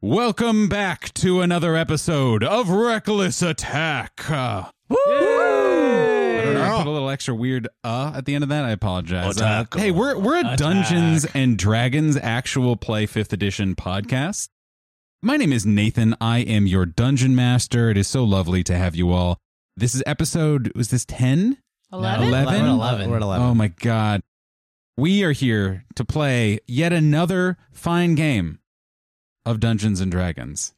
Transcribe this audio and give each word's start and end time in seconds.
Welcome 0.00 0.68
back 0.68 1.14
to 1.14 1.40
another 1.40 1.74
episode 1.76 2.44
of 2.44 2.68
Reckless 2.68 3.40
Attack. 3.40 4.30
Uh, 4.30 4.64
I 4.90 6.40
don't 6.44 6.54
know. 6.54 6.62
I 6.62 6.73
put 6.84 6.90
a 6.90 6.92
little 6.92 7.10
extra 7.10 7.34
weird 7.34 7.68
uh 7.82 8.12
at 8.14 8.24
the 8.26 8.34
end 8.34 8.44
of 8.44 8.50
that. 8.50 8.64
I 8.64 8.70
apologize. 8.70 9.40
Uh, 9.40 9.64
hey, 9.74 9.90
we're 9.90 10.18
we're 10.18 10.36
a 10.36 10.40
Attack. 10.40 10.58
Dungeons 10.58 11.26
and 11.34 11.56
Dragons 11.58 12.16
actual 12.16 12.76
play 12.76 13.06
5th 13.06 13.32
edition 13.32 13.74
podcast. 13.74 14.48
My 15.22 15.36
name 15.36 15.52
is 15.52 15.64
Nathan. 15.64 16.14
I 16.20 16.38
am 16.40 16.66
your 16.66 16.84
dungeon 16.86 17.34
master. 17.34 17.88
It 17.90 17.96
is 17.96 18.06
so 18.08 18.24
lovely 18.24 18.62
to 18.64 18.76
have 18.76 18.94
you 18.94 19.10
all. 19.12 19.38
This 19.76 19.94
is 19.94 20.02
episode 20.06 20.70
was 20.76 20.90
this 20.90 21.04
10? 21.06 21.58
11? 21.92 22.28
Eleven? 22.28 22.54
We're 22.54 22.68
at 22.68 22.72
11. 22.72 23.10
We're 23.10 23.16
at 23.16 23.22
11. 23.22 23.46
Oh 23.46 23.54
my 23.54 23.68
god. 23.68 24.20
We 24.96 25.24
are 25.24 25.32
here 25.32 25.84
to 25.96 26.04
play 26.04 26.60
yet 26.66 26.92
another 26.92 27.56
fine 27.72 28.14
game 28.14 28.60
of 29.46 29.60
Dungeons 29.60 30.00
and 30.00 30.12
Dragons. 30.12 30.72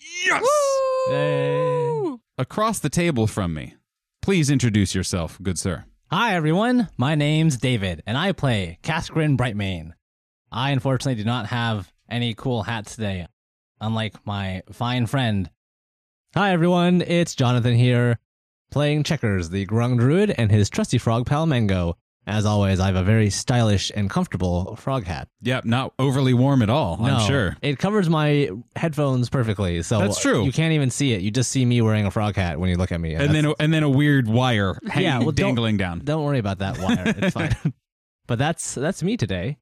Yay. 1.11 2.16
Across 2.38 2.80
the 2.80 2.88
table 2.91 3.27
from 3.27 3.55
me, 3.55 3.75
please 4.23 4.50
introduce 4.50 4.95
yourself, 4.95 5.38
good 5.42 5.59
sir. 5.59 5.84
Hi, 6.12 6.37
everyone. 6.37 6.88
My 6.96 7.16
name's 7.16 7.56
David, 7.56 8.01
and 8.06 8.16
I 8.16 8.30
play 8.30 8.78
Cascarin 8.84 9.36
Brightmane. 9.36 9.91
I 10.53 10.70
unfortunately 10.70 11.20
do 11.20 11.27
not 11.27 11.47
have 11.47 11.92
any 12.08 12.33
cool 12.33 12.62
hats 12.62 12.94
today, 12.94 13.27
unlike 13.81 14.25
my 14.25 14.62
fine 14.70 15.06
friend. 15.06 15.50
Hi, 16.36 16.53
everyone. 16.53 17.03
It's 17.03 17.34
Jonathan 17.34 17.75
here, 17.75 18.20
playing 18.70 19.03
Checkers, 19.03 19.50
the 19.50 19.66
Grung 19.66 19.98
Druid, 19.98 20.33
and 20.39 20.48
his 20.48 20.70
trusty 20.70 20.98
frog 20.98 21.27
pal 21.27 21.44
Mango. 21.44 21.97
As 22.28 22.44
always, 22.44 22.80
I 22.80 22.86
have 22.86 22.96
a 22.96 23.05
very 23.05 23.30
stylish 23.30 23.92
and 23.94 24.10
comfortable 24.10 24.74
frog 24.74 25.05
hat. 25.05 25.28
Yep, 25.42 25.64
not 25.64 25.92
overly 26.00 26.34
warm 26.34 26.60
at 26.62 26.69
all, 26.69 26.98
I'm 27.00 27.24
sure. 27.27 27.56
It 27.62 27.78
covers 27.78 28.08
my 28.10 28.50
headphones 28.74 29.28
perfectly, 29.30 29.80
so 29.82 30.00
That's 30.00 30.20
true. 30.20 30.44
You 30.44 30.50
can't 30.50 30.72
even 30.72 30.91
see 30.91 31.12
it. 31.12 31.20
You 31.20 31.30
just 31.30 31.52
see 31.52 31.64
me 31.64 31.80
wearing 31.82 32.04
a 32.04 32.10
frog 32.10 32.34
hat 32.34 32.58
when 32.58 32.69
you 32.69 32.77
look 32.77 32.91
at 32.91 33.00
me. 33.00 33.14
And 33.14 33.32
then 33.32 33.44
a, 33.44 33.54
and 33.60 33.72
then 33.72 33.84
a 33.84 33.88
weird 33.88 34.27
wire 34.27 34.77
hanging, 34.88 35.04
Yeah, 35.04 35.19
well, 35.19 35.27
don't- 35.30 35.34
dangling 35.54 35.77
down. 35.77 36.00
Don't 36.00 36.24
worry 36.24 36.41
about 36.41 36.58
that 36.58 36.78
wire. 36.78 37.04
It's 37.16 37.32
fine. 37.34 37.54
but 38.27 38.38
that's 38.41 38.74
that's 38.74 39.04
me 39.04 39.16
today. 39.16 39.58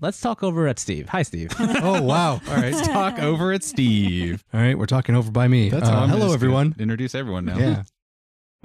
Let's 0.00 0.20
talk 0.20 0.42
over 0.42 0.66
at 0.68 0.78
Steve. 0.78 1.08
Hi, 1.10 1.22
Steve. 1.22 1.52
Oh 1.58 2.00
wow! 2.02 2.32
All 2.48 2.54
right, 2.54 2.72
Let's 2.72 2.86
talk 2.88 3.18
over 3.18 3.52
at 3.52 3.62
Steve. 3.64 4.44
all 4.52 4.60
right. 4.60 4.78
We're 4.78 4.86
talking 4.86 5.14
over 5.14 5.30
by 5.30 5.46
me. 5.48 5.68
That's 5.70 5.88
Uh, 5.88 6.06
hello, 6.06 6.32
everyone. 6.32 6.74
Introduce 6.78 7.14
everyone 7.14 7.44
now. 7.46 7.58
Yeah, 7.58 7.82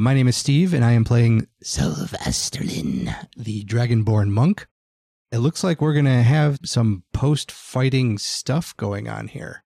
my 0.02 0.16
name 0.16 0.28
is 0.28 0.36
Steve, 0.36 0.74
and 0.74 0.84
I 0.84 0.94
am 0.94 1.04
playing 1.04 1.48
Sylvesterlin, 1.64 3.14
the 3.38 3.64
Dragonborn 3.64 4.30
monk. 4.30 4.68
It 5.32 5.38
looks 5.38 5.64
like 5.64 5.80
we're 5.80 5.94
gonna 5.94 6.24
have 6.24 6.60
some 6.66 7.04
post-fighting 7.14 8.18
stuff 8.18 8.76
going 8.78 9.08
on 9.08 9.28
here. 9.28 9.64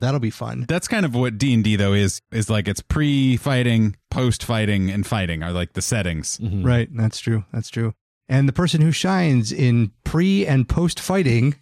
That'll 0.00 0.18
be 0.20 0.30
fun. 0.30 0.66
That's 0.68 0.88
kind 0.88 1.06
of 1.06 1.14
what 1.14 1.38
D 1.38 1.54
and 1.54 1.62
D 1.62 1.76
though 1.76 1.92
is 1.92 2.20
is 2.32 2.50
like. 2.50 2.66
It's 2.66 2.80
pre-fighting, 2.80 3.96
post-fighting, 4.10 4.90
and 4.90 5.06
fighting 5.06 5.42
are 5.42 5.52
like 5.52 5.74
the 5.74 5.82
settings. 5.82 6.38
Mhm. 6.38 6.66
Right. 6.66 6.88
That's 6.92 7.20
true. 7.20 7.44
That's 7.52 7.70
true. 7.70 7.94
And 8.28 8.48
the 8.48 8.52
person 8.52 8.80
who 8.80 8.92
shines 8.92 9.52
in 9.52 9.92
pre 10.04 10.46
and 10.46 10.68
post 10.68 10.98
fighting. 10.98 11.54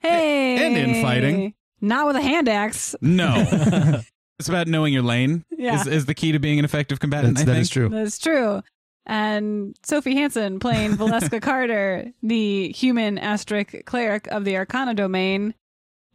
Hey. 0.00 0.66
And 0.66 0.76
in 0.76 1.02
fighting. 1.02 1.54
Not 1.80 2.06
with 2.08 2.16
a 2.16 2.22
hand 2.22 2.48
axe. 2.48 2.94
No, 3.00 4.00
it's 4.40 4.48
about 4.48 4.66
knowing 4.66 4.92
your 4.92 5.02
lane. 5.02 5.44
Yeah. 5.56 5.80
Is, 5.80 5.86
is 5.86 6.06
the 6.06 6.14
key 6.14 6.32
to 6.32 6.38
being 6.38 6.58
an 6.58 6.64
effective 6.64 6.98
combatant. 7.00 7.34
That's, 7.36 7.42
I 7.42 7.44
that 7.46 7.52
think. 7.52 7.62
is 7.62 7.70
true. 7.70 7.88
That's 7.88 8.18
true. 8.18 8.62
And 9.06 9.76
Sophie 9.84 10.14
Hansen 10.14 10.58
playing 10.60 10.92
Valeska 10.96 11.40
Carter, 11.40 12.12
the 12.22 12.70
human 12.72 13.18
asterisk 13.18 13.74
cleric 13.84 14.26
of 14.28 14.44
the 14.44 14.56
Arcana 14.56 14.94
domain, 14.94 15.54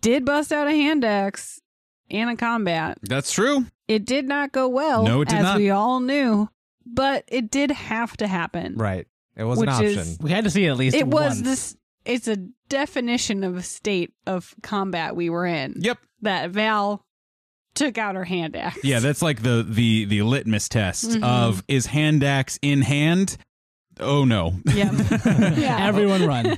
did 0.02 0.26
bust 0.26 0.52
out 0.52 0.68
a 0.68 0.72
hand 0.72 1.04
axe 1.06 1.62
in 2.10 2.30
a 2.30 2.36
combat. 2.36 2.98
That's 3.02 3.32
true. 3.32 3.66
It 3.88 4.06
did 4.06 4.28
not 4.28 4.52
go 4.52 4.68
well, 4.68 5.04
No, 5.04 5.22
it 5.22 5.30
did 5.30 5.38
as 5.40 5.44
not. 5.44 5.58
we 5.58 5.70
all 5.70 6.00
knew, 6.00 6.50
but 6.86 7.24
it 7.28 7.52
did 7.52 7.72
have 7.72 8.16
to 8.18 8.28
happen. 8.28 8.76
Right. 8.76 9.08
It 9.36 9.44
was 9.44 9.60
Which 9.60 9.68
an 9.70 9.76
option. 9.76 10.00
is- 10.00 10.18
We 10.22 10.32
had 10.32 10.44
to 10.46 10.50
see 10.50 10.66
it 10.66 10.70
at 10.70 10.78
least. 10.78 10.96
It 10.96 11.08
was 11.08 11.36
once. 11.36 11.42
this. 11.42 11.78
It's 12.06 12.28
a 12.28 12.38
definition 12.70 13.44
of 13.44 13.58
a 13.58 13.62
state 13.64 14.14
of 14.28 14.54
combat 14.64 15.16
we 15.16 15.30
were 15.30 15.46
in. 15.46 15.76
Yep. 15.80 15.98
That 16.22 16.50
Val 16.52 17.05
took 17.76 17.98
out 17.98 18.16
her 18.16 18.24
hand 18.26 18.56
axe. 18.56 18.80
Yeah, 18.84 19.00
that's 19.00 19.22
like 19.22 19.42
the 19.44 19.66
the 19.68 20.06
the 20.06 20.22
litmus 20.24 20.68
test 20.70 21.10
Mhm. 21.12 21.24
of 21.24 21.64
is 21.68 21.86
hand 21.88 22.24
axe 22.24 22.58
in 22.62 22.82
hand. 22.82 23.38
Oh 24.00 24.26
no. 24.26 24.56
Yep. 24.66 24.94
Yeah. 25.58 25.78
Everyone 25.88 26.26
run. 26.26 26.58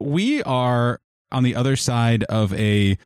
we 0.00 0.42
are 0.42 1.00
on 1.32 1.42
the 1.42 1.54
other 1.54 1.76
side 1.76 2.24
of 2.24 2.52
a 2.54 2.96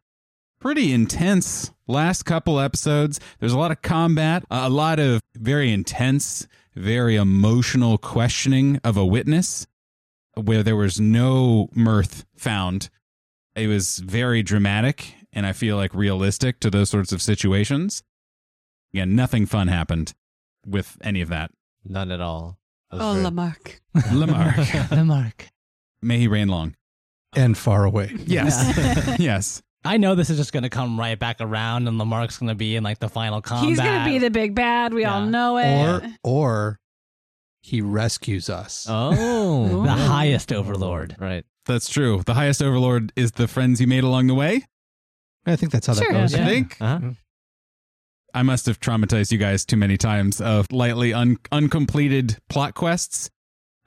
pretty 0.61 0.93
intense 0.93 1.73
last 1.89 2.23
couple 2.25 2.61
episodes. 2.61 3.19
There's 3.41 3.53
a 3.53 3.59
lot 3.59 3.71
of 3.73 3.83
combat, 3.83 4.45
a 4.51 4.71
lot 4.71 4.99
of 5.01 5.21
very 5.35 5.73
intense, 5.73 6.47
very 6.75 7.17
emotional 7.17 7.99
questioning 7.99 8.79
of 8.85 8.97
a 8.97 9.05
witness 9.05 9.67
where 10.35 10.63
there 10.63 10.77
was 10.77 11.01
no 11.01 11.69
mirth 11.75 12.25
found. 12.37 12.89
It 13.57 13.67
was 13.67 13.99
very 13.99 14.43
dramatic 14.43 15.15
and 15.33 15.47
I 15.47 15.53
feel 15.53 15.77
like 15.77 15.95
realistic 15.95 16.61
to 16.61 16.71
those 16.71 16.91
sorts 16.91 17.13
of 17.13 17.23
situations. 17.23 18.03
Yeah, 18.93 19.05
nothing 19.07 19.47
fun 19.47 19.69
happened 19.69 20.13
with 20.67 20.99
any 21.03 21.21
of 21.23 21.29
that. 21.31 21.51
None 21.85 22.11
at 22.11 22.21
all. 22.21 22.59
Oh, 22.91 23.13
very- 23.13 23.25
Lamarck. 23.25 23.81
Lamarck, 24.13 24.57
Lamarck. 24.91 25.49
may 26.03 26.19
he 26.19 26.29
reign 26.29 26.49
long. 26.49 26.75
And 27.35 27.57
far 27.57 27.85
away. 27.85 28.13
Yes. 28.27 29.17
yes. 29.19 29.63
I 29.85 29.97
know 29.97 30.15
this 30.15 30.29
is 30.31 30.37
just 30.37 30.53
going 30.53 30.63
to 30.65 30.69
come 30.69 31.01
right 31.01 31.19
back 31.19 31.39
around, 31.41 31.89
and 31.89 31.99
Lamarck's 31.99 32.39
going 32.39 32.49
to 32.51 32.55
be 32.55 32.77
in 32.77 32.85
like 32.85 32.99
the 32.99 33.09
final 33.09 33.41
combat. 33.41 33.69
He's 33.69 33.79
gonna 33.79 34.05
be 34.05 34.19
the 34.19 34.31
big 34.31 34.55
bad. 34.55 34.93
We 34.95 35.05
all 35.07 35.25
know 35.27 35.57
it. 35.57 35.67
Or 35.67 36.03
or 36.23 36.79
he 37.63 37.81
rescues 37.81 38.49
us. 38.51 38.87
Oh. 38.89 39.83
the 39.83 39.91
highest 39.91 40.53
overlord. 40.53 41.17
Right. 41.19 41.45
That's 41.67 41.89
true. 41.89 42.23
The 42.27 42.35
highest 42.35 42.63
overlord 42.63 43.13
is 43.17 43.33
the 43.33 43.49
friends 43.49 43.81
you 43.81 43.87
made 43.87 44.05
along 44.05 44.27
the 44.29 44.35
way. 44.35 44.67
I 45.47 45.57
think 45.57 45.73
that's 45.73 45.87
how 45.87 45.95
Sure. 45.95 46.07
that 46.13 46.13
goes. 46.21 46.35
I 46.35 46.45
think 46.45 46.77
Uh-huh. 46.81 47.11
I 48.35 48.43
must 48.43 48.67
have 48.67 48.81
traumatized 48.81 49.31
you 49.33 49.39
guys 49.39 49.65
too 49.65 49.77
many 49.77 49.97
times 49.99 50.41
of 50.41 50.71
lightly 50.73 51.13
un- 51.13 51.37
uncompleted 51.51 52.39
plot 52.49 52.75
quests 52.75 53.29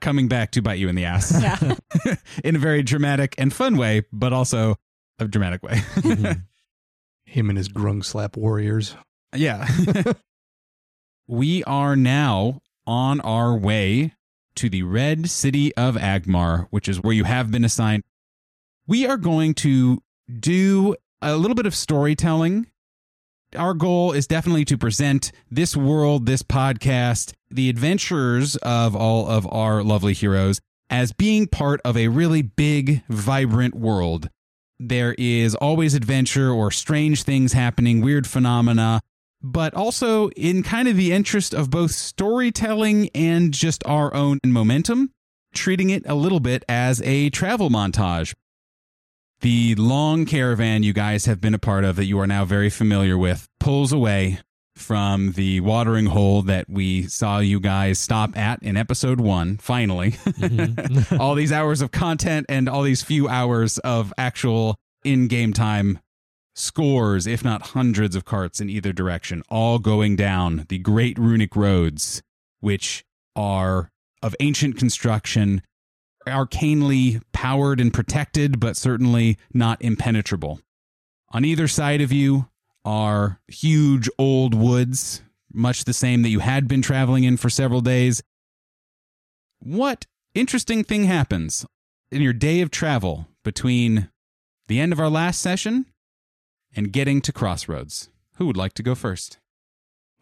coming 0.00 0.28
back 0.28 0.52
to 0.52 0.62
bite 0.62 0.78
you 0.78 0.88
in 0.88 0.94
the 0.94 1.04
ass 1.04 1.32
yeah. 1.42 1.74
in 2.44 2.54
a 2.54 2.58
very 2.58 2.82
dramatic 2.82 3.34
and 3.38 3.52
fun 3.52 3.76
way, 3.76 4.02
but 4.12 4.32
also 4.32 4.76
a 5.18 5.26
dramatic 5.26 5.62
way. 5.62 5.76
Mhm. 5.96 6.42
Him 7.24 7.48
and 7.48 7.58
his 7.58 7.68
grung 7.68 8.04
slap 8.04 8.36
warriors. 8.36 8.94
yeah. 9.34 9.66
we 11.26 11.64
are 11.64 11.96
now 11.96 12.60
on 12.86 13.20
our 13.22 13.56
way 13.56 14.12
to 14.54 14.68
the 14.68 14.82
Red 14.84 15.28
City 15.28 15.74
of 15.74 15.96
Agmar, 15.96 16.66
which 16.70 16.88
is 16.88 17.02
where 17.02 17.12
you 17.12 17.24
have 17.24 17.50
been 17.50 17.64
assigned. 17.64 18.04
We 18.86 19.06
are 19.06 19.16
going 19.16 19.54
to 19.54 20.02
do 20.38 20.94
a 21.22 21.36
little 21.36 21.54
bit 21.54 21.66
of 21.66 21.74
storytelling. 21.74 22.66
Our 23.56 23.74
goal 23.74 24.12
is 24.12 24.26
definitely 24.26 24.64
to 24.66 24.76
present 24.76 25.32
this 25.50 25.76
world, 25.76 26.26
this 26.26 26.42
podcast, 26.42 27.32
the 27.50 27.68
adventures 27.68 28.56
of 28.56 28.94
all 28.94 29.26
of 29.26 29.46
our 29.52 29.82
lovely 29.82 30.12
heroes 30.12 30.60
as 30.90 31.12
being 31.12 31.46
part 31.46 31.80
of 31.84 31.96
a 31.96 32.08
really 32.08 32.42
big, 32.42 33.02
vibrant 33.08 33.74
world. 33.74 34.28
There 34.78 35.14
is 35.16 35.54
always 35.54 35.94
adventure 35.94 36.50
or 36.50 36.70
strange 36.70 37.22
things 37.22 37.54
happening, 37.54 38.02
weird 38.02 38.26
phenomena, 38.26 39.00
but 39.42 39.74
also 39.74 40.28
in 40.30 40.62
kind 40.62 40.86
of 40.86 40.96
the 40.96 41.12
interest 41.12 41.54
of 41.54 41.70
both 41.70 41.92
storytelling 41.92 43.08
and 43.14 43.52
just 43.52 43.82
our 43.86 44.12
own 44.12 44.38
momentum, 44.44 45.12
treating 45.54 45.90
it 45.90 46.02
a 46.06 46.14
little 46.14 46.40
bit 46.40 46.64
as 46.68 47.00
a 47.02 47.30
travel 47.30 47.70
montage. 47.70 48.34
The 49.40 49.74
long 49.74 50.24
caravan 50.24 50.82
you 50.82 50.92
guys 50.92 51.26
have 51.26 51.40
been 51.40 51.54
a 51.54 51.58
part 51.58 51.84
of 51.84 51.96
that 51.96 52.06
you 52.06 52.18
are 52.20 52.26
now 52.26 52.44
very 52.44 52.70
familiar 52.70 53.18
with 53.18 53.48
pulls 53.60 53.92
away 53.92 54.40
from 54.74 55.32
the 55.32 55.60
watering 55.60 56.06
hole 56.06 56.42
that 56.42 56.68
we 56.68 57.02
saw 57.04 57.38
you 57.38 57.60
guys 57.60 57.98
stop 57.98 58.36
at 58.36 58.62
in 58.62 58.76
episode 58.76 59.20
one, 59.20 59.56
finally. 59.58 60.12
Mhm. 60.12 61.18
all 61.20 61.34
these 61.34 61.52
hours 61.52 61.80
of 61.80 61.90
content 61.92 62.46
and 62.48 62.68
all 62.68 62.82
these 62.82 63.02
few 63.02 63.28
hours 63.28 63.78
of 63.78 64.12
actual 64.18 64.76
in 65.04 65.28
game 65.28 65.52
time 65.52 65.98
scores, 66.54 67.26
if 67.26 67.44
not 67.44 67.68
hundreds 67.68 68.16
of 68.16 68.24
carts 68.24 68.60
in 68.60 68.68
either 68.70 68.92
direction, 68.92 69.42
all 69.48 69.78
going 69.78 70.16
down 70.16 70.64
the 70.68 70.78
great 70.78 71.18
runic 71.18 71.54
roads, 71.56 72.22
which 72.60 73.04
are 73.34 73.90
of 74.22 74.34
ancient 74.40 74.76
construction, 74.76 75.62
arcanely 76.26 77.20
powered 77.32 77.80
and 77.80 77.92
protected, 77.92 78.58
but 78.60 78.76
certainly 78.76 79.38
not 79.54 79.80
impenetrable. 79.82 80.60
On 81.30 81.44
either 81.44 81.68
side 81.68 82.00
of 82.00 82.12
you 82.12 82.48
are 82.84 83.40
huge 83.48 84.08
old 84.18 84.54
woods, 84.54 85.22
much 85.52 85.84
the 85.84 85.92
same 85.92 86.22
that 86.22 86.28
you 86.30 86.38
had 86.40 86.68
been 86.68 86.82
traveling 86.82 87.24
in 87.24 87.36
for 87.36 87.50
several 87.50 87.80
days. 87.80 88.22
What 89.60 90.06
interesting 90.34 90.84
thing 90.84 91.04
happens 91.04 91.66
in 92.10 92.22
your 92.22 92.32
day 92.32 92.60
of 92.60 92.70
travel 92.70 93.26
between 93.42 94.08
the 94.68 94.78
end 94.80 94.92
of 94.92 95.00
our 95.00 95.08
last 95.10 95.40
session 95.40 95.86
and 96.74 96.92
getting 96.92 97.20
to 97.22 97.32
Crossroads? 97.32 98.08
Who 98.36 98.46
would 98.46 98.56
like 98.56 98.74
to 98.74 98.82
go 98.82 98.94
first? 98.94 99.38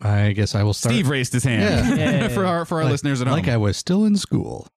I 0.01 0.33
guess 0.33 0.55
I 0.55 0.63
will 0.63 0.75
start. 0.75 0.95
Steve 0.95 1.09
raised 1.09 1.33
his 1.33 1.45
hand 1.45 1.99
Yeah. 1.99 2.29
for 2.35 2.45
our 2.47 2.65
for 2.65 2.79
our 2.79 2.85
Like- 2.85 2.93
listeners 2.93 3.21
at 3.21 3.27
home. 3.27 3.37
like 3.37 3.49
I 3.49 3.57
was 3.57 3.77
still 3.77 4.05
in 4.05 4.17
school. 4.17 4.69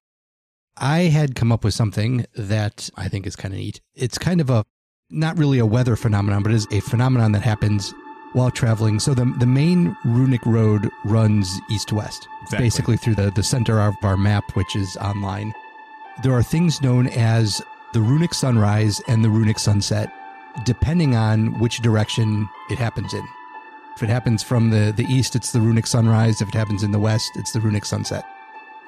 I 0.80 1.00
had 1.02 1.34
come 1.34 1.50
up 1.52 1.64
with 1.64 1.74
something 1.74 2.26
that 2.36 2.88
I 2.96 3.08
think 3.08 3.26
is 3.26 3.36
kind 3.36 3.52
of 3.54 3.60
neat. 3.60 3.80
It's 3.94 4.18
kind 4.18 4.40
of 4.40 4.50
a 4.50 4.64
not 5.10 5.38
really 5.38 5.58
a 5.58 5.66
weather 5.66 5.96
phenomenon, 5.96 6.42
but 6.42 6.52
it 6.52 6.56
is 6.56 6.66
a 6.70 6.80
phenomenon 6.80 7.32
that 7.32 7.42
happens 7.42 7.92
while 8.34 8.50
traveling. 8.50 9.00
So 9.00 9.14
the 9.14 9.24
the 9.38 9.46
main 9.46 9.96
runic 10.04 10.44
road 10.46 10.88
runs 11.04 11.58
east 11.70 11.88
to 11.88 11.96
west, 11.96 12.28
Exactly. 12.42 12.66
basically 12.66 12.96
through 12.96 13.14
the 13.16 13.30
the 13.30 13.42
center 13.42 13.80
of 13.80 13.94
our 14.02 14.16
map, 14.16 14.44
which 14.54 14.76
is 14.76 14.96
online. 14.98 15.52
There 16.22 16.32
are 16.32 16.42
things 16.42 16.82
known 16.82 17.06
as 17.08 17.62
the 17.94 18.00
runic 18.00 18.34
sunrise 18.34 19.00
and 19.08 19.24
the 19.24 19.30
runic 19.30 19.58
sunset, 19.58 20.12
depending 20.64 21.14
on 21.16 21.58
which 21.58 21.78
direction 21.78 22.48
it 22.70 22.78
happens 22.78 23.14
in. 23.14 23.26
If 23.96 24.02
it 24.02 24.08
happens 24.10 24.42
from 24.42 24.70
the, 24.70 24.92
the 24.94 25.04
east, 25.04 25.34
it's 25.34 25.50
the 25.52 25.60
runic 25.60 25.86
sunrise. 25.86 26.40
If 26.40 26.48
it 26.48 26.54
happens 26.54 26.82
in 26.82 26.92
the 26.92 26.98
west, 27.00 27.30
it's 27.36 27.52
the 27.52 27.60
runic 27.60 27.84
sunset. 27.84 28.24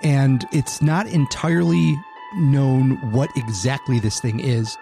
And 0.03 0.47
it's 0.53 0.81
not 0.81 1.07
entirely 1.07 1.99
known 2.37 2.93
what 3.13 3.31
exactly 3.37 3.99
this 3.99 4.21
thing 4.21 4.41
is, 4.41 4.79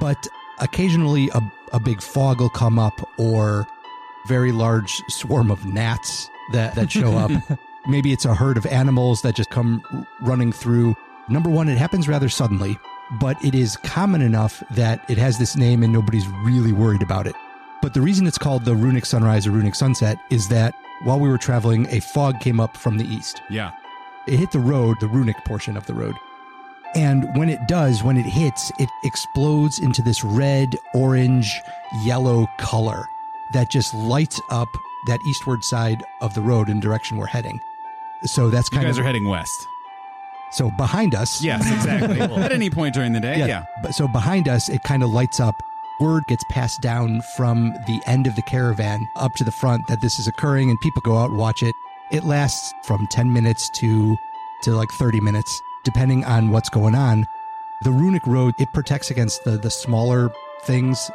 but 0.00 0.26
occasionally 0.60 1.30
a, 1.34 1.40
a 1.72 1.80
big 1.80 2.02
fog 2.02 2.40
will 2.40 2.50
come 2.50 2.78
up 2.78 3.08
or 3.18 3.66
very 4.26 4.52
large 4.52 5.02
swarm 5.08 5.50
of 5.50 5.64
gnats 5.64 6.28
that, 6.52 6.74
that 6.74 6.90
show 6.90 7.16
up. 7.16 7.30
Maybe 7.86 8.12
it's 8.12 8.24
a 8.24 8.34
herd 8.34 8.56
of 8.58 8.66
animals 8.66 9.22
that 9.22 9.34
just 9.34 9.50
come 9.50 9.82
running 10.20 10.52
through. 10.52 10.94
Number 11.28 11.48
one, 11.48 11.68
it 11.68 11.78
happens 11.78 12.08
rather 12.08 12.28
suddenly, 12.28 12.78
but 13.20 13.42
it 13.42 13.54
is 13.54 13.76
common 13.78 14.20
enough 14.20 14.62
that 14.72 15.08
it 15.08 15.16
has 15.16 15.38
this 15.38 15.56
name 15.56 15.82
and 15.82 15.92
nobody's 15.92 16.26
really 16.44 16.72
worried 16.72 17.02
about 17.02 17.26
it. 17.26 17.34
But 17.80 17.94
the 17.94 18.00
reason 18.00 18.26
it's 18.26 18.38
called 18.38 18.64
the 18.64 18.74
runic 18.74 19.06
sunrise 19.06 19.46
or 19.46 19.52
runic 19.52 19.74
sunset 19.74 20.18
is 20.30 20.48
that 20.48 20.74
while 21.04 21.20
we 21.20 21.28
were 21.28 21.38
traveling, 21.38 21.86
a 21.90 22.00
fog 22.00 22.40
came 22.40 22.60
up 22.60 22.76
from 22.76 22.98
the 22.98 23.06
east. 23.06 23.40
yeah. 23.48 23.70
It 24.28 24.38
hit 24.38 24.50
the 24.52 24.60
road, 24.60 25.00
the 25.00 25.08
runic 25.08 25.36
portion 25.44 25.76
of 25.76 25.86
the 25.86 25.94
road. 25.94 26.16
And 26.94 27.28
when 27.36 27.48
it 27.50 27.66
does, 27.68 28.02
when 28.02 28.16
it 28.16 28.24
hits, 28.26 28.72
it 28.78 28.88
explodes 29.04 29.78
into 29.78 30.00
this 30.02 30.24
red, 30.24 30.76
orange, 30.94 31.60
yellow 32.04 32.46
color 32.58 33.06
that 33.52 33.70
just 33.70 33.92
lights 33.94 34.40
up 34.50 34.68
that 35.06 35.20
eastward 35.28 35.62
side 35.64 36.02
of 36.20 36.34
the 36.34 36.40
road 36.40 36.68
in 36.68 36.76
the 36.76 36.82
direction 36.82 37.16
we're 37.16 37.26
heading. 37.26 37.60
So 38.24 38.50
that's 38.50 38.68
kind 38.68 38.84
of 38.84 38.88
You 38.88 38.88
guys 38.88 38.90
of 38.90 38.96
guys 38.96 38.98
are 39.00 39.06
heading 39.06 39.28
west. 39.28 39.66
so 40.50 40.70
behind 40.72 41.14
us. 41.14 41.42
Yes, 41.42 41.70
exactly. 41.70 42.20
At 42.42 42.52
any 42.52 42.70
point 42.70 42.94
during 42.94 43.12
the 43.12 43.20
day. 43.20 43.38
Yeah. 43.38 43.64
But 43.82 43.94
so 43.94 44.08
behind 44.08 44.48
us, 44.48 44.68
it 44.68 44.82
kind 44.82 45.02
of 45.02 45.10
lights 45.10 45.40
up. 45.40 45.62
Word 46.00 46.24
gets 46.28 46.44
passed 46.50 46.80
down 46.80 47.22
from 47.36 47.72
the 47.86 48.00
end 48.06 48.26
of 48.26 48.34
the 48.36 48.42
caravan 48.42 49.06
up 49.16 49.34
to 49.36 49.44
the 49.44 49.50
front 49.52 49.86
that 49.88 50.00
this 50.00 50.18
is 50.18 50.26
occurring, 50.28 50.70
and 50.70 50.80
people 50.80 51.02
go 51.02 51.16
out 51.16 51.30
and 51.30 51.38
watch 51.38 51.62
it. 51.62 51.74
It 52.10 52.24
lasts 52.24 52.72
from 52.84 53.06
10 53.10 53.32
minutes 53.32 53.68
to 53.80 54.16
to 54.62 54.72
like 54.72 54.90
30 54.92 55.20
minutes, 55.20 55.60
depending 55.84 56.24
on 56.24 56.50
what's 56.50 56.68
going 56.68 56.94
on. 56.94 57.26
The 57.82 57.90
runic 57.92 58.26
road 58.26 58.54
it 58.58 58.72
protects 58.72 59.10
against 59.10 59.44
the 59.44 59.52
the 59.58 59.70
smaller 59.70 60.30
things, 60.64 61.10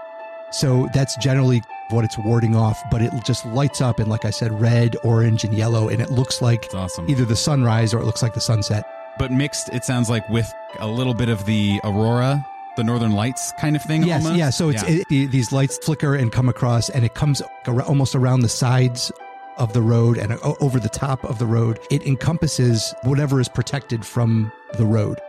so 0.51 0.87
that's 0.93 1.15
generally 1.17 1.61
what 1.89 2.05
it's 2.05 2.17
warding 2.17 2.55
off. 2.55 2.81
But 2.89 3.01
it 3.01 3.11
just 3.25 3.45
lights 3.45 3.81
up 3.81 3.99
in, 3.99 4.07
like 4.07 4.23
I 4.25 4.29
said, 4.29 4.59
red, 4.61 4.95
orange, 5.03 5.43
and 5.43 5.53
yellow, 5.53 5.89
and 5.89 6.01
it 6.01 6.11
looks 6.11 6.41
like 6.41 6.69
awesome. 6.73 7.09
either 7.09 7.25
the 7.25 7.35
sunrise 7.35 7.93
or 7.93 7.99
it 7.99 8.05
looks 8.05 8.21
like 8.21 8.33
the 8.33 8.39
sunset. 8.41 8.85
But 9.19 9.31
mixed, 9.31 9.69
it 9.73 9.83
sounds 9.83 10.09
like 10.09 10.27
with 10.29 10.51
a 10.79 10.87
little 10.87 11.13
bit 11.13 11.29
of 11.29 11.45
the 11.45 11.79
aurora, 11.83 12.45
the 12.77 12.83
northern 12.83 13.11
lights 13.11 13.51
kind 13.59 13.75
of 13.75 13.83
thing. 13.83 14.03
Yes, 14.03 14.23
almost. 14.23 14.39
yeah. 14.39 14.49
So 14.49 14.69
it's 14.69 14.83
It, 14.83 15.07
the- 15.09 15.25
these 15.27 15.51
lights 15.51 15.77
flicker 15.79 16.15
and 16.15 16.31
come 16.31 16.47
across, 16.49 16.89
and 16.89 17.03
it 17.03 17.13
comes 17.13 17.41
almost 17.67 18.15
around 18.15 18.39
the 18.39 18.49
sides 18.49 19.11
of 19.57 19.73
the 19.73 19.81
road 19.81 20.17
and 20.17 20.33
over 20.61 20.79
the 20.79 20.89
top 20.89 21.23
of 21.23 21.39
the 21.39 21.45
road. 21.45 21.79
It 21.91 22.05
encompasses 22.05 22.93
whatever 23.03 23.39
is 23.39 23.49
protected 23.49 24.05
from 24.05 24.51
the 24.77 24.85
road. 24.85 25.19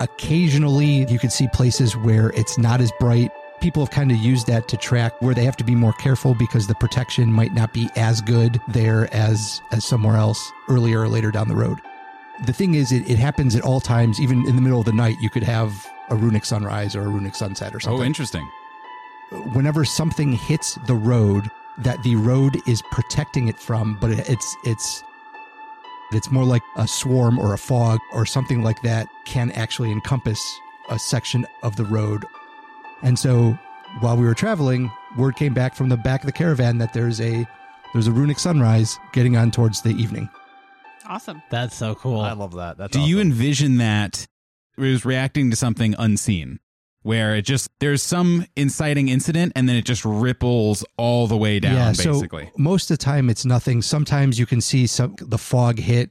Occasionally, 0.00 1.06
you 1.10 1.18
can 1.18 1.30
see 1.30 1.48
places 1.48 1.96
where 1.96 2.30
it's 2.30 2.56
not 2.56 2.80
as 2.80 2.92
bright. 3.00 3.30
People 3.60 3.84
have 3.84 3.92
kind 3.92 4.12
of 4.12 4.18
used 4.18 4.46
that 4.46 4.68
to 4.68 4.76
track 4.76 5.20
where 5.20 5.34
they 5.34 5.44
have 5.44 5.56
to 5.56 5.64
be 5.64 5.74
more 5.74 5.92
careful 5.94 6.34
because 6.34 6.68
the 6.68 6.74
protection 6.76 7.32
might 7.32 7.52
not 7.52 7.72
be 7.72 7.90
as 7.96 8.20
good 8.20 8.60
there 8.68 9.12
as 9.12 9.60
as 9.72 9.84
somewhere 9.84 10.16
else 10.16 10.52
earlier 10.68 11.00
or 11.00 11.08
later 11.08 11.32
down 11.32 11.48
the 11.48 11.56
road. 11.56 11.78
The 12.46 12.52
thing 12.52 12.74
is, 12.74 12.92
it, 12.92 13.10
it 13.10 13.18
happens 13.18 13.56
at 13.56 13.62
all 13.62 13.80
times. 13.80 14.20
Even 14.20 14.46
in 14.46 14.54
the 14.54 14.62
middle 14.62 14.78
of 14.78 14.86
the 14.86 14.92
night, 14.92 15.16
you 15.20 15.28
could 15.28 15.42
have 15.42 15.84
a 16.10 16.14
runic 16.14 16.44
sunrise 16.44 16.94
or 16.94 17.02
a 17.02 17.08
runic 17.08 17.34
sunset 17.34 17.72
or 17.72 17.78
oh, 17.78 17.80
something 17.80 18.02
oh, 18.02 18.04
interesting. 18.04 18.48
whenever 19.52 19.84
something 19.84 20.32
hits 20.32 20.76
the 20.86 20.94
road 20.94 21.50
that 21.84 22.02
the 22.02 22.16
road 22.16 22.56
is 22.66 22.82
protecting 22.90 23.48
it 23.48 23.58
from 23.58 23.96
but 24.00 24.10
it's 24.10 24.56
it's 24.64 25.02
it's 26.12 26.30
more 26.30 26.44
like 26.44 26.62
a 26.76 26.88
swarm 26.88 27.38
or 27.38 27.54
a 27.54 27.58
fog 27.58 27.98
or 28.12 28.24
something 28.24 28.62
like 28.62 28.80
that 28.82 29.06
can 29.26 29.50
actually 29.52 29.92
encompass 29.92 30.42
a 30.90 30.98
section 30.98 31.46
of 31.62 31.76
the 31.76 31.84
road 31.84 32.24
and 33.02 33.18
so 33.18 33.56
while 34.00 34.16
we 34.16 34.24
were 34.24 34.34
traveling 34.34 34.90
word 35.16 35.36
came 35.36 35.54
back 35.54 35.74
from 35.74 35.88
the 35.88 35.96
back 35.96 36.20
of 36.20 36.26
the 36.26 36.32
caravan 36.32 36.78
that 36.78 36.92
there's 36.92 37.20
a 37.20 37.46
there's 37.92 38.06
a 38.06 38.12
runic 38.12 38.38
sunrise 38.38 38.98
getting 39.12 39.36
on 39.36 39.50
towards 39.50 39.82
the 39.82 39.90
evening 39.90 40.28
Awesome. 41.08 41.42
That's 41.48 41.74
so 41.74 41.94
cool. 41.94 42.20
I 42.20 42.32
love 42.32 42.54
that. 42.56 42.76
That's 42.76 42.92
Do 42.92 43.00
you 43.00 43.18
envision 43.18 43.78
that 43.78 44.26
it 44.76 44.80
was 44.80 45.06
reacting 45.06 45.50
to 45.50 45.56
something 45.56 45.94
unseen? 45.98 46.60
Where 47.02 47.36
it 47.36 47.42
just 47.42 47.70
there's 47.80 48.02
some 48.02 48.44
inciting 48.56 49.08
incident 49.08 49.52
and 49.56 49.68
then 49.68 49.76
it 49.76 49.84
just 49.84 50.04
ripples 50.04 50.84
all 50.96 51.26
the 51.26 51.36
way 51.36 51.60
down, 51.60 51.94
basically. 51.94 52.46
So 52.46 52.50
most 52.58 52.90
of 52.90 52.98
the 52.98 53.04
time 53.04 53.30
it's 53.30 53.44
nothing. 53.44 53.82
Sometimes 53.82 54.38
you 54.38 54.46
can 54.46 54.60
see 54.60 54.86
some 54.86 55.14
the 55.20 55.38
fog 55.38 55.78
hit. 55.78 56.10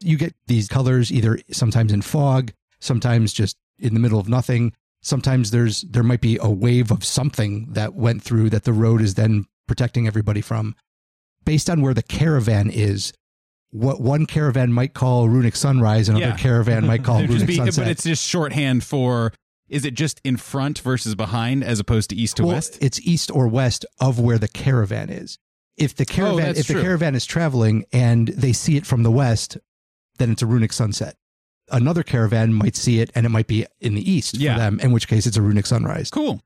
You 0.00 0.16
get 0.16 0.34
these 0.46 0.68
colors 0.68 1.10
either 1.12 1.38
sometimes 1.50 1.92
in 1.92 2.02
fog, 2.02 2.52
sometimes 2.78 3.32
just 3.32 3.56
in 3.80 3.94
the 3.94 4.00
middle 4.00 4.20
of 4.20 4.28
nothing. 4.28 4.72
Sometimes 5.02 5.50
there's 5.50 5.82
there 5.82 6.02
might 6.04 6.20
be 6.20 6.38
a 6.40 6.48
wave 6.50 6.90
of 6.92 7.04
something 7.04 7.66
that 7.72 7.94
went 7.94 8.22
through 8.22 8.50
that 8.50 8.64
the 8.64 8.72
road 8.72 9.00
is 9.02 9.14
then 9.14 9.44
protecting 9.66 10.06
everybody 10.06 10.40
from. 10.40 10.74
Based 11.44 11.68
on 11.68 11.82
where 11.82 11.94
the 11.94 12.02
caravan 12.02 12.70
is, 12.70 13.12
what 13.70 14.00
one 14.00 14.24
caravan 14.24 14.72
might 14.72 14.94
call 14.94 15.28
runic 15.28 15.56
sunrise, 15.56 16.08
another 16.08 16.26
Yeah. 16.26 16.36
caravan 16.36 16.86
might 16.86 17.02
call 17.04 17.20
runic 17.24 17.46
be- 17.46 17.56
sunset. 17.56 17.84
but 17.84 17.90
it's 17.90 18.04
just 18.04 18.26
shorthand 18.26 18.84
for 18.84 19.32
is 19.68 19.84
it 19.84 19.94
just 19.94 20.20
in 20.24 20.36
front 20.36 20.78
versus 20.80 21.14
behind 21.14 21.62
as 21.64 21.78
opposed 21.80 22.10
to 22.10 22.16
east 22.16 22.36
to 22.38 22.44
Well, 22.44 22.54
west? 22.54 22.78
It's 22.80 23.00
east 23.00 23.30
or 23.30 23.48
west 23.48 23.84
of 24.00 24.18
where 24.18 24.38
the 24.38 24.48
caravan 24.48 25.10
is. 25.10 25.38
If 25.76 25.94
the 25.94 26.04
caravan 26.04 26.34
Oh, 26.40 26.46
that's 26.46 26.60
if 26.60 26.66
the 26.68 26.80
caravan 26.82 27.14
is 27.14 27.24
traveling 27.26 27.84
and 27.92 28.28
they 28.28 28.52
see 28.52 28.76
it 28.76 28.84
from 28.86 29.02
the 29.04 29.10
west, 29.10 29.58
then 30.18 30.30
it's 30.32 30.42
a 30.42 30.46
runic 30.46 30.72
sunset. 30.72 31.14
Another 31.70 32.02
caravan 32.02 32.52
might 32.54 32.74
see 32.76 33.00
it 33.00 33.10
and 33.14 33.26
it 33.26 33.28
might 33.28 33.46
be 33.46 33.66
in 33.80 33.94
the 33.94 34.10
east 34.10 34.36
Yeah. 34.36 34.54
for 34.54 34.60
them, 34.60 34.80
in 34.80 34.90
which 34.92 35.06
case 35.06 35.26
it's 35.26 35.36
a 35.36 35.42
runic 35.42 35.66
sunrise. 35.66 36.10
Cool. 36.10 36.42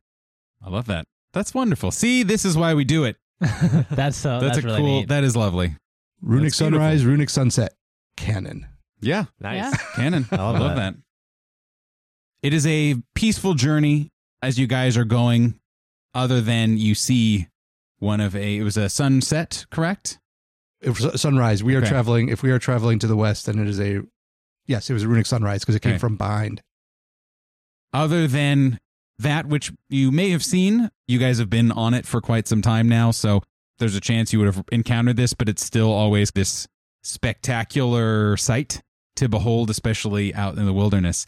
I 0.64 0.68
love 0.68 0.86
that. 0.86 1.06
That's 1.32 1.54
wonderful. 1.54 1.90
See, 1.92 2.22
this 2.24 2.44
is 2.44 2.56
why 2.56 2.74
we 2.74 2.84
do 2.84 3.04
it. 3.04 3.16
that's 3.40 4.16
so. 4.16 4.38
that's, 4.40 4.56
That's, 4.56 4.58
a 4.58 4.62
really 4.62 4.76
cool. 4.78 4.86
neat. 4.86 5.08
That 5.08 5.24
is 5.24 5.34
lovely. 5.34 5.76
Runic 6.20 6.50
That's 6.50 6.58
beautiful. 6.58 6.78
sunrise, 6.80 7.04
runic 7.06 7.30
sunset. 7.30 7.74
Canon. 8.16 8.66
Yeah, 9.00 9.24
Nice. 9.40 9.72
Yeah. 9.72 9.76
canon. 9.96 10.26
I 10.32 10.36
love 10.36 10.60
love, 10.60 10.76
that. 10.76 10.94
that. 10.94 11.02
It 12.42 12.52
is 12.52 12.66
a 12.66 12.96
peaceful 13.14 13.54
journey 13.54 14.10
as 14.42 14.58
you 14.58 14.66
guys 14.66 14.96
are 14.96 15.04
going. 15.04 15.58
Other 16.14 16.40
than 16.42 16.76
you 16.76 16.94
see 16.94 17.48
one 17.98 18.20
of 18.20 18.36
a, 18.36 18.58
it 18.58 18.62
was 18.62 18.76
a 18.76 18.88
sunset, 18.90 19.64
correct? 19.70 20.18
It 20.82 20.90
If 20.90 21.18
sunrise, 21.20 21.62
we 21.64 21.74
are 21.74 21.80
traveling. 21.80 22.28
If 22.28 22.42
we 22.42 22.50
are 22.50 22.58
traveling 22.58 22.98
to 22.98 23.06
the 23.06 23.16
west, 23.16 23.46
then 23.46 23.58
it 23.58 23.66
is 23.68 23.80
a 23.80 24.02
yes, 24.66 24.90
it 24.90 24.92
was 24.92 25.04
a 25.04 25.08
runic 25.08 25.24
sunrise 25.26 25.60
because 25.60 25.74
it 25.76 25.80
came 25.80 25.92
Okay. 25.92 25.98
from 25.98 26.16
behind. 26.16 26.60
Other 27.94 28.26
than 28.26 28.78
that, 29.18 29.46
which 29.46 29.72
you 29.88 30.10
may 30.10 30.30
have 30.30 30.44
seen, 30.44 30.90
you 31.06 31.18
guys 31.18 31.38
have 31.38 31.48
been 31.48 31.70
on 31.72 31.94
it 31.94 32.04
for 32.04 32.20
quite 32.20 32.46
some 32.48 32.60
time 32.60 32.88
now, 32.88 33.10
so 33.10 33.42
there's 33.78 33.94
a 33.94 34.00
chance 34.00 34.32
you 34.32 34.38
would 34.40 34.54
have 34.54 34.64
encountered 34.72 35.16
this, 35.16 35.32
but 35.32 35.48
it's 35.48 35.64
still 35.64 35.92
always 35.92 36.30
this 36.32 36.66
spectacular 37.04 38.36
sight 38.36 38.82
to 39.16 39.28
behold, 39.28 39.70
especially 39.70 40.34
out 40.34 40.58
in 40.58 40.66
the 40.66 40.72
wilderness. 40.72 41.26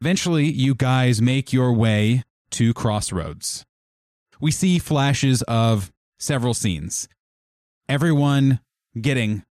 Eventually, 0.00 0.44
you 0.44 0.74
guys 0.74 1.22
make 1.22 1.52
your 1.52 1.72
way 1.72 2.22
to 2.50 2.74
Crossroads. 2.74 3.64
We 4.40 4.50
see 4.50 4.78
flashes 4.78 5.42
of 5.42 5.92
several 6.18 6.54
scenes. 6.54 7.08
Everyone 7.88 8.60
getting 9.00 9.44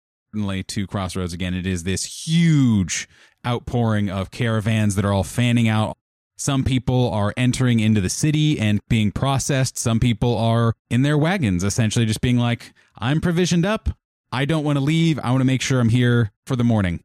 to 0.66 0.86
Crossroads 0.88 1.32
again, 1.32 1.54
it 1.54 1.64
is 1.64 1.84
this 1.84 2.26
huge 2.26 3.08
outpouring 3.46 4.10
of 4.10 4.32
caravans 4.32 4.96
that 4.96 5.04
are 5.04 5.12
all 5.12 5.22
fanning 5.22 5.68
out. 5.68 5.96
Some 6.36 6.64
people 6.64 7.08
are 7.10 7.32
entering 7.36 7.78
into 7.78 8.00
the 8.00 8.08
city 8.08 8.58
and 8.58 8.80
being 8.88 9.12
processed. 9.12 9.78
Some 9.78 10.00
people 10.00 10.36
are 10.36 10.74
in 10.90 11.02
their 11.02 11.16
wagons, 11.16 11.62
essentially 11.62 12.04
just 12.04 12.20
being 12.20 12.36
like, 12.38 12.72
I'm 12.98 13.20
provisioned 13.20 13.64
up. 13.64 13.88
I 14.32 14.44
don't 14.44 14.64
want 14.64 14.76
to 14.76 14.84
leave. 14.84 15.20
I 15.20 15.30
want 15.30 15.42
to 15.42 15.46
make 15.46 15.62
sure 15.62 15.78
I'm 15.78 15.90
here 15.90 16.32
for 16.44 16.56
the 16.56 16.64
morning. 16.64 17.04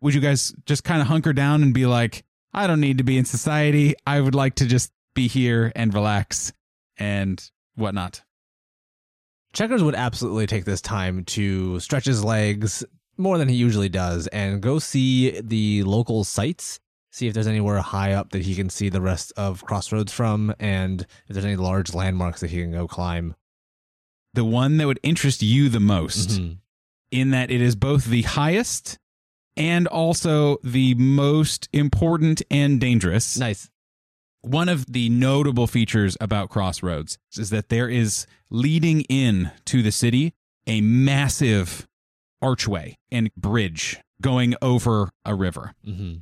Would 0.00 0.14
you 0.14 0.20
guys 0.20 0.54
just 0.66 0.84
kind 0.84 1.02
of 1.02 1.08
hunker 1.08 1.32
down 1.32 1.62
and 1.62 1.74
be 1.74 1.86
like, 1.86 2.24
I 2.54 2.66
don't 2.66 2.80
need 2.80 2.98
to 2.98 3.04
be 3.04 3.18
in 3.18 3.24
society. 3.24 3.94
I 4.06 4.20
would 4.20 4.34
like 4.34 4.54
to 4.56 4.66
just 4.66 4.92
be 5.14 5.26
here 5.28 5.72
and 5.74 5.92
relax 5.92 6.52
and 6.96 7.42
whatnot. 7.74 8.22
Checkers 9.52 9.82
would 9.82 9.94
absolutely 9.94 10.46
take 10.46 10.64
this 10.64 10.80
time 10.80 11.24
to 11.26 11.78
stretch 11.80 12.06
his 12.06 12.24
legs 12.24 12.84
more 13.16 13.38
than 13.38 13.48
he 13.48 13.54
usually 13.54 13.88
does 13.88 14.26
and 14.28 14.60
go 14.60 14.78
see 14.78 15.40
the 15.40 15.84
local 15.84 16.24
sites, 16.24 16.80
see 17.12 17.28
if 17.28 17.34
there's 17.34 17.46
anywhere 17.46 17.78
high 17.80 18.12
up 18.12 18.30
that 18.30 18.42
he 18.42 18.54
can 18.56 18.68
see 18.68 18.88
the 18.88 19.00
rest 19.00 19.32
of 19.36 19.64
Crossroads 19.64 20.12
from, 20.12 20.52
and 20.58 21.02
if 21.02 21.34
there's 21.34 21.44
any 21.44 21.54
large 21.56 21.94
landmarks 21.94 22.40
that 22.40 22.50
he 22.50 22.60
can 22.60 22.72
go 22.72 22.88
climb. 22.88 23.34
The 24.34 24.44
one 24.44 24.78
that 24.78 24.88
would 24.88 24.98
interest 25.04 25.42
you 25.42 25.68
the 25.68 25.78
most, 25.78 26.30
Mhm. 26.30 26.58
in 27.12 27.30
that 27.30 27.52
it 27.52 27.60
is 27.60 27.76
both 27.76 28.06
the 28.06 28.22
highest 28.22 28.98
and 29.56 29.86
also 29.86 30.58
the 30.62 30.94
most 30.94 31.68
important 31.72 32.42
and 32.50 32.80
dangerous. 32.80 33.38
Nice. 33.38 33.70
One 34.42 34.68
of 34.68 34.86
the 34.92 35.08
notable 35.08 35.66
features 35.66 36.16
about 36.20 36.50
Crossroads 36.50 37.18
is 37.38 37.50
that 37.50 37.70
there 37.70 37.88
is 37.88 38.26
leading 38.50 39.02
in 39.02 39.50
to 39.66 39.82
the 39.82 39.92
city 39.92 40.34
a 40.66 40.80
massive 40.80 41.88
archway 42.42 42.98
and 43.10 43.34
bridge 43.36 43.98
going 44.20 44.54
over 44.60 45.10
a 45.24 45.34
river. 45.34 45.72
hmm 45.84 46.16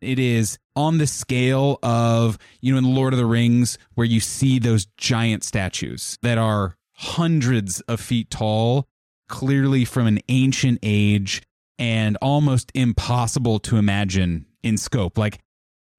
It 0.00 0.18
is 0.18 0.58
on 0.74 0.98
the 0.98 1.06
scale 1.06 1.78
of, 1.82 2.38
you 2.60 2.72
know, 2.72 2.78
in 2.78 2.94
Lord 2.94 3.12
of 3.12 3.18
the 3.18 3.26
Rings, 3.26 3.78
where 3.94 4.06
you 4.06 4.20
see 4.20 4.58
those 4.58 4.86
giant 4.96 5.44
statues 5.44 6.18
that 6.22 6.38
are 6.38 6.76
hundreds 6.92 7.80
of 7.82 8.00
feet 8.00 8.30
tall, 8.30 8.88
clearly 9.28 9.84
from 9.84 10.06
an 10.06 10.18
ancient 10.28 10.80
age 10.82 11.42
and 11.78 12.16
almost 12.20 12.70
impossible 12.74 13.58
to 13.60 13.76
imagine 13.76 14.46
in 14.62 14.76
scope. 14.76 15.16
Like, 15.18 15.38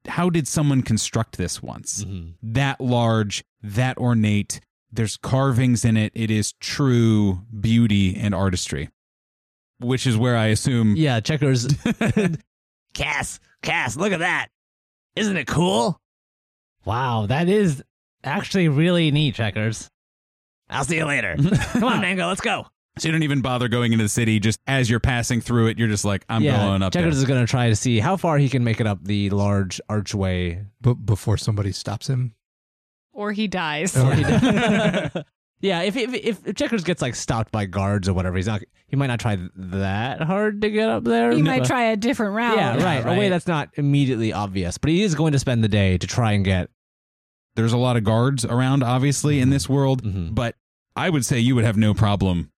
how 0.08 0.30
did 0.30 0.48
someone 0.48 0.82
construct 0.82 1.38
this 1.38 1.62
once? 1.62 2.04
hmm 2.04 2.30
That 2.42 2.80
large, 2.82 3.44
that 3.62 3.98
ornate. 3.98 4.60
There's 4.92 5.18
carvings 5.18 5.86
in 5.86 5.98
it. 5.98 6.12
It 6.16 6.32
is 6.32 6.54
true 6.54 7.42
beauty 7.60 8.16
and 8.16 8.34
artistry, 8.34 8.90
which 9.80 10.08
is 10.08 10.18
where 10.18 10.36
I 10.36 10.48
assume 10.48 10.96
Yeah, 10.96 11.20
Checkers. 11.20 11.68
Cass, 12.94 13.40
Cass, 13.62 13.96
look 13.98 14.12
at 14.12 14.20
that. 14.20 14.48
Isn't 15.16 15.38
it 15.38 15.46
cool? 15.48 16.00
Wow, 16.86 17.28
that 17.28 17.48
is 17.50 17.84
actually 18.24 18.68
really 18.68 19.12
neat, 19.12 19.36
Checkers. 19.36 19.90
I'll 20.70 20.84
see 20.86 20.98
you 20.98 21.06
later. 21.06 21.36
Come 21.74 21.84
on, 21.84 22.02
Mango, 22.02 22.28
let's 22.28 22.42
go. 22.42 22.66
So 23.00 23.08
you 23.08 23.12
don't 23.14 23.24
even 23.24 23.42
bother 23.42 23.68
going 23.68 23.94
into 23.94 24.04
the 24.04 24.10
city. 24.10 24.40
Just 24.40 24.60
as 24.68 24.90
you're 24.90 25.00
passing 25.00 25.42
through 25.42 25.68
it, 25.68 25.78
you're 25.80 25.88
just 25.88 26.06
like, 26.06 26.26
I'm 26.30 26.44
yeah, 26.44 26.58
going 26.66 26.84
up 26.84 26.94
Checkers 26.94 27.16
there. 27.16 27.22
is 27.24 27.28
going 27.28 27.46
to 27.46 27.50
try 27.50 27.70
to 27.70 27.76
see 27.76 28.00
how 28.00 28.18
far 28.18 28.38
he 28.38 28.50
can 28.50 28.64
make 28.64 28.80
it 28.82 28.88
up 28.88 29.04
the 29.04 29.30
large 29.30 29.80
archway. 29.90 30.66
But 30.82 30.96
before 30.96 31.38
somebody 31.38 31.72
stops 31.72 32.08
him, 32.08 32.34
Or 33.14 33.32
he 33.32 33.48
dies. 33.48 33.96
Oh. 33.96 34.10
yeah, 35.62 35.82
if, 35.82 35.96
if 35.96 36.14
if 36.14 36.48
if 36.48 36.56
Checkers 36.56 36.84
gets 36.84 37.02
like 37.02 37.16
stopped 37.16 37.52
by 37.52 37.66
guards 37.66 38.08
or 38.10 38.14
whatever, 38.14 38.36
he's 38.38 38.48
not. 38.48 38.62
He 38.88 38.96
might 38.96 39.08
not 39.08 39.20
try 39.20 39.38
that 39.56 40.22
hard 40.22 40.62
to 40.64 40.70
get 40.72 40.90
up 40.90 41.04
there. 41.04 41.32
He 41.32 41.44
might 41.44 41.64
try 41.66 41.84
a 41.92 41.96
different 41.96 42.34
route. 42.36 42.58
Yeah, 42.58 42.84
right. 42.84 43.06
A 43.06 43.18
way 43.20 43.30
that's 43.30 43.46
not 43.46 43.70
immediately 43.76 44.34
obvious, 44.34 44.78
but 44.80 44.90
he 44.90 45.04
is 45.04 45.14
going 45.14 45.34
to 45.34 45.40
spend 45.40 45.64
the 45.64 45.68
day 45.68 45.98
to 46.00 46.08
try 46.08 46.32
and 46.32 46.44
get. 46.44 46.70
There's 47.56 47.74
a 47.74 47.78
lot 47.78 47.98
of 47.98 48.04
guards 48.04 48.46
around, 48.46 48.84
obviously, 48.84 49.40
in 49.40 49.50
this 49.52 49.70
world, 49.70 50.02
Mhm. 50.04 50.34
but 50.34 50.56
I 50.96 51.10
would 51.10 51.24
say 51.26 51.40
you 51.40 51.54
would 51.56 51.66
have 51.66 51.78
no 51.78 51.94
problem. 51.94 52.52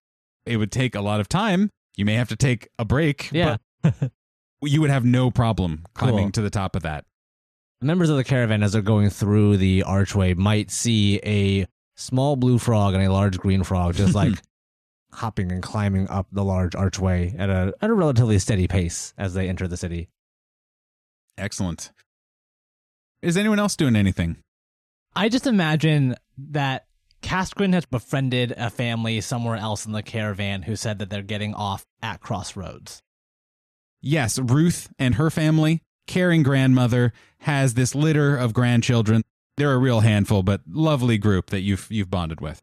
It 0.45 0.57
would 0.57 0.71
take 0.71 0.95
a 0.95 1.01
lot 1.01 1.19
of 1.19 1.29
time. 1.29 1.69
You 1.95 2.05
may 2.05 2.15
have 2.15 2.29
to 2.29 2.35
take 2.35 2.67
a 2.79 2.85
break, 2.85 3.29
Yeah. 3.31 3.57
but 3.83 4.11
you 4.61 4.81
would 4.81 4.89
have 4.89 5.05
no 5.05 5.29
problem 5.31 5.85
climbing 5.93 6.25
Cool. 6.25 6.31
to 6.33 6.41
the 6.41 6.49
top 6.49 6.75
of 6.75 6.83
that. 6.83 7.05
Members 7.81 8.09
of 8.09 8.17
the 8.17 8.23
caravan, 8.23 8.61
as 8.63 8.73
they're 8.73 8.81
going 8.81 9.09
through 9.09 9.57
the 9.57 9.83
archway, 9.83 10.33
might 10.33 10.69
see 10.71 11.19
a 11.25 11.65
small 11.95 12.35
blue 12.35 12.57
frog 12.59 12.93
and 12.93 13.03
a 13.03 13.11
large 13.11 13.37
green 13.39 13.63
frog 13.63 13.95
just 13.95 14.13
like 14.15 14.33
hopping 15.13 15.51
and 15.51 15.61
climbing 15.61 16.07
up 16.09 16.27
the 16.31 16.43
large 16.43 16.75
archway 16.75 17.35
at 17.37 17.49
a 17.49 17.73
at 17.81 17.89
a 17.89 17.93
relatively 17.93 18.39
steady 18.39 18.67
pace 18.67 19.13
as 19.17 19.33
they 19.33 19.49
enter 19.49 19.67
the 19.67 19.77
city. 19.77 20.09
Excellent. 21.37 21.91
Is 23.21 23.37
anyone 23.37 23.59
else 23.59 23.75
doing 23.75 23.95
anything? 23.95 24.37
I 25.15 25.27
just 25.29 25.45
imagine 25.47 26.15
that 26.37 26.85
Caskrin 27.21 27.73
has 27.73 27.85
befriended 27.85 28.53
a 28.57 28.69
family 28.69 29.21
somewhere 29.21 29.55
else 29.55 29.85
in 29.85 29.91
the 29.91 30.03
caravan 30.03 30.63
who 30.63 30.75
said 30.75 30.99
that 30.99 31.09
they're 31.09 31.21
getting 31.21 31.53
off 31.53 31.85
at 32.01 32.19
Crossroads. 32.19 33.01
Yes, 34.01 34.39
Ruth 34.39 34.91
and 34.97 35.15
her 35.15 35.29
family, 35.29 35.81
caring 36.07 36.43
grandmother, 36.43 37.13
has 37.39 37.75
this 37.75 37.93
litter 37.93 38.35
of 38.35 38.53
grandchildren. 38.53 39.21
They're 39.57 39.73
a 39.73 39.77
real 39.77 39.99
handful, 39.99 40.41
but 40.41 40.61
lovely 40.67 41.17
group 41.17 41.51
that 41.51 41.61
you've 41.61 41.87
you've 41.91 42.09
bonded 42.09 42.41
with. 42.41 42.61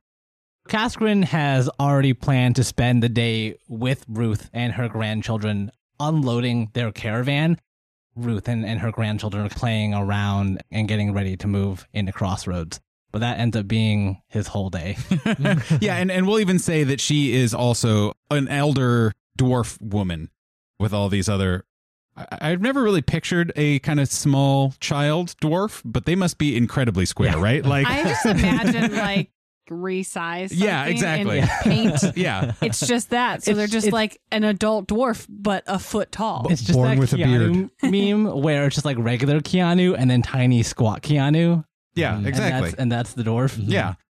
Caskrin 0.69 1.25
has 1.25 1.71
already 1.81 2.13
planned 2.13 2.57
to 2.57 2.65
spend 2.65 3.03
the 3.03 3.09
day 3.09 3.57
with 3.69 4.05
Ruth 4.09 4.51
and 4.53 4.75
her 4.75 4.89
grandchildren 4.89 5.71
unloading 5.99 6.71
their 6.75 6.93
caravan. 6.93 7.59
Ruth 8.15 8.49
and, 8.49 8.67
and 8.67 8.81
her 8.81 8.91
grandchildren 8.91 9.47
are 9.47 9.51
playing 9.51 9.95
around 9.95 10.63
and 10.71 10.89
getting 10.89 11.15
ready 11.15 11.37
to 11.37 11.47
move 11.47 11.87
into 11.93 12.13
Crossroads. 12.13 12.81
But 13.11 13.21
that 13.21 13.39
ends 13.39 13.57
up 13.57 13.67
being 13.67 14.21
his 14.29 14.49
whole 14.49 14.69
day. 14.69 14.99
yeah, 15.81 15.97
and, 15.97 16.11
and 16.11 16.27
we'll 16.27 16.41
even 16.41 16.59
say 16.59 16.85
that 16.85 17.01
she 17.01 17.35
is 17.35 17.55
also 17.55 18.13
an 18.31 18.49
elder 18.49 19.15
dwarf 19.39 19.81
woman 19.81 20.29
with 20.79 20.93
all 20.93 21.09
these 21.09 21.27
other. 21.29 21.65
I, 22.17 22.27
I've 22.41 22.61
never 22.61 22.83
really 22.83 23.01
pictured 23.01 23.51
a 23.57 23.79
kind 23.79 23.99
of 23.99 24.09
small 24.11 24.75
child 24.81 25.35
dwarf, 25.41 25.81
but 25.87 26.05
they 26.05 26.17
must 26.17 26.37
be 26.37 26.55
incredibly 26.57 27.07
square, 27.07 27.31
Yeah. 27.37 27.43
right? 27.43 27.65
Like, 27.65 27.87
I 27.87 28.03
just 28.03 28.27
imagine 28.27 28.95
like 28.97 29.31
resize. 29.71 30.51
Yeah, 30.53 30.85
exactly. 30.87 31.41
And 31.41 31.51
paint. 31.63 32.03
yeah, 32.17 32.53
It's 32.61 32.87
just 32.87 33.11
that. 33.11 33.43
So 33.43 33.53
It's- 33.53 33.57
they're 33.71 33.81
just 33.81 33.93
like 33.93 34.21
an 34.33 34.45
adult 34.45 34.89
dwarf, 34.89 35.27
but 35.29 35.65
a 35.67 35.79
foot 35.79 36.11
tall. 36.13 36.47
It's 36.51 36.63
just 36.63 36.75
Born 36.75 36.91
that 36.91 36.99
with 36.99 37.13
a 37.13 37.17
Keanu 37.17 37.71
meme 37.83 38.43
where 38.43 38.67
it's 38.67 38.75
just 38.77 38.85
like 38.85 38.97
regular 38.99 39.41
Keanu 39.41 39.95
and 39.99 40.11
then 40.11 40.23
tiny 40.23 40.63
squat 40.63 41.03
Keanu. 41.03 41.65
Yeah, 41.95 42.11
And 42.11 42.19
And 42.19 42.27
exactly. 42.29 42.71
that's, 42.71 42.81
and 42.81 42.93
that's 42.93 43.13
the 43.15 43.23
dwarf. 43.23 43.57
Yeah. 43.61 43.95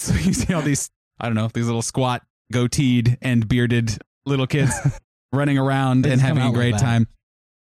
So 0.00 0.12
you 0.14 0.32
see 0.32 0.52
all 0.52 0.60
these, 0.62 0.90
I 1.20 1.26
don't 1.26 1.36
know, 1.36 1.48
these 1.54 1.66
little 1.66 1.80
squat, 1.82 2.22
goateed, 2.52 3.16
and 3.22 3.46
bearded 3.46 3.96
little 4.26 4.46
kids 4.46 4.72
running 5.32 5.56
around 5.56 6.02
They 6.02 6.10
and 6.12 6.20
just 6.20 6.28
come 6.28 6.36
having 6.38 6.42
a 6.42 6.50
out 6.52 6.54
great 6.54 6.72
that. 6.72 6.80
time. 6.80 7.06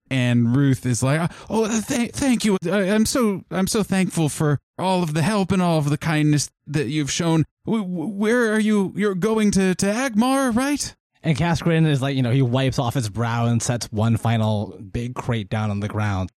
And 0.09 0.55
Ruth 0.55 0.85
is 0.85 1.01
like, 1.03 1.31
"Oh, 1.49 1.65
uh, 1.65 1.81
th- 1.81 2.11
thank 2.11 2.43
you. 2.43 2.57
I- 2.65 2.89
I'm 2.91 3.05
so 3.05 3.43
I'm 3.51 3.67
so 3.67 3.83
thankful 3.83 4.29
for 4.29 4.59
all 4.79 5.01
of 5.03 5.13
the 5.13 5.21
help 5.21 5.51
and 5.51 5.61
all 5.61 5.77
of 5.77 5.89
the 5.89 5.97
kindness 5.97 6.49
that 6.67 6.87
you've 6.87 7.09
shown. 7.11 7.45
W- 7.65 7.83
w- 7.83 8.09
Where 8.09 8.53
are 8.53 8.59
you? 8.59 8.93
You're 8.95 9.15
going 9.15 9.51
to 9.51 9.75
to 9.75 9.85
Agmar, 9.85 10.53
right? 10.55 10.93
And 11.23 11.37
Caskrin 11.37 11.87
is 11.87 12.01
like, 12.01 12.15
you 12.15 12.21
know, 12.23 12.31
he 12.31 12.41
wipes 12.41 12.79
off 12.79 12.95
his 12.95 13.09
brow 13.09 13.45
and 13.45 13.61
sets 13.61 13.91
one 13.91 14.17
final 14.17 14.77
big 14.91 15.15
crate 15.15 15.49
down 15.49 15.69
on 15.71 15.79
the 15.79 15.87
ground. 15.87 16.31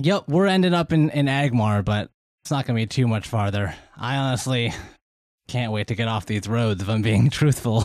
Yep, 0.00 0.28
we're 0.28 0.46
ending 0.46 0.74
up 0.74 0.92
in, 0.92 1.10
in 1.10 1.26
Agmar, 1.26 1.84
but 1.84 2.10
it's 2.48 2.50
not 2.50 2.64
going 2.64 2.78
to 2.78 2.82
be 2.82 2.86
too 2.86 3.06
much 3.06 3.28
farther. 3.28 3.74
I 3.94 4.16
honestly 4.16 4.72
can't 5.48 5.70
wait 5.70 5.88
to 5.88 5.94
get 5.94 6.08
off 6.08 6.24
these 6.24 6.48
roads 6.48 6.80
if 6.80 6.88
I'm 6.88 7.02
being 7.02 7.28
truthful. 7.30 7.84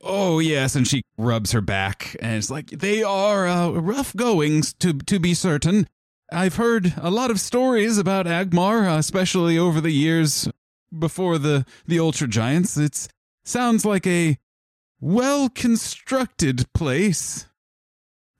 Oh 0.00 0.38
yes, 0.38 0.76
and 0.76 0.86
she 0.86 1.02
rubs 1.18 1.50
her 1.50 1.60
back, 1.60 2.14
and 2.20 2.36
it's 2.36 2.52
like 2.52 2.70
they 2.70 3.02
are 3.02 3.48
uh, 3.48 3.70
rough 3.70 4.14
goings 4.14 4.74
to 4.74 4.92
to 4.92 5.18
be 5.18 5.34
certain. 5.34 5.88
I've 6.30 6.54
heard 6.54 6.94
a 6.98 7.10
lot 7.10 7.32
of 7.32 7.40
stories 7.40 7.98
about 7.98 8.26
Agmar, 8.26 8.88
uh, 8.88 8.96
especially 8.96 9.58
over 9.58 9.80
the 9.80 9.90
years 9.90 10.46
before 10.96 11.38
the 11.38 11.66
the 11.84 11.98
Ultra 11.98 12.28
Giants. 12.28 12.76
It 12.76 13.08
sounds 13.44 13.84
like 13.84 14.06
a 14.06 14.38
well 15.00 15.48
constructed 15.48 16.72
place, 16.74 17.46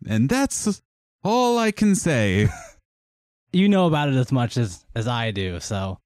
and 0.06 0.28
that's 0.28 0.80
all 1.24 1.58
I 1.58 1.72
can 1.72 1.96
say. 1.96 2.50
you 3.54 3.68
know 3.68 3.87
about 3.87 4.08
it 4.08 4.14
as 4.16 4.30
much 4.32 4.56
as, 4.56 4.84
as 4.94 5.06
I 5.08 5.30
do, 5.30 5.61
so 5.61 5.99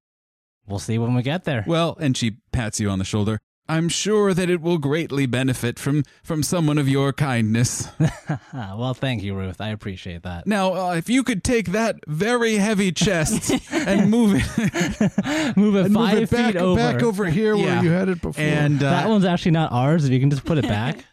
we'll 0.67 0.79
see 0.79 0.99
when 0.99 1.15
we 1.15 1.23
get 1.23 1.45
there. 1.45 1.65
well, 1.67 1.97
and 2.01 2.17
she 2.17 2.37
pats 2.53 2.79
you 2.81 2.91
on 2.91 2.99
the 2.99 3.05
shoulder. 3.05 3.39
I'm 3.71 3.91
sure 3.91 4.33
that 4.33 4.49
it 4.49 4.63
will 4.63 4.79
greatly 4.79 5.27
benefit 5.27 5.79
from 5.79 6.05
from 6.25 6.43
someone 6.43 6.79
of 6.79 6.89
your 6.89 7.13
kindness. 7.13 7.87
well, 8.55 8.95
thank 8.95 9.23
you, 9.23 9.35
Ruth. 9.35 9.61
I 9.61 9.69
appreciate 9.69 10.23
that. 10.23 10.47
Now, 10.47 10.73
uh, 10.73 10.95
if 10.95 11.11
you 11.11 11.23
could 11.23 11.45
take 11.45 11.73
that 11.73 11.97
very 12.07 12.55
heavy 12.55 12.93
chest 12.93 13.53
and 13.71 14.11
move 14.17 14.37
it, 14.37 15.57
move 15.57 15.77
it 15.77 15.93
five 15.93 16.15
move 16.15 16.23
it 16.23 16.31
back, 16.31 16.53
feet 16.55 16.57
over. 16.57 16.77
back 16.81 17.03
over 17.03 17.27
here 17.27 17.55
Yeah. 17.57 17.75
where 17.75 17.85
you 17.85 17.91
had 17.91 18.09
it 18.09 18.23
before. 18.23 18.43
and 18.43 18.83
uh, 18.83 18.89
that 18.91 19.07
one's 19.09 19.27
actually 19.27 19.51
not 19.51 19.71
ours. 19.71 20.07
If 20.07 20.13
you 20.13 20.21
can 20.21 20.31
just 20.31 20.47
put 20.47 20.57
it 20.57 20.67
back. 20.67 21.05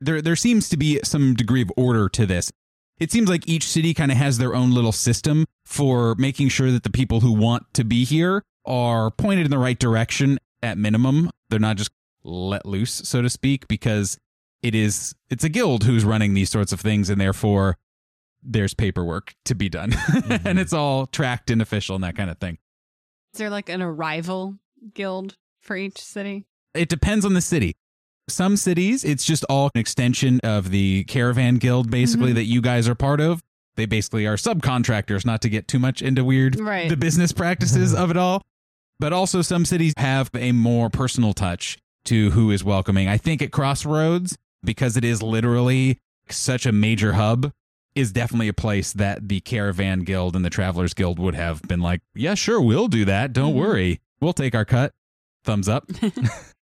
there 0.00 0.20
there 0.20 0.34
seems 0.34 0.68
to 0.70 0.76
be 0.76 0.98
some 1.04 1.34
degree 1.34 1.62
of 1.62 1.70
order 1.76 2.08
to 2.08 2.26
this. 2.26 2.50
It 2.98 3.10
seems 3.10 3.28
like 3.28 3.48
each 3.48 3.66
city 3.66 3.94
kind 3.94 4.12
of 4.12 4.18
has 4.18 4.38
their 4.38 4.54
own 4.54 4.70
little 4.70 4.92
system 4.92 5.46
for 5.64 6.14
making 6.16 6.48
sure 6.48 6.70
that 6.70 6.82
the 6.84 6.90
people 6.90 7.20
who 7.20 7.32
want 7.32 7.64
to 7.74 7.84
be 7.84 8.04
here 8.04 8.42
are 8.64 9.10
pointed 9.10 9.44
in 9.44 9.50
the 9.50 9.58
right 9.58 9.78
direction 9.78 10.38
at 10.62 10.78
minimum. 10.78 11.30
They're 11.50 11.58
not 11.58 11.76
just 11.76 11.90
let 12.22 12.64
loose, 12.64 12.92
so 12.92 13.22
to 13.22 13.28
speak, 13.30 13.66
because 13.66 14.18
it 14.62 14.74
is 14.74 15.14
it's 15.30 15.42
a 15.42 15.48
guild 15.48 15.84
who's 15.84 16.04
running 16.04 16.34
these 16.34 16.50
sorts 16.50 16.72
of 16.72 16.80
things 16.80 17.10
and 17.10 17.20
therefore 17.20 17.76
there's 18.44 18.74
paperwork 18.74 19.34
to 19.46 19.54
be 19.54 19.68
done. 19.68 19.90
Mm-hmm. 20.12 20.46
and 20.46 20.58
it's 20.58 20.72
all 20.72 21.06
tracked 21.06 21.50
and 21.50 21.60
official 21.60 21.94
and 21.96 22.04
that 22.04 22.16
kind 22.16 22.30
of 22.30 22.38
thing. 22.38 22.58
Is 23.34 23.38
there 23.38 23.50
like 23.50 23.68
an 23.68 23.82
arrival 23.82 24.56
guild 24.94 25.36
for 25.60 25.76
each 25.76 25.98
city? 26.00 26.46
It 26.74 26.88
depends 26.88 27.24
on 27.24 27.34
the 27.34 27.40
city. 27.40 27.76
Some 28.32 28.56
cities, 28.56 29.04
it's 29.04 29.24
just 29.24 29.44
all 29.50 29.70
an 29.74 29.80
extension 29.80 30.40
of 30.42 30.70
the 30.70 31.04
caravan 31.04 31.56
guild, 31.56 31.90
basically, 31.90 32.32
Mhm. 32.32 32.36
that 32.36 32.44
you 32.44 32.60
guys 32.62 32.88
are 32.88 32.94
part 32.94 33.20
of. 33.20 33.42
They 33.76 33.84
basically 33.86 34.26
are 34.26 34.36
subcontractors, 34.36 35.24
not 35.26 35.42
to 35.42 35.48
get 35.48 35.68
too 35.68 35.78
much 35.78 36.00
into 36.02 36.24
weird 36.24 36.58
Right. 36.58 36.88
the 36.88 36.96
business 36.96 37.32
practices 37.32 37.94
of 37.94 38.10
it 38.10 38.16
all. 38.16 38.42
But 38.98 39.12
also, 39.12 39.42
some 39.42 39.64
cities 39.64 39.92
have 39.98 40.30
a 40.34 40.52
more 40.52 40.88
personal 40.90 41.32
touch 41.34 41.76
to 42.06 42.30
who 42.30 42.50
is 42.50 42.64
welcoming. 42.64 43.06
I 43.08 43.18
think 43.18 43.42
at 43.42 43.50
Crossroads, 43.52 44.36
because 44.64 44.96
it 44.96 45.04
is 45.04 45.22
literally 45.22 45.98
such 46.30 46.64
a 46.66 46.72
major 46.72 47.12
hub, 47.14 47.52
is 47.94 48.12
definitely 48.12 48.48
a 48.48 48.52
place 48.54 48.92
that 48.94 49.28
the 49.28 49.40
Caravan 49.40 50.00
Guild 50.00 50.34
and 50.36 50.44
the 50.44 50.50
Travelers 50.50 50.94
Guild 50.94 51.18
would 51.18 51.34
have 51.34 51.60
been 51.62 51.80
like, 51.80 52.00
yeah, 52.14 52.34
sure, 52.34 52.60
we'll 52.60 52.88
do 52.88 53.04
that. 53.04 53.32
Don't 53.34 53.52
Mhm. 53.52 53.58
worry. 53.58 54.00
We'll 54.20 54.32
take 54.32 54.54
our 54.54 54.64
cut. 54.64 54.92
Thumbs 55.44 55.68
up. 55.68 55.90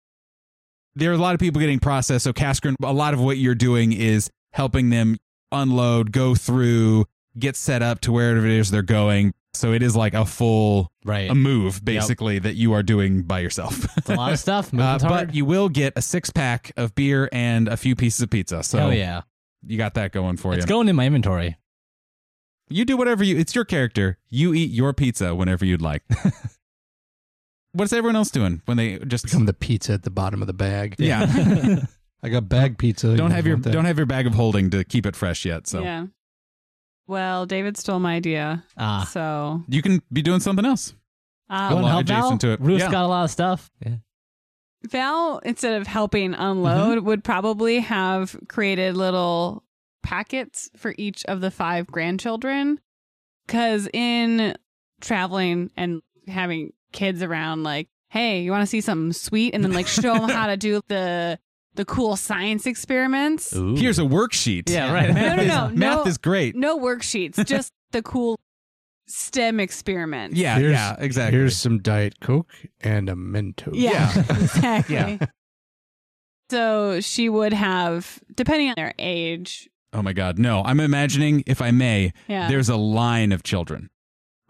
there 0.97 1.11
are 1.11 1.15
a 1.15 1.19
lot 1.19 1.35
of 1.35 1.41
people 1.41 1.61
getting 1.61 1.79
processed. 1.81 2.25
So, 2.25 2.33
Kaskrin, 2.33 2.75
a 2.83 2.93
lot 2.93 3.15
of 3.15 3.21
what 3.21 3.37
you're 3.39 3.55
doing 3.55 3.93
is 3.93 4.31
helping 4.53 4.91
them 4.91 5.17
unload, 5.53 6.13
go 6.13 6.35
through, 6.35 7.07
get 7.39 7.57
set 7.57 7.83
up 7.83 8.01
to 8.03 8.13
wherever 8.13 8.45
it 8.45 8.53
is 8.53 8.71
they're 8.71 8.83
going. 8.83 9.33
So, 9.55 9.73
it 9.73 9.83
is 9.83 9.95
like 9.97 10.15
a 10.15 10.25
full 10.25 10.91
Right. 11.05 11.31
a 11.31 11.35
move, 11.35 11.85
basically, 11.85 12.39
that 12.39 12.55
you 12.55 12.73
are 12.73 12.83
doing 12.83 13.23
by 13.23 13.41
yourself. 13.41 13.87
It's 13.99 14.09
a 14.09 14.15
lot 14.15 14.33
of 14.33 14.39
stuff. 14.39 14.73
Uh, 14.79 14.99
but 14.99 15.35
you 15.35 15.45
will 15.45 15.69
get 15.69 15.93
a 15.97 16.03
six 16.03 16.31
pack 16.31 16.73
of 16.77 16.95
beer 16.95 17.29
and 17.33 17.69
a 17.69 17.77
few 17.77 17.95
pieces 17.95 18.21
of 18.23 18.31
pizza. 18.31 18.63
So, 18.63 18.79
Hell 18.79 18.93
yeah. 18.95 19.23
you 19.67 19.77
got 19.77 19.95
that 19.95 20.13
going 20.13 20.37
for 20.39 20.53
It's 20.53 20.57
you. 20.59 20.63
It's 20.63 20.67
going 20.67 20.89
in 20.89 20.97
my 20.97 21.07
inventory. 21.07 21.57
You 22.71 22.85
do 22.87 22.97
whatever 22.97 23.23
you. 23.23 23.37
It's 23.37 23.55
your 23.55 23.65
character. 23.67 24.19
You 24.31 24.55
eat 24.55 24.71
your 24.71 24.93
pizza 24.95 25.35
whenever 25.35 25.65
you'd 25.67 25.83
like. 25.83 26.03
What's 27.75 27.93
everyone 27.93 28.17
else 28.17 28.31
doing 28.31 28.63
when 28.65 28.77
they 28.77 28.99
just 29.01 29.25
Become 29.25 29.47
the 29.47 29.53
pizza 29.53 29.93
at 29.93 30.03
the 30.05 30.11
bottom 30.11 30.41
of 30.43 30.47
the 30.47 30.55
bag. 30.55 30.95
yeah? 30.99 31.81
I 32.23 32.29
got 32.31 32.49
bag 32.49 32.79
pizza. 32.79 33.15
don't 33.17 33.31
You 33.31 33.37
have 33.37 33.47
your 33.47 33.57
don't 33.59 33.85
have 33.85 33.99
your 33.99 34.07
bag 34.07 34.27
of 34.27 34.35
holding 34.35 34.71
to 34.71 34.83
keep 34.85 35.05
it 35.07 35.15
fresh 35.17 35.45
yet. 35.45 35.67
So 35.67 35.83
Yeah. 35.83 36.07
Well, 37.07 37.45
David 37.45 37.77
stole 37.77 37.99
my 38.01 38.15
idea. 38.15 38.65
Ah. 38.79 39.07
So, 39.13 39.63
you 39.69 39.83
can 39.83 40.01
be 40.11 40.23
doing 40.23 40.41
something 40.41 40.65
else. 40.65 40.95
uh, 41.51 41.69
Go 41.69 41.75
and 41.77 41.85
Well, 41.85 41.93
help 41.93 42.01
adjacent 42.05 42.29
Val. 42.31 42.39
to 42.39 42.53
it. 42.53 42.61
Ruth's 42.61 42.85
Yeah. 42.85 42.91
got 42.91 43.05
a 43.05 43.09
lot 43.09 43.25
of 43.25 43.31
stuff. 43.31 43.71
Yeah. 43.85 43.97
Val, 44.89 45.39
instead 45.45 45.81
of 45.81 45.87
helping 45.87 46.33
unload, 46.35 46.99
Mm-hmm. 46.99 47.07
would 47.07 47.23
probably 47.25 47.81
have 47.81 48.37
created 48.49 48.97
little 48.97 49.65
packets 50.03 50.71
for 50.77 50.95
each 50.97 51.25
of 51.27 51.41
the 51.43 51.51
five 51.51 51.87
grandchildren. 51.89 52.81
Because 53.47 53.87
in 53.93 54.57
traveling 55.03 55.71
and 55.77 56.01
having 56.29 56.73
kids 56.95 57.23
around, 57.23 57.63
like, 57.63 57.89
hey, 58.09 58.41
you 58.41 58.51
want 58.51 58.63
to 58.63 58.67
see 58.67 58.81
something 58.81 59.13
sweet? 59.13 59.55
And 59.55 59.63
then, 59.63 59.73
like, 59.73 59.87
show 59.87 60.15
them 60.15 60.31
how 60.31 60.47
to 60.47 60.57
do 60.57 60.81
the 60.89 61.39
the 61.75 61.85
cool 61.85 62.15
science 62.17 62.67
experiments. 62.67 63.55
Ooh. 63.55 63.75
Here's 63.75 63.99
a 63.99 64.03
worksheet. 64.03 64.71
Yeah, 64.71 64.93
right. 64.93 65.13
Math, 65.13 65.37
No, 65.37 65.43
no, 65.45 65.69
no, 65.69 65.75
math 65.75 66.05
no. 66.05 66.11
is 66.11 66.17
great. 66.19 66.55
No 66.57 66.79
worksheets, 66.79 67.45
just 67.45 67.73
the 67.91 68.01
cool 68.01 68.39
STEM 69.09 69.59
experiments. 69.61 70.37
Yeah, 70.39 70.57
Here's- 70.59 70.73
yeah, 70.73 70.97
exactly. 70.99 71.37
Here's 71.39 71.57
some 71.57 71.81
Diet 71.81 72.21
Coke 72.21 72.49
and 72.81 73.09
a 73.11 73.15
Mentos. 73.15 73.73
Yeah, 73.75 73.91
Yeah. 74.15 74.21
exactly. 74.31 74.95
Yeah. 74.95 75.27
So 76.51 77.01
she 77.01 77.29
would 77.29 77.53
have, 77.53 78.21
depending 78.35 78.69
on 78.69 78.75
their 78.77 78.93
age, 78.99 79.69
oh 79.93 80.03
my 80.03 80.13
god, 80.13 80.39
no! 80.39 80.63
I'm 80.63 80.79
imagining, 80.79 81.43
if 81.47 81.61
I 81.63 81.71
may, 81.71 82.13
yeah. 82.29 82.49
there's 82.49 82.69
a 82.69 82.77
line 82.77 83.33
of 83.33 83.43
children 83.43 83.91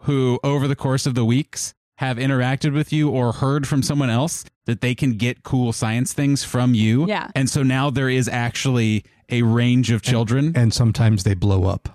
who, 0.01 0.39
over 0.43 0.67
the 0.67 0.75
course 0.75 1.05
of 1.05 1.15
the 1.15 1.25
weeks, 1.25 1.73
have 1.97 2.17
interacted 2.17 2.73
with 2.73 2.91
you 2.91 3.09
or 3.09 3.31
heard 3.31 3.67
from 3.67 3.81
someone 3.81 4.09
else 4.09 4.43
that 4.65 4.81
they 4.81 4.95
can 4.95 5.13
get 5.13 5.43
cool 5.43 5.71
science 5.71 6.13
things 6.13 6.43
from 6.43 6.73
you. 6.73 7.07
Yeah. 7.07 7.29
And 7.35 7.49
so 7.49 7.63
now 7.63 7.89
there 7.89 8.09
is 8.09 8.27
actually 8.27 9.05
a 9.29 9.41
range 9.43 9.91
of 9.91 10.01
children. 10.01 10.53
And 10.55 10.73
sometimes 10.73 11.23
they 11.23 11.33
blow 11.33 11.65
up. 11.65 11.94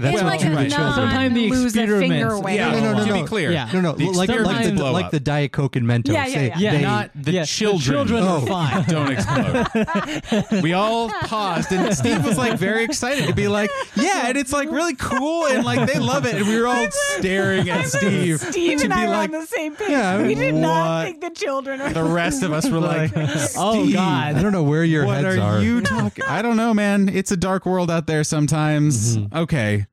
That- 0.00 0.08
in 0.08 0.14
well, 0.14 0.24
like 0.24 0.44
a 0.44 0.50
right. 0.50 0.70
non 0.70 0.94
Sometimes 0.94 1.34
the 1.34 1.50
lose 1.50 1.76
a 1.76 1.86
finger 1.86 2.00
experiments- 2.00 2.52
yeah, 2.54 2.70
No, 2.72 2.80
no, 2.80 2.92
no, 2.98 3.06
to 3.06 3.12
be 3.22 3.22
clear. 3.26 3.50
Yeah. 3.52 3.70
No, 3.72 3.80
no, 3.80 3.92
The 3.92 4.06
like 4.10 4.28
like 4.28 4.74
the, 4.74 4.84
like 4.90 5.10
the 5.10 5.20
Diet 5.20 5.52
Coke 5.52 5.76
and 5.76 5.86
Mentos. 5.86 6.12
Yeah, 6.12 6.26
yeah, 6.26 6.38
They- 6.38 6.46
yeah. 6.48 6.58
Yeah, 6.58 6.72
they- 6.72 6.82
not 6.82 7.10
the 7.14 7.32
Yeah, 7.32 7.44
children. 7.44 7.80
children 8.06 8.24
Oh. 8.24 8.42
are 8.42 8.46
fine. 8.46 8.84
don't 8.88 9.10
explode. 9.10 10.62
we 10.62 10.72
all 10.72 11.08
paused, 11.10 11.72
and 11.72 11.94
Steve 11.96 12.24
was 12.24 12.38
like 12.38 12.58
very 12.58 12.84
excited 12.84 13.26
to 13.26 13.34
be 13.34 13.48
like, 13.48 13.70
"Yeah," 13.96 14.28
and 14.28 14.36
it's 14.36 14.52
like 14.52 14.70
really 14.70 14.94
cool, 14.94 15.46
and 15.46 15.64
like 15.64 15.90
they 15.92 15.98
love 15.98 16.26
it, 16.26 16.34
and 16.36 16.46
we 16.48 16.58
were 16.58 16.66
all 16.66 16.86
staring 16.90 17.68
at 17.70 17.86
Steve 17.86 18.40
Steve 18.40 18.78
to 18.78 18.84
and 18.84 18.94
be 18.94 19.00
I 19.00 19.04
were 19.06 19.10
like, 19.12 19.32
on 19.32 19.40
the 19.40 19.46
same 19.46 19.74
page. 19.76 19.90
Yeah, 19.90 20.22
we 20.22 20.34
did 20.34 20.54
what? 20.54 20.60
not 20.60 21.04
think 21.04 21.20
the 21.20 21.30
children 21.30 21.80
are. 21.80 21.92
the 21.92 22.04
rest 22.04 22.42
of 22.42 22.52
us 22.52 22.68
were 22.68 22.80
like, 22.80 23.12
Oh, 23.56 23.90
God. 23.92 24.34
I 24.36 24.42
don't 24.42 24.52
know 24.52 24.62
where 24.62 24.84
your 24.84 25.06
what 25.06 25.22
heads 25.24 25.36
are, 25.36 25.40
What 25.40 25.46
are. 25.58 25.62
you 25.62 25.80
talking? 25.80 26.24
I 26.24 26.42
don't 26.42 26.56
know, 26.56 26.74
man. 26.74 27.08
It's 27.08 27.30
a 27.30 27.36
dark 27.36 27.66
world 27.66 27.90
out 27.90 28.06
there 28.06 28.24
sometimes. 28.24 29.16
Mm-hmm. 29.16 29.36
Okay. 29.36 29.83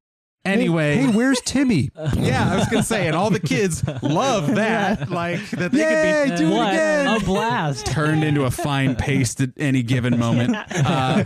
Hey- 0.43 0.51
Anyway, 0.53 0.95
hey, 0.97 1.07
where's 1.11 1.39
Timmy? 1.41 1.91
yeah, 2.17 2.51
I 2.51 2.55
was 2.57 2.67
gonna 2.67 2.81
say, 2.83 3.05
and 3.07 3.15
all 3.15 3.29
the 3.29 3.39
kids 3.39 3.83
love 4.01 4.55
that, 4.55 5.09
like 5.11 5.47
that 5.51 5.71
they 5.71 5.79
Yay, 5.79 6.23
could 6.29 6.31
be 6.31 6.37
do 6.37 6.51
it 6.51 6.55
what? 6.55 6.73
again. 6.73 7.07
A 7.07 7.19
blast. 7.23 7.85
turned 7.85 8.23
into 8.23 8.45
a 8.45 8.51
fine 8.51 8.95
paste 8.95 9.39
at 9.41 9.51
any 9.57 9.83
given 9.83 10.17
moment. 10.17 10.55
Uh, 10.55 11.23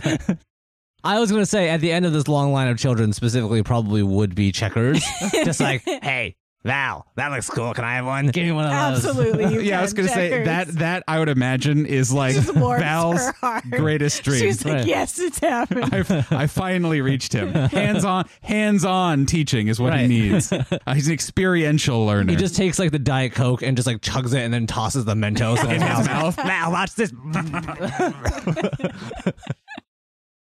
I 1.02 1.18
was 1.20 1.30
going 1.30 1.40
to 1.42 1.46
say 1.46 1.68
at 1.70 1.80
the 1.80 1.92
end 1.92 2.04
of 2.04 2.12
this 2.12 2.26
long 2.26 2.52
line 2.52 2.66
of 2.68 2.78
children, 2.78 3.12
specifically, 3.12 3.62
probably 3.62 4.02
would 4.02 4.34
be 4.34 4.50
checkers. 4.52 5.04
Just 5.44 5.60
like, 5.60 5.82
hey, 5.84 6.34
Val, 6.66 7.06
that 7.14 7.30
looks 7.30 7.48
cool. 7.48 7.72
Can 7.74 7.84
I 7.84 7.94
have 7.94 8.06
one? 8.06 8.26
Give 8.26 8.44
me 8.44 8.50
one 8.50 8.64
of 8.64 8.70
those. 8.72 9.06
Absolutely. 9.06 9.54
You 9.54 9.60
yeah, 9.62 9.78
I 9.78 9.82
was 9.82 9.92
gonna 9.92 10.08
say 10.08 10.30
Checkers. 10.30 10.46
that 10.46 10.68
that 10.80 11.04
I 11.06 11.20
would 11.20 11.28
imagine 11.28 11.86
is 11.86 12.12
like 12.12 12.34
Just 12.34 12.54
warms 12.56 12.82
Val's 12.82 13.24
her 13.24 13.32
heart. 13.40 13.64
greatest 13.70 14.24
dream. 14.24 14.40
She's 14.40 14.64
like, 14.64 14.74
Right. 14.74 14.86
yes, 14.86 15.18
it's 15.20 15.38
happening. 15.38 15.84
I've, 15.92 16.32
I 16.32 16.48
finally 16.48 17.00
reached 17.00 17.32
him. 17.32 17.52
Hands 17.54 18.04
on, 18.04 18.28
hands 18.42 18.84
on 18.84 19.26
teaching 19.26 19.68
is 19.68 19.78
what 19.78 19.96
he 19.98 20.08
needs. 20.08 20.52
Uh, 20.52 20.64
he's 20.94 21.06
an 21.06 21.14
experiential 21.14 22.04
learner. 22.04 22.30
He 22.32 22.36
just 22.36 22.56
takes 22.56 22.78
like 22.80 22.90
the 22.90 22.98
Diet 22.98 23.32
Coke 23.32 23.62
and 23.62 23.76
just 23.76 23.86
like 23.86 24.00
chugs 24.00 24.34
it 24.34 24.40
and 24.40 24.52
then 24.52 24.66
tosses 24.66 25.04
the 25.04 25.14
Mentos 25.14 25.62
in 25.64 25.80
his 25.80 26.06
mouth. 26.08 26.34
Val, 26.46 26.72
watch 26.72 26.94
this. 26.96 27.12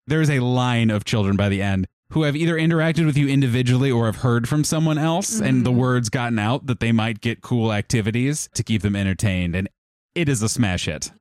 There's 0.07 0.29
a 0.29 0.39
line 0.39 0.89
of 0.89 1.05
children 1.05 1.35
by 1.37 1.49
the 1.49 1.61
end 1.61 1.87
who 2.13 2.23
have 2.23 2.35
either 2.35 2.55
interacted 2.55 3.07
with 3.07 3.17
you 3.17 3.27
individually 3.27 3.89
or 3.89 4.05
have 4.05 4.17
heard 4.17 4.47
from 4.47 4.63
someone 4.63 4.99
else, 4.99 5.39
and 5.39 5.65
the 5.65 5.71
mm-hmm. 5.71 5.79
word's 5.79 6.09
gotten 6.09 6.37
out 6.37 6.67
that 6.67 6.79
they 6.79 6.91
might 6.91 7.21
get 7.21 7.41
cool 7.41 7.73
activities 7.73 8.49
to 8.53 8.63
keep 8.63 8.83
them 8.83 8.95
entertained, 8.95 9.55
and 9.55 9.67
it 10.13 10.29
is 10.29 10.41
a 10.43 10.47
smash 10.49 10.85
hit. 10.85 11.11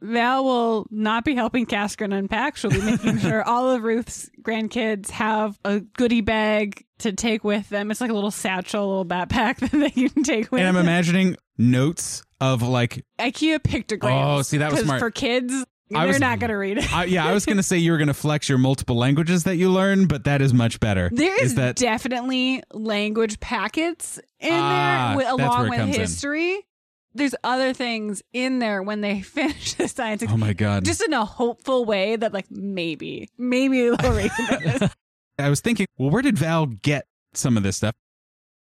Val 0.00 0.44
will 0.44 0.86
not 0.90 1.24
be 1.24 1.34
helping 1.34 1.66
Kaskrin 1.66 2.16
unpack. 2.16 2.56
She'll 2.56 2.70
be 2.70 2.82
making 2.82 3.18
sure 3.20 3.42
all 3.42 3.70
of 3.70 3.82
Ruth's 3.82 4.30
grandkids 4.42 5.10
have 5.10 5.58
a 5.64 5.80
goodie 5.80 6.20
bag 6.20 6.84
to 6.98 7.12
take 7.12 7.42
with 7.42 7.68
them. 7.68 7.90
It's 7.90 8.00
like 8.00 8.10
a 8.10 8.14
little 8.14 8.30
satchel, 8.30 8.84
a 8.84 8.86
little 8.86 9.04
backpack 9.04 9.58
that 9.58 9.72
they 9.72 9.90
can 9.90 10.22
take 10.22 10.50
with 10.50 10.60
And 10.60 10.68
I'm 10.68 10.76
imagining 10.76 11.36
notes 11.58 12.22
of 12.40 12.62
like 12.62 13.04
IKEA 13.18 13.60
pictograms. 13.60 14.38
Oh, 14.38 14.42
see, 14.42 14.58
that 14.58 14.72
was 14.72 14.82
smart. 14.82 15.00
For 15.00 15.10
kids, 15.10 15.64
I 15.94 16.00
they're 16.00 16.08
was- 16.08 16.20
not 16.20 16.38
going 16.38 16.50
to 16.50 16.56
read 16.56 16.78
it. 16.78 16.92
I, 16.94 17.04
yeah, 17.04 17.26
I 17.26 17.32
was 17.32 17.44
going 17.46 17.56
to 17.58 17.62
say 17.62 17.78
you 17.78 17.92
were 17.92 17.98
going 17.98 18.08
to 18.08 18.14
flex 18.14 18.48
your 18.48 18.58
multiple 18.58 18.96
languages 18.96 19.44
that 19.44 19.56
you 19.56 19.70
learn, 19.70 20.06
but 20.06 20.24
that 20.24 20.40
is 20.42 20.52
much 20.54 20.80
better. 20.80 21.10
There 21.12 21.42
is, 21.42 21.54
that 21.56 21.76
definitely 21.76 22.62
language 22.72 23.40
packets 23.40 24.18
in 24.40 24.52
Ah, 24.52 25.08
there 25.10 25.16
with, 25.18 25.28
along 25.28 25.68
with 25.70 25.78
comes 25.78 25.94
in. 25.94 26.00
history. 26.00 26.66
There's 27.14 27.34
other 27.44 27.74
things 27.74 28.22
in 28.32 28.58
there 28.58 28.82
when 28.82 29.02
they 29.02 29.20
finish 29.22 29.74
the 29.74 29.86
science. 29.88 30.24
oh 30.28 30.36
my 30.36 30.52
god! 30.54 30.84
just 30.84 31.02
in 31.02 31.12
a 31.12 31.24
hopeful 31.24 31.84
way 31.84 32.16
that 32.16 32.32
like 32.32 32.50
maybe, 32.50 33.28
maybe 33.36 33.82
they'll 33.90 33.96
read 34.12 34.30
this. 34.38 34.90
I 35.38 35.48
was 35.50 35.60
thinking, 35.60 35.86
well, 35.98 36.10
where 36.10 36.22
did 36.22 36.38
Val 36.38 36.66
get 36.66 37.06
some 37.34 37.56
of 37.56 37.62
this 37.62 37.76
stuff? 37.78 37.94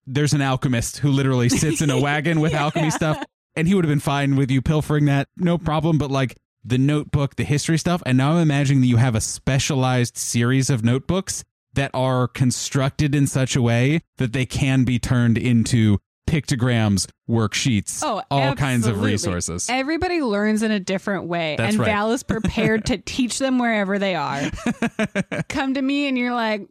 There's 0.07 0.33
an 0.33 0.41
alchemist 0.41 0.99
who 0.99 1.11
literally 1.11 1.51
sits 1.51 1.83
in 1.83 1.91
a 1.91 2.01
wagon 2.01 2.41
with 2.41 2.55
alchemy 2.65 2.91
stuff, 2.91 3.23
and 3.55 3.69
he 3.69 3.75
would 3.75 3.85
have 3.85 3.91
been 3.91 4.01
fine 4.01 4.37
with 4.37 4.51
you 4.51 4.63
pilfering 4.63 5.05
that, 5.07 5.29
no 5.37 5.59
problem. 5.59 5.99
But 5.99 6.11
like 6.11 6.35
the 6.69 6.79
notebook, 6.79 7.37
the 7.37 7.45
history 7.45 7.79
stuff, 7.79 8.03
and 8.07 8.19
now 8.19 8.33
I'm 8.33 8.39
imagining 8.43 8.81
that 8.83 8.87
you 8.89 8.97
have 8.99 9.15
a 9.15 9.21
specialized 9.21 10.17
series 10.17 10.71
of 10.71 10.85
notebooks 10.85 11.45
that 11.75 11.91
are 11.95 12.29
constructed 12.29 13.15
in 13.15 13.27
such 13.27 13.55
a 13.57 13.63
way 13.63 14.03
that 14.17 14.33
they 14.33 14.47
can 14.47 14.85
be 14.85 14.99
turned 14.99 15.39
into 15.39 15.99
pictograms, 16.29 17.09
worksheets, 17.29 18.03
Oh, 18.05 18.23
all 18.31 18.55
kinds 18.55 18.87
of 18.87 19.01
resources. 19.01 19.69
Everybody 19.71 20.21
learns 20.21 20.63
in 20.63 20.71
a 20.71 20.81
different 20.81 21.25
way, 21.25 21.57
That's 21.57 21.71
and 21.75 21.81
right. 21.81 21.87
Val 21.87 22.13
is 22.13 22.23
prepared 22.23 22.87
to 22.87 22.99
teach 23.05 23.39
them 23.39 23.59
wherever 23.59 23.99
they 23.99 24.15
are. 24.15 24.51
Come 25.49 25.75
to 25.75 25.83
me, 25.83 26.07
and 26.07 26.19
you're 26.19 26.35
like, 26.35 26.69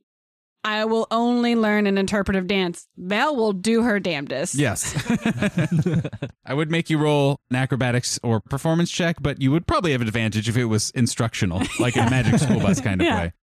"I 0.67 0.86
will 0.86 1.08
only 1.12 1.56
learn 1.56 1.88
an 1.88 1.97
interpretive 1.97 2.47
dance." 2.47 2.88
Val 2.97 3.36
will 3.36 3.53
do 3.53 3.84
her 3.84 3.99
damnedest. 3.99 4.56
Yes. 4.56 4.93
I 6.45 6.53
would 6.53 6.71
make 6.71 6.89
you 6.89 6.97
roll 6.97 7.38
an 7.49 7.56
acrobatics 7.56 8.19
or 8.23 8.39
performance 8.39 8.89
check, 8.91 9.17
but 9.21 9.41
you 9.41 9.51
would 9.51 9.67
probably 9.67 9.91
have 9.91 10.01
an 10.01 10.08
advantage 10.08 10.47
if 10.49 10.58
it 10.58 10.65
was 10.65 10.91
instructional, 10.91 11.62
like 11.80 11.95
in 11.97 12.06
a 12.08 12.10
magic 12.10 12.39
school 12.39 12.60
bus 12.60 12.80
kind 12.82 13.01
of 13.01 13.06
Yeah. 13.06 13.17
way. 13.19 13.34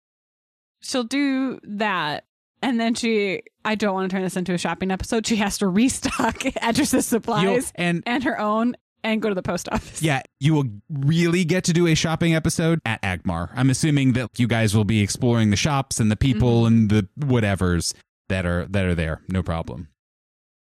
she'll 0.80 1.04
do 1.04 1.58
that, 1.64 2.24
and 2.62 2.78
then 2.78 2.94
she. 2.94 3.42
I 3.64 3.74
don't 3.76 3.94
want 3.94 4.10
to 4.10 4.14
turn 4.14 4.22
this 4.22 4.37
into 4.37 4.52
a 4.52 4.58
shopping 4.58 4.90
episode. 4.90 5.26
She 5.26 5.37
has 5.37 5.56
to 5.58 5.66
restock 5.68 6.44
Etris's 6.62 6.92
You'll- 6.92 7.02
supplies 7.02 7.72
and 7.76 8.02
and 8.06 8.22
her 8.24 8.38
own, 8.38 8.76
and 9.05 9.23
go 9.23 9.29
to 9.29 9.35
the 9.35 9.43
post 9.43 9.69
office. 9.71 10.03
yeah, 10.03 10.23
you 10.40 10.55
will 10.55 10.64
really 10.90 11.45
get 11.45 11.64
to 11.64 11.73
do 11.73 11.87
a 11.87 11.95
shopping 11.95 12.35
episode 12.35 12.81
at 12.85 13.01
Agmar. 13.03 13.51
I'm 13.55 13.71
assuming 13.71 14.14
that 14.14 14.31
you 14.38 14.49
guys 14.49 14.75
will 14.75 14.85
be 14.85 15.01
exploring 15.01 15.51
the 15.51 15.57
shops 15.57 16.01
and 16.01 16.11
the 16.11 16.17
people 16.17 16.62
mm-hmm. 16.62 16.67
and 16.67 16.90
the 16.90 17.09
whatevers 17.21 17.95
that 18.29 18.47
are 18.47 18.67
that 18.67 18.85
are 18.85 18.95
there. 18.95 19.21
No 19.29 19.43
problem. 19.43 19.88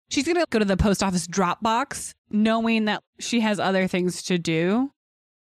She's 0.10 0.26
gonna 0.28 0.46
go 0.52 0.60
to 0.60 0.66
the 0.66 0.78
post 0.78 1.02
office 1.02 1.26
drop 1.26 1.64
box, 1.64 2.14
knowing 2.30 2.86
that 2.86 3.02
she 3.20 3.40
has 3.40 3.60
other 3.60 3.88
things 3.88 4.22
to 4.24 4.38
do. 4.38 4.92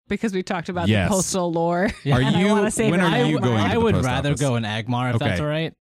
Because 0.08 0.34
we 0.34 0.42
talked 0.42 0.68
about 0.68 0.88
Yes. 0.88 1.08
the 1.08 1.14
postal 1.14 1.52
lore. 1.52 1.88
Yeah. 2.04 2.16
Are 2.16 2.20
and 2.20 2.36
I 2.36 2.40
you- 2.40 2.48
wanna 2.48 2.70
save 2.72 2.90
when 2.90 2.98
it 3.00 3.04
are 3.04 3.10
for 3.10 3.26
you 3.26 3.38
Agmar. 3.38 3.42
going 3.42 3.56
to 3.58 3.62
I 3.62 3.74
the 3.74 3.80
would 3.80 3.94
post 3.94 4.06
rather 4.06 4.28
office? 4.30 4.40
go 4.40 4.56
in 4.56 4.64
Agmar 4.64 5.10
if 5.10 5.16
Okay. 5.16 5.28
that's 5.28 5.40
all 5.40 5.46
right. 5.46 5.72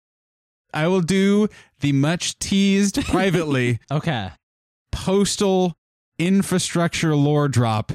I 0.75 0.87
will 0.87 1.01
do 1.01 1.49
the 1.81 1.93
much 1.93 2.39
teased 2.39 3.03
privately 3.07 3.79
Okay. 3.91 4.31
postal 4.93 5.75
infrastructure 6.19 7.15
lore 7.15 7.49
drop 7.49 7.93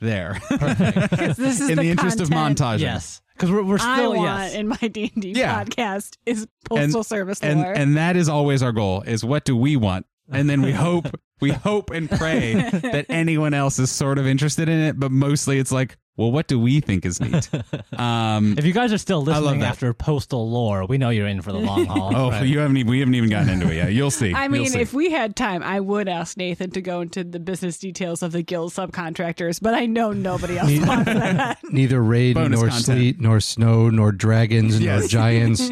there. 0.00 0.40
'Cause 0.48 1.36
this 1.36 1.60
is 1.60 1.70
in 1.70 1.76
the, 1.76 1.82
the 1.84 1.90
interest 1.90 2.20
of 2.20 2.28
montage. 2.28 2.80
Yes. 2.80 3.20
Because 3.34 3.50
we're, 3.50 3.62
we're 3.62 3.78
I 3.80 3.96
still, 3.96 4.14
want 4.14 4.24
yes. 4.42 4.54
in 4.54 4.68
my 4.68 4.76
D 4.76 5.10
and 5.14 5.22
D 5.22 5.34
podcast 5.36 6.16
is 6.26 6.46
postal 6.68 7.02
service 7.02 7.40
and 7.40 7.60
lore. 7.60 7.72
and 7.72 7.96
that 7.96 8.16
is 8.16 8.28
always 8.28 8.62
our 8.62 8.72
goal 8.72 9.02
is 9.02 9.24
what 9.24 9.44
do 9.44 9.56
we 9.56 9.74
want 9.76 10.06
and 10.30 10.48
then 10.48 10.62
we 10.62 10.70
hope 10.72 11.06
we 11.40 11.50
hope 11.50 11.90
and 11.90 12.08
pray 12.10 12.54
that 12.70 13.06
anyone 13.08 13.54
else 13.54 13.78
is 13.78 13.90
sort 13.90 14.18
of 14.18 14.26
interested 14.26 14.68
in 14.68 14.78
it 14.78 15.00
but 15.00 15.10
mostly 15.10 15.58
it's 15.58 15.72
like 15.72 15.96
well 16.16 16.30
what 16.30 16.46
do 16.46 16.58
we 16.58 16.80
think 16.80 17.06
is 17.06 17.20
neat 17.20 17.48
um 17.98 18.54
If 18.58 18.64
you 18.66 18.72
guys 18.72 18.92
are 18.92 18.98
still 18.98 19.22
listening 19.22 19.62
after 19.62 19.92
postal 19.94 20.50
lore, 20.50 20.84
we 20.86 20.98
know 20.98 21.08
you're 21.10 21.26
in 21.26 21.40
for 21.42 21.52
the 21.52 21.58
long 21.58 21.86
haul. 21.86 22.12
oh 22.16 22.30
Right. 22.30 22.46
you 22.46 22.58
haven't 22.58 22.76
even, 22.76 22.90
we 22.90 22.98
haven't 23.00 23.14
even 23.14 23.30
gotten 23.30 23.48
into 23.48 23.70
it 23.70 23.76
yet 23.76 23.92
you'll 23.92 24.10
see 24.10 24.34
I 24.44 24.48
mean, 24.48 24.66
see. 24.66 24.80
if 24.80 24.92
we 24.92 25.10
had 25.10 25.34
time, 25.36 25.62
I 25.62 25.80
would 25.80 26.08
ask 26.08 26.36
Nathan 26.36 26.70
to 26.72 26.80
go 26.82 27.00
into 27.00 27.24
the 27.24 27.40
business 27.40 27.78
details 27.78 28.22
of 28.22 28.32
the 28.32 28.42
guild 28.42 28.72
subcontractors, 28.72 29.60
but 29.60 29.74
I 29.74 29.86
know 29.86 30.12
nobody 30.12 30.58
else 30.58 30.70
wants 30.86 31.04
that. 31.06 31.58
Neither 31.70 32.02
rain, 32.02 32.34
Bonus 32.34 32.60
nor 32.60 32.68
content. 32.68 32.84
sleet, 32.84 33.20
nor 33.20 33.40
snow, 33.40 33.88
nor 33.90 34.12
dragons, 34.12 34.78
nor 34.80 35.06
giants. 35.06 35.70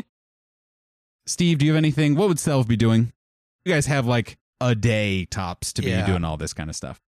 steve 1.26 1.58
do 1.58 1.66
you 1.66 1.72
have 1.72 1.78
anything 1.78 2.16
what 2.16 2.28
would 2.28 2.38
Selv 2.38 2.66
be 2.66 2.76
doing 2.76 3.12
you 3.64 3.72
guys 3.74 3.86
have 3.86 4.06
like 4.06 4.38
a 4.60 4.74
day 4.74 5.26
tops 5.26 5.72
to 5.74 5.82
be 5.82 5.88
Yeah. 5.90 6.06
doing 6.06 6.24
all 6.24 6.36
this 6.36 6.52
kind 6.54 6.70
of 6.70 6.76
stuff 6.76 7.00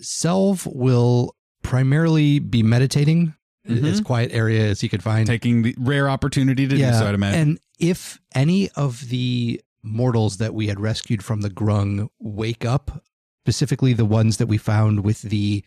Selv 0.00 0.66
will 0.66 1.34
primarily 1.62 2.38
be 2.38 2.62
meditating 2.62 3.34
Mhm. 3.68 3.84
as 3.84 4.00
quiet 4.00 4.30
area 4.32 4.66
as 4.66 4.80
he 4.80 4.88
could 4.88 5.02
find. 5.02 5.26
taking 5.26 5.62
the 5.62 5.74
rare 5.78 6.08
opportunity 6.08 6.66
to 6.66 6.76
do 6.76 6.82
so 6.92 7.06
i'd 7.06 7.14
imagine 7.14 7.40
And 7.40 7.58
if 7.78 8.18
any 8.34 8.70
of 8.70 9.08
the 9.08 9.60
mortals 9.82 10.38
that 10.38 10.54
we 10.54 10.68
had 10.68 10.80
rescued 10.80 11.22
from 11.22 11.42
the 11.42 11.50
grung 11.50 12.08
wake 12.18 12.64
up, 12.64 13.04
specifically 13.44 13.92
the 13.92 14.04
ones 14.04 14.38
that 14.38 14.46
we 14.46 14.58
found 14.58 15.00
with 15.04 15.22
the, 15.22 15.64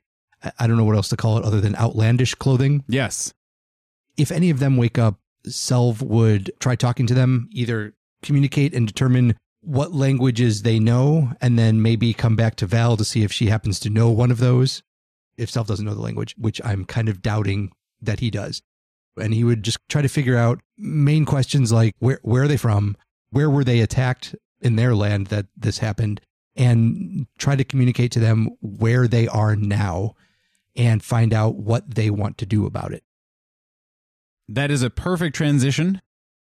I 0.60 0.68
don't 0.68 0.78
know 0.78 0.84
what 0.84 0.96
else 0.96 1.10
to 1.10 1.18
call 1.18 1.38
it 1.38 1.44
other 1.46 1.62
than 1.62 1.76
outlandish 1.76 2.36
clothing, 2.36 2.84
yes 2.88 3.34
if 4.18 4.30
any 4.32 4.50
of 4.50 4.60
them 4.60 4.76
wake 4.78 4.98
up, 5.00 5.20
Selv 5.48 6.02
would 6.02 6.52
try 6.60 6.76
talking 6.76 7.08
to 7.08 7.14
them, 7.14 7.48
either 7.52 7.94
communicate 8.22 8.74
and 8.76 8.86
determine 8.86 9.36
what 9.62 9.94
languages 9.94 10.64
they 10.64 10.80
know, 10.80 11.32
and 11.40 11.58
then 11.58 11.82
maybe 11.82 12.14
come 12.14 12.36
back 12.36 12.56
to 12.58 12.68
Val 12.68 12.98
to 12.98 13.06
see 13.06 13.24
if 13.24 13.32
she 13.32 13.48
happens 13.48 13.80
to 13.80 13.90
know 13.90 14.12
one 14.12 14.30
of 14.32 14.38
those. 14.40 14.84
If 15.42 15.50
Selv 15.50 15.68
doesn't 15.68 15.86
know 15.86 15.94
the 15.94 16.02
language, 16.02 16.36
which 16.38 16.62
I'm 16.64 16.86
kind 16.86 17.10
of 17.10 17.22
doubting 17.22 17.72
that 18.02 18.20
he 18.20 18.30
does. 18.30 18.62
And 19.20 19.34
he 19.34 19.44
would 19.44 19.64
just 19.64 19.80
try 19.90 20.02
to 20.02 20.08
figure 20.08 20.38
out 20.38 20.62
main 20.78 21.26
questions 21.26 21.72
like 21.72 21.96
where 22.00 22.20
where 22.24 22.44
are 22.44 22.48
they 22.48 22.58
from? 22.58 22.96
Where 23.32 23.50
were 23.50 23.64
they 23.64 23.82
attacked 23.82 24.36
in 24.62 24.76
their 24.76 24.96
land 24.96 25.28
that 25.28 25.48
this 25.58 25.80
happened? 25.80 26.22
And 26.56 27.28
try 27.38 27.56
to 27.56 27.64
communicate 27.64 28.12
to 28.14 28.20
them 28.20 28.50
where 28.62 29.08
they 29.08 29.28
are 29.28 29.56
now 29.56 30.16
and 30.76 31.04
find 31.04 31.34
out 31.34 31.56
what 31.56 31.96
they 31.96 32.10
want 32.10 32.38
to 32.40 32.46
do 32.46 32.66
about 32.66 32.94
it. 32.94 33.04
That 34.48 34.70
is 34.70 34.84
a 34.84 34.90
perfect 34.90 35.36
transition. 35.36 36.02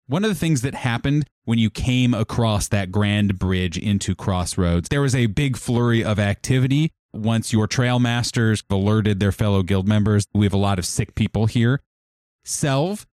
One 0.06 0.24
of 0.24 0.30
the 0.30 0.34
things 0.34 0.62
that 0.62 0.74
happened 0.74 1.26
when 1.44 1.58
you 1.58 1.70
came 1.70 2.14
across 2.14 2.68
that 2.68 2.90
grand 2.90 3.38
bridge 3.38 3.78
into 3.78 4.14
Crossroads, 4.14 4.88
there 4.88 5.02
was 5.02 5.14
a 5.14 5.26
big 5.26 5.56
flurry 5.56 6.02
of 6.02 6.18
activity. 6.18 6.92
Once 7.12 7.52
your 7.52 7.66
trail 7.66 7.98
masters 7.98 8.62
alerted 8.70 9.18
their 9.20 9.32
fellow 9.32 9.62
guild 9.62 9.88
members, 9.88 10.26
we 10.32 10.46
have 10.46 10.52
a 10.52 10.58
lot 10.58 10.78
of 10.78 10.86
sick 10.86 11.14
people 11.14 11.46
here. 11.46 11.80
Selv, 12.44 13.04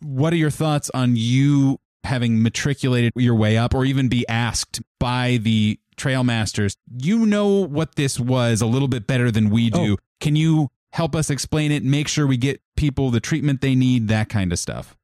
what 0.00 0.32
are 0.32 0.36
your 0.36 0.50
thoughts 0.50 0.90
on 0.92 1.14
you 1.16 1.78
having 2.04 2.42
matriculated 2.42 3.12
your 3.16 3.34
way 3.34 3.56
up 3.56 3.74
or 3.74 3.84
even 3.84 4.08
be 4.08 4.28
asked 4.28 4.80
by 5.00 5.38
the 5.40 5.80
trail 5.96 6.22
masters? 6.22 6.76
You 7.00 7.24
know 7.24 7.48
what 7.66 7.94
this 7.96 8.20
was 8.20 8.60
a 8.60 8.66
little 8.66 8.88
bit 8.88 9.06
better 9.06 9.30
than 9.30 9.48
we 9.50 9.70
do. 9.70 9.94
Oh. 9.94 9.96
Can 10.20 10.36
you 10.36 10.70
help 10.92 11.16
us 11.16 11.30
explain 11.30 11.72
it, 11.72 11.82
make 11.82 12.08
sure 12.08 12.26
we 12.26 12.36
get 12.36 12.60
people 12.76 13.10
the 13.10 13.20
treatment 13.20 13.60
they 13.62 13.74
need, 13.74 14.08
that 14.08 14.28
kind 14.28 14.52
of 14.52 14.58
stuff? 14.58 14.96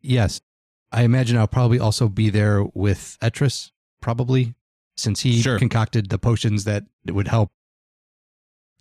Yes. 0.00 0.40
I 0.90 1.02
imagine 1.02 1.36
I'll 1.36 1.46
probably 1.48 1.78
also 1.78 2.08
be 2.08 2.30
there 2.30 2.62
with 2.74 3.18
Etris, 3.20 3.72
probably, 4.00 4.54
since 4.96 5.20
he 5.20 5.40
Sure. 5.40 5.58
concocted 5.58 6.08
the 6.08 6.18
potions 6.18 6.64
that 6.64 6.84
would 7.06 7.28
help. 7.28 7.50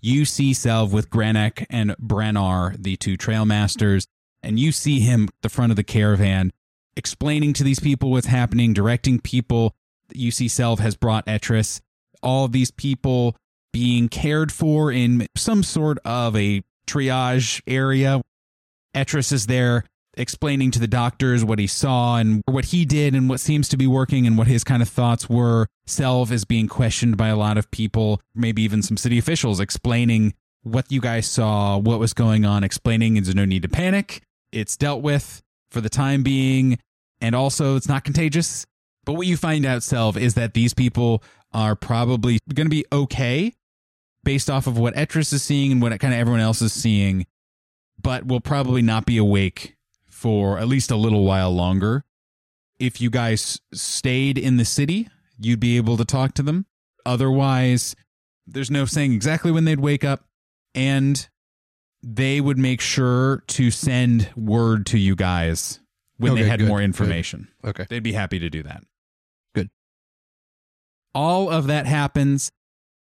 You 0.06 0.26
see 0.26 0.54
Selv 0.54 0.92
with 0.92 1.10
Granek 1.10 1.66
and 1.70 1.92
Brannar, 1.92 2.76
the 2.78 2.98
two 2.98 3.16
trailmasters, 3.16 4.06
and 4.44 4.60
you 4.60 4.74
see 4.74 5.00
him 5.00 5.30
at 5.30 5.42
the 5.44 5.48
front 5.48 5.72
of 5.72 5.78
the 5.78 5.84
caravan 5.84 6.52
explaining 6.98 7.54
to 7.54 7.64
these 7.64 7.80
people 7.80 8.12
what's 8.12 8.28
happening, 8.28 8.74
directing 8.74 9.22
people. 9.22 9.74
You 10.14 10.30
see 10.30 10.50
Selv 10.50 10.82
has 10.82 10.98
brought 10.98 11.26
Etris. 11.26 11.80
All 12.22 12.50
these 12.50 12.70
people 12.70 13.38
being 13.72 14.10
cared 14.10 14.52
for 14.52 14.92
in 14.92 15.26
some 15.38 15.64
sort 15.64 16.00
of 16.04 16.36
a 16.36 16.64
triage 16.86 17.62
area. 17.66 18.22
Etris 18.94 19.32
is 19.32 19.48
there 19.48 19.86
explaining 20.16 20.72
to 20.72 20.80
the 20.80 20.88
doctors 20.88 21.44
what 21.44 21.60
he 21.60 21.68
saw 21.68 22.18
and 22.18 22.42
what 22.46 22.66
he 22.66 22.86
did 22.86 23.16
and 23.16 23.30
what 23.30 23.40
seems 23.40 23.68
to 23.70 23.78
be 23.78 23.88
working 23.88 24.28
and 24.28 24.38
what 24.38 24.48
his 24.48 24.64
kind 24.64 24.82
of 24.82 24.90
thoughts 24.90 25.30
were. 25.30 25.68
Selv 25.86 26.32
is 26.32 26.46
being 26.46 26.68
questioned 26.68 27.18
by 27.18 27.28
a 27.28 27.36
lot 27.36 27.58
of 27.58 27.70
people, 27.72 28.22
maybe 28.36 28.62
even 28.62 28.82
some 28.82 28.98
city 28.98 29.18
officials, 29.18 29.60
explaining 29.60 30.34
what 30.62 30.92
you 30.92 31.02
guys 31.02 31.28
saw, 31.28 31.78
what 31.78 32.00
was 32.00 32.14
going 32.14 32.46
on, 32.46 32.64
explaining 32.64 33.16
there's 33.16 33.36
no 33.36 33.46
need 33.46 33.64
to 33.64 33.70
panic. 33.70 34.22
It's 34.52 34.78
dealt 34.78 35.02
with 35.02 35.42
for 35.72 35.82
the 35.82 35.90
time 35.90 36.24
being, 36.24 36.80
and 37.20 37.36
also 37.36 37.76
it's 37.76 37.88
not 37.88 38.04
contagious. 38.04 38.66
But 39.06 39.14
what 39.14 39.28
you 39.28 39.36
find 39.36 39.66
out, 39.66 39.84
Selv, 39.84 40.16
is 40.16 40.36
that 40.36 40.54
these 40.54 40.74
people 40.74 41.24
are 41.52 41.76
probably 41.76 42.40
going 42.54 42.68
to 42.68 42.70
be 42.70 42.86
okay 42.92 43.54
based 44.24 44.50
off 44.50 44.68
of 44.68 44.78
what 44.78 44.96
Etris 44.96 45.34
is 45.34 45.44
seeing 45.44 45.74
and 45.74 45.82
what 45.82 45.98
kind 46.00 46.14
of 46.14 46.20
everyone 46.20 46.40
else 46.40 46.62
is 46.62 46.72
seeing, 46.72 47.26
but 48.02 48.26
will 48.26 48.40
probably 48.40 48.82
not 48.82 49.06
be 49.06 49.18
awake 49.18 49.73
for 50.24 50.58
at 50.58 50.70
least 50.70 50.90
a 50.90 50.96
little 50.96 51.26
while 51.26 51.52
longer. 51.52 52.06
If 52.80 53.02
you 53.02 53.10
guys 53.10 53.60
stayed 53.74 54.38
in 54.38 54.56
the 54.56 54.64
city, 54.64 55.10
you'd 55.38 55.60
be 55.60 55.76
able 55.76 55.98
to 55.98 56.06
talk 56.06 56.34
to 56.36 56.44
them. 56.44 56.66
Otherwise, 57.06 57.94
there's 58.48 58.72
no 58.72 58.86
saying 58.86 59.12
exactly 59.12 59.52
when 59.52 59.66
they'd 59.66 59.82
wake 59.82 60.06
up, 60.06 60.24
and 60.74 61.28
they 62.02 62.40
would 62.40 62.58
make 62.58 62.80
sure 62.80 63.44
to 63.48 63.70
send 63.70 64.30
word 64.38 64.86
to 64.88 64.98
you 64.98 65.14
guys 65.14 65.82
when 66.18 66.36
they 66.36 66.46
had 66.46 66.60
good, 66.60 66.70
more 66.70 66.80
good. 66.80 66.86
information. 66.86 67.50
Okay. 67.66 67.86
They'd 67.90 68.02
be 68.02 68.14
happy 68.14 68.40
to 68.40 68.50
do 68.50 68.64
that. 68.64 68.82
Good. 69.54 69.70
All 71.14 71.50
of 71.50 71.68
that 71.68 71.86
happens. 71.86 72.50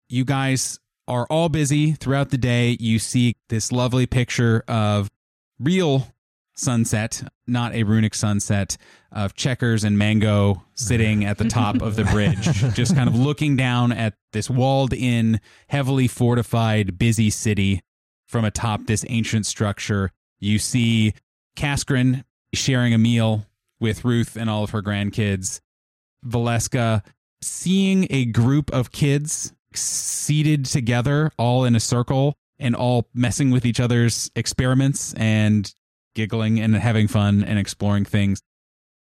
You 0.10 0.26
guys 0.26 0.78
are 1.08 1.26
all 1.30 1.48
busy 1.48 1.94
throughout 1.94 2.32
the 2.32 2.38
day. 2.38 2.76
You 2.82 3.00
see 3.00 3.38
this 3.48 3.72
lovely 3.72 4.08
picture 4.08 4.66
of 4.68 5.10
real 5.58 6.14
sunset, 6.58 7.24
not 7.46 7.74
a 7.74 7.84
runic 7.84 8.14
sunset, 8.14 8.78
of 9.12 9.34
checkers 9.36 9.84
and 9.84 9.98
mango 9.98 10.64
sitting 10.76 11.24
at 11.24 11.38
the 11.38 11.46
top 11.46 11.82
of 11.82 11.96
the 11.96 12.04
bridge, 12.06 12.44
just 12.74 12.96
kind 12.96 13.08
of 13.08 13.18
looking 13.18 13.56
down 13.56 13.92
at 13.92 14.16
this 14.34 14.50
walled 14.50 14.94
in, 14.94 15.40
heavily 15.70 16.08
fortified, 16.08 16.98
busy 16.98 17.30
city 17.30 17.82
from 18.28 18.44
atop 18.44 18.86
this 18.86 19.06
ancient 19.08 19.46
structure. 19.46 20.12
You 20.40 20.60
see 20.60 21.14
Kaskrin 21.56 22.24
sharing 22.54 22.94
a 22.94 22.98
meal 22.98 23.46
with 23.80 24.04
Ruth 24.04 24.36
and 24.36 24.50
all 24.50 24.64
of 24.64 24.72
her 24.72 24.82
grandkids. 24.82 25.62
Valeska 26.26 27.04
seeing 27.42 28.08
a 28.10 28.26
group 28.26 28.72
of 28.72 28.92
kids 28.92 29.54
seated 29.74 30.66
together, 30.66 31.32
all 31.38 31.64
in 31.64 31.76
a 31.76 31.80
circle, 31.80 32.36
and 32.60 32.76
all 32.76 33.08
messing 33.14 33.52
with 33.52 33.66
each 33.66 33.80
other's 33.80 34.32
experiments 34.36 35.14
and 35.14 35.74
giggling 36.18 36.60
and 36.60 36.76
having 36.76 37.08
fun 37.08 37.44
and 37.44 37.60
exploring 37.60 38.04
things. 38.04 38.42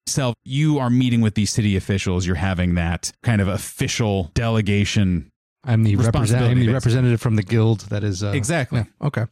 Selv, 0.08 0.34
you 0.44 0.80
are 0.80 0.90
meeting 0.90 1.22
with 1.22 1.36
these 1.36 1.52
city 1.52 1.76
officials. 1.76 2.26
You're 2.26 2.36
having 2.38 2.76
that 2.76 3.12
kind 3.24 3.42
of 3.42 3.48
official 3.48 4.32
delegation. 4.34 5.30
I'm 5.66 5.84
the, 5.84 5.96
represent- 5.98 6.44
I'm 6.44 6.60
the 6.60 6.70
representative 6.70 7.22
from 7.22 7.36
the 7.36 7.44
guild 7.44 7.82
that 7.92 8.04
is. 8.04 8.24
Uh, 8.24 8.30
exactly. 8.30 8.80
yeah, 8.80 9.08
okay. 9.08 9.26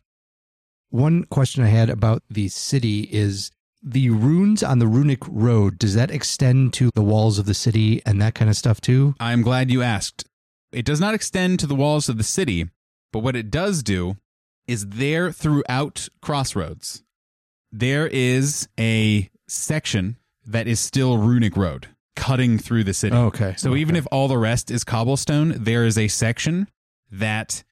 One 0.89 1.23
question 1.25 1.63
I 1.63 1.67
had 1.67 1.89
about 1.89 2.23
the 2.29 2.49
city 2.49 3.07
is 3.11 3.51
the 3.81 4.09
runes 4.09 4.61
on 4.61 4.79
the 4.79 4.87
runic 4.87 5.19
road, 5.27 5.79
does 5.79 5.95
that 5.95 6.11
extend 6.11 6.73
to 6.73 6.89
the 6.93 7.01
walls 7.01 7.39
of 7.39 7.45
the 7.45 7.53
city 7.53 8.01
and 8.05 8.21
that 8.21 8.35
kind 8.35 8.49
of 8.49 8.57
stuff 8.57 8.81
too? 8.81 9.15
I'm 9.19 9.41
glad 9.41 9.71
you 9.71 9.81
asked. 9.81 10.25
It 10.71 10.85
does 10.85 10.99
not 10.99 11.13
extend 11.13 11.59
to 11.59 11.67
the 11.67 11.75
walls 11.75 12.09
of 12.09 12.17
the 12.17 12.23
city, 12.23 12.69
but 13.11 13.19
what 13.19 13.35
it 13.35 13.49
does 13.49 13.81
do 13.81 14.17
is 14.67 14.87
there 14.87 15.31
throughout 15.31 16.09
Crossroads, 16.21 17.03
there 17.71 18.07
is 18.07 18.67
a 18.79 19.29
section 19.47 20.17
that 20.45 20.67
is 20.67 20.79
still 20.79 21.17
runic 21.17 21.55
road 21.55 21.87
cutting 22.15 22.57
through 22.57 22.83
the 22.83 22.93
city. 22.93 23.15
Okay. 23.15 23.55
So 23.57 23.75
even 23.75 23.95
if 23.95 24.05
all 24.11 24.27
the 24.27 24.37
rest 24.37 24.69
is 24.69 24.83
cobblestone, 24.83 25.53
there 25.57 25.85
is 25.85 25.97
a 25.97 26.07
section 26.07 26.67
that 27.11 27.63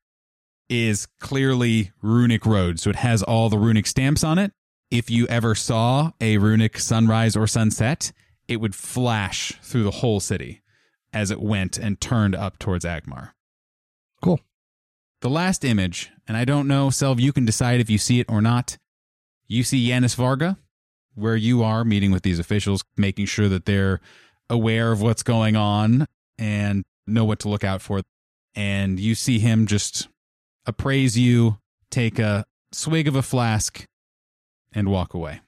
is 0.69 1.07
clearly 1.19 1.91
runic 2.01 2.45
road. 2.45 2.79
So 2.79 2.89
it 2.89 2.97
has 2.97 3.23
all 3.23 3.49
the 3.49 3.57
runic 3.57 3.87
stamps 3.87 4.23
on 4.23 4.37
it. 4.37 4.51
If 4.91 5.09
you 5.09 5.27
ever 5.27 5.55
saw 5.55 6.11
a 6.19 6.37
runic 6.37 6.79
sunrise 6.79 7.35
or 7.35 7.47
sunset, 7.47 8.11
it 8.47 8.57
would 8.57 8.73
flash 8.73 9.53
through 9.61 9.83
the 9.83 9.91
whole 9.91 10.19
city 10.19 10.61
as 11.13 11.31
it 11.31 11.41
went 11.41 11.77
and 11.77 11.99
turned 11.99 12.35
up 12.35 12.59
towards 12.59 12.85
Agmar. 12.85 13.31
Cool. 14.21 14.39
The 15.21 15.29
last 15.29 15.65
image, 15.65 16.11
and 16.27 16.37
I 16.37 16.45
don't 16.45 16.67
know, 16.67 16.89
Selv, 16.89 17.19
you 17.19 17.33
can 17.33 17.45
decide 17.45 17.79
if 17.79 17.89
you 17.89 17.97
see 17.97 18.19
it 18.19 18.29
or 18.29 18.41
not. 18.41 18.77
You 19.49 19.63
see 19.63 19.89
Yanis 19.89 20.15
Varga, 20.15 20.59
where 21.15 21.35
you 21.35 21.63
are 21.63 21.83
meeting 21.83 22.11
with 22.11 22.21
these 22.21 22.37
officials, 22.37 22.83
making 22.95 23.25
sure 23.25 23.49
that 23.49 23.65
they're 23.65 23.99
aware 24.47 24.91
of 24.91 25.01
what's 25.01 25.23
going 25.23 25.55
on 25.55 26.05
and 26.37 26.85
know 27.07 27.25
what 27.25 27.39
to 27.39 27.49
look 27.49 27.63
out 27.63 27.81
for. 27.81 28.01
And 28.53 28.99
you 28.99 29.15
see 29.15 29.39
him 29.39 29.65
just 29.65 30.07
appraise 30.67 31.17
you, 31.17 31.57
take 31.89 32.19
a 32.19 32.45
swig 32.71 33.07
of 33.07 33.15
a 33.15 33.23
flask, 33.23 33.85
and 34.71 34.87
walk 34.89 35.15
away. 35.15 35.41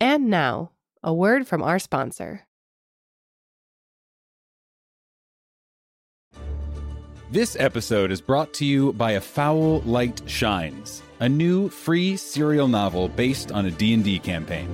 And 0.00 0.30
now, 0.30 0.70
a 1.02 1.12
word 1.12 1.48
from 1.48 1.62
our 1.62 1.80
sponsor. 1.80 2.46
This 7.34 7.56
episode 7.58 8.12
is 8.12 8.20
brought 8.20 8.52
to 8.52 8.64
you 8.64 8.92
by 8.92 9.10
A 9.10 9.20
Foul 9.20 9.80
Light 9.80 10.22
Shines, 10.26 11.02
a 11.18 11.28
new 11.28 11.68
free 11.68 12.16
serial 12.16 12.68
novel 12.68 13.08
based 13.08 13.50
on 13.50 13.66
a 13.66 13.72
D&D 13.72 14.20
campaign. 14.20 14.68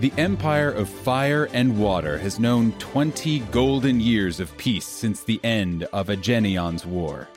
The 0.00 0.12
Empire 0.18 0.72
of 0.72 0.88
Fire 0.88 1.48
and 1.52 1.78
Water 1.78 2.18
has 2.18 2.40
known 2.40 2.72
20 2.80 3.38
golden 3.52 4.00
years 4.00 4.40
of 4.40 4.58
peace 4.58 4.84
since 4.84 5.22
the 5.22 5.38
end 5.44 5.84
of 5.92 6.08
Agenion's 6.08 6.84
War, 6.84 7.28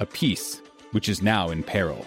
a 0.00 0.06
peace 0.06 0.60
which 0.90 1.08
is 1.08 1.22
now 1.22 1.50
in 1.50 1.62
peril. 1.62 2.04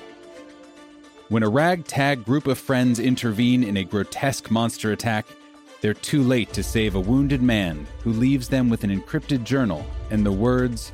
When 1.30 1.44
a 1.44 1.50
ragtag 1.50 2.26
group 2.26 2.46
of 2.46 2.58
friends 2.58 3.00
intervene 3.00 3.64
in 3.64 3.78
a 3.78 3.86
grotesque 3.86 4.52
monster 4.52 4.92
attack, 4.92 5.28
they're 5.80 5.94
too 5.94 6.24
late 6.24 6.52
to 6.52 6.62
save 6.62 6.96
a 6.96 7.00
wounded 7.00 7.42
man 7.42 7.88
who 8.04 8.12
leaves 8.12 8.50
them 8.50 8.70
with 8.70 8.84
an 8.84 8.90
encrypted 8.90 9.46
journal 9.46 9.86
and 10.10 10.26
the 10.26 10.32
words, 10.34 10.92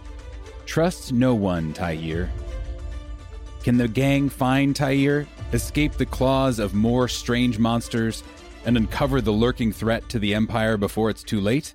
Trust 0.67 1.13
no 1.13 1.33
one, 1.33 1.73
Tyir. 1.73 2.29
Can 3.63 3.77
the 3.77 3.87
gang 3.87 4.29
find 4.29 4.75
Tyir, 4.75 5.25
escape 5.53 5.93
the 5.93 6.05
claws 6.05 6.59
of 6.59 6.73
more 6.75 7.07
strange 7.07 7.57
monsters, 7.57 8.21
and 8.65 8.75
uncover 8.75 9.21
the 9.21 9.31
lurking 9.31 9.71
threat 9.71 10.07
to 10.09 10.19
the 10.19 10.35
Empire 10.35 10.75
before 10.75 11.09
it's 11.09 11.23
too 11.23 11.39
late? 11.39 11.73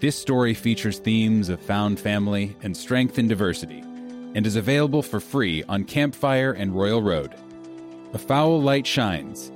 This 0.00 0.18
story 0.18 0.54
features 0.54 0.98
themes 0.98 1.48
of 1.48 1.60
found 1.60 2.00
family 2.00 2.56
and 2.62 2.76
strength 2.76 3.18
in 3.18 3.28
diversity, 3.28 3.78
and 4.34 4.44
is 4.44 4.56
available 4.56 5.02
for 5.02 5.20
free 5.20 5.62
on 5.68 5.84
Campfire 5.84 6.50
and 6.52 6.74
Royal 6.74 7.00
Road. 7.00 7.32
A 8.12 8.18
foul 8.18 8.60
light 8.60 8.86
shines. 8.86 9.52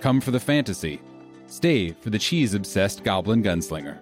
Come 0.00 0.20
for 0.20 0.30
the 0.30 0.40
fantasy. 0.40 1.00
Stay 1.48 1.90
for 1.90 2.10
the 2.10 2.18
cheese 2.18 2.54
obsessed 2.54 3.02
goblin 3.02 3.42
gunslinger. 3.42 3.98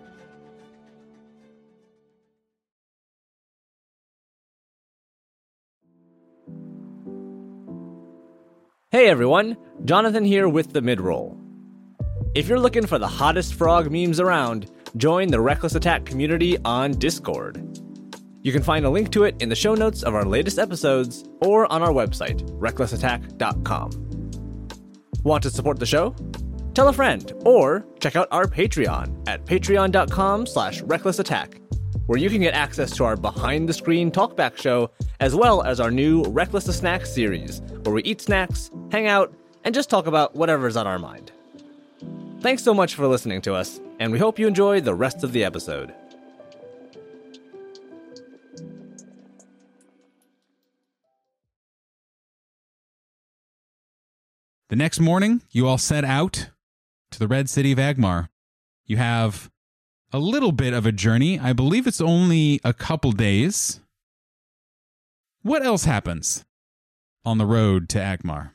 Hey 8.92 9.06
everyone, 9.06 9.56
Jonathan 9.84 10.24
here 10.24 10.48
with 10.48 10.72
the 10.72 10.80
midroll. 10.80 11.38
If 12.34 12.48
you're 12.48 12.58
looking 12.58 12.88
for 12.88 12.98
the 12.98 13.06
hottest 13.06 13.54
frog 13.54 13.88
memes 13.88 14.18
around, 14.18 14.68
join 14.96 15.28
the 15.28 15.40
Reckless 15.40 15.76
Attack 15.76 16.04
community 16.04 16.58
on 16.64 16.94
Discord. 16.98 17.78
You 18.42 18.50
can 18.50 18.64
find 18.64 18.84
a 18.84 18.90
link 18.90 19.12
to 19.12 19.22
it 19.22 19.40
in 19.40 19.48
the 19.48 19.54
show 19.54 19.76
notes 19.76 20.02
of 20.02 20.16
our 20.16 20.24
latest 20.24 20.58
episodes 20.58 21.22
or 21.40 21.72
on 21.72 21.82
our 21.82 21.92
website, 21.92 22.42
recklessattack.com. 22.58 23.90
Want 25.22 25.44
to 25.44 25.50
support 25.50 25.78
the 25.78 25.86
show? 25.86 26.16
Tell 26.74 26.88
a 26.88 26.92
friend 26.92 27.32
or 27.44 27.86
check 28.00 28.16
out 28.16 28.26
our 28.32 28.46
Patreon 28.46 29.28
at 29.28 29.44
patreon.com 29.44 30.46
slash 30.46 30.82
recklessattack, 30.82 31.60
where 32.10 32.18
you 32.18 32.28
can 32.28 32.40
get 32.40 32.54
access 32.54 32.90
to 32.90 33.04
our 33.04 33.14
behind-the-screen 33.14 34.10
talkback 34.10 34.58
show 34.58 34.90
as 35.20 35.32
well 35.32 35.62
as 35.62 35.78
our 35.78 35.92
new 35.92 36.24
Reckless 36.24 36.64
to 36.64 36.72
Snack 36.72 37.06
series, 37.06 37.60
where 37.84 37.94
we 37.94 38.02
eat 38.02 38.20
snacks, 38.20 38.68
hang 38.90 39.06
out, 39.06 39.32
and 39.62 39.72
just 39.72 39.88
talk 39.88 40.08
about 40.08 40.34
whatever's 40.34 40.76
on 40.76 40.88
our 40.88 40.98
mind. 40.98 41.30
Thanks 42.40 42.64
so 42.64 42.74
much 42.74 42.96
for 42.96 43.06
listening 43.06 43.40
to 43.42 43.54
us, 43.54 43.78
and 44.00 44.10
we 44.10 44.18
hope 44.18 44.40
you 44.40 44.48
enjoy 44.48 44.80
the 44.80 44.92
rest 44.92 45.22
of 45.22 45.30
the 45.30 45.44
episode. 45.44 45.94
The 54.68 54.74
next 54.74 54.98
morning, 54.98 55.42
you 55.52 55.68
all 55.68 55.78
set 55.78 56.04
out 56.04 56.48
to 57.12 57.20
the 57.20 57.28
red 57.28 57.48
city 57.48 57.70
of 57.70 57.78
Agmar. 57.78 58.30
You 58.84 58.96
have 58.96 59.48
a 60.12 60.18
little 60.18 60.52
bit 60.52 60.72
of 60.72 60.86
a 60.86 60.92
journey. 60.92 61.38
I 61.38 61.52
believe 61.52 61.86
it's 61.86 62.00
only 62.00 62.60
a 62.64 62.72
couple 62.72 63.12
days. 63.12 63.80
What 65.42 65.64
else 65.64 65.84
happens 65.84 66.44
on 67.24 67.38
the 67.38 67.46
road 67.46 67.88
to 67.90 67.98
Agmar? 67.98 68.52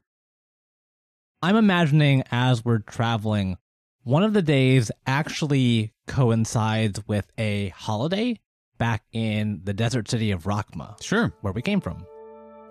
I'm 1.42 1.56
imagining 1.56 2.24
as 2.32 2.64
we're 2.66 2.80
traveling, 2.80 3.58
one 4.04 4.24
of 4.24 4.34
the 4.34 4.42
days 4.42 4.92
actually 5.08 5.94
coincides 6.08 7.00
with 7.08 7.32
a 7.38 7.70
holiday 7.70 8.40
back 8.78 9.04
in 9.12 9.62
the 9.64 9.74
desert 9.74 10.10
city 10.10 10.32
of 10.32 10.44
Rakma, 10.44 11.02
Sure. 11.02 11.34
where 11.42 11.54
we 11.54 11.62
came 11.62 11.82
from. 11.82 12.06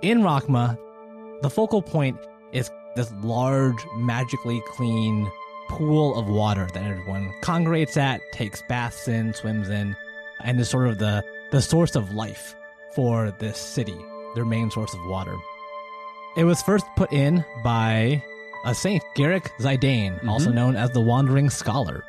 In 0.03 0.21
Rakma, 0.21 0.77
the 1.43 1.51
focal 1.51 1.83
point 1.83 2.19
is 2.53 2.71
this 2.95 3.13
large, 3.23 3.85
magically 3.97 4.63
clean 4.69 5.31
pool 5.69 6.17
of 6.17 6.29
water 6.29 6.67
that 6.73 6.83
everyone 6.83 7.33
congregates 7.41 7.97
at, 7.97 8.21
takes 8.33 8.63
baths 8.63 9.09
in, 9.09 9.35
swims 9.35 9.69
in, 9.69 9.97
and 10.43 10.61
is 10.61 10.69
sort 10.69 10.89
of 10.89 10.99
the, 10.99 11.25
the 11.51 11.63
source 11.63 11.95
of 11.97 12.15
life 12.15 12.55
for 12.95 13.31
this 13.39 13.59
city, 13.59 13.97
their 14.35 14.45
main 14.45 14.71
source 14.71 14.95
of 14.95 15.05
water. 15.07 15.35
It 16.37 16.45
was 16.45 16.63
first 16.63 16.87
put 16.97 17.13
in 17.13 17.45
by 17.63 18.23
a 18.65 18.75
saint, 18.75 19.03
Garrick 19.15 19.51
Zidane, 19.59 20.17
mm-hmm. 20.17 20.29
also 20.29 20.51
known 20.51 20.77
as 20.77 20.91
the 20.91 21.01
Wandering 21.01 21.51
Scholar. 21.51 22.05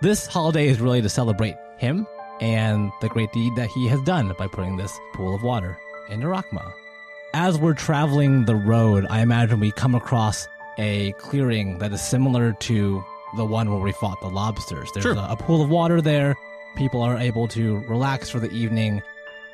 This 0.00 0.26
holiday 0.26 0.68
is 0.68 0.80
really 0.80 1.02
to 1.02 1.08
celebrate 1.08 1.56
him 1.78 2.06
and 2.40 2.92
the 3.00 3.08
great 3.08 3.32
deed 3.32 3.54
that 3.56 3.68
he 3.68 3.86
has 3.88 4.00
done 4.02 4.32
by 4.38 4.46
putting 4.46 4.76
this 4.76 4.98
pool 5.14 5.34
of 5.34 5.42
water 5.42 5.78
into 6.10 6.26
Rakma. 6.26 6.72
As 7.32 7.58
we're 7.58 7.74
traveling 7.74 8.44
the 8.44 8.54
road, 8.54 9.06
I 9.10 9.20
imagine 9.20 9.60
we 9.60 9.72
come 9.72 9.94
across 9.94 10.46
a 10.78 11.12
clearing 11.12 11.78
that 11.78 11.92
is 11.92 12.02
similar 12.02 12.52
to 12.60 13.04
the 13.36 13.44
one 13.44 13.70
where 13.70 13.80
we 13.80 13.92
fought 13.92 14.20
the 14.20 14.28
lobsters. 14.28 14.90
There's 14.92 15.02
Sure. 15.04 15.14
a, 15.14 15.28
a 15.30 15.36
pool 15.36 15.62
of 15.62 15.68
water 15.68 16.00
there. 16.00 16.36
People 16.76 17.02
are 17.02 17.16
able 17.16 17.48
to 17.48 17.78
relax 17.88 18.30
for 18.30 18.38
the 18.40 18.50
evening. 18.52 19.02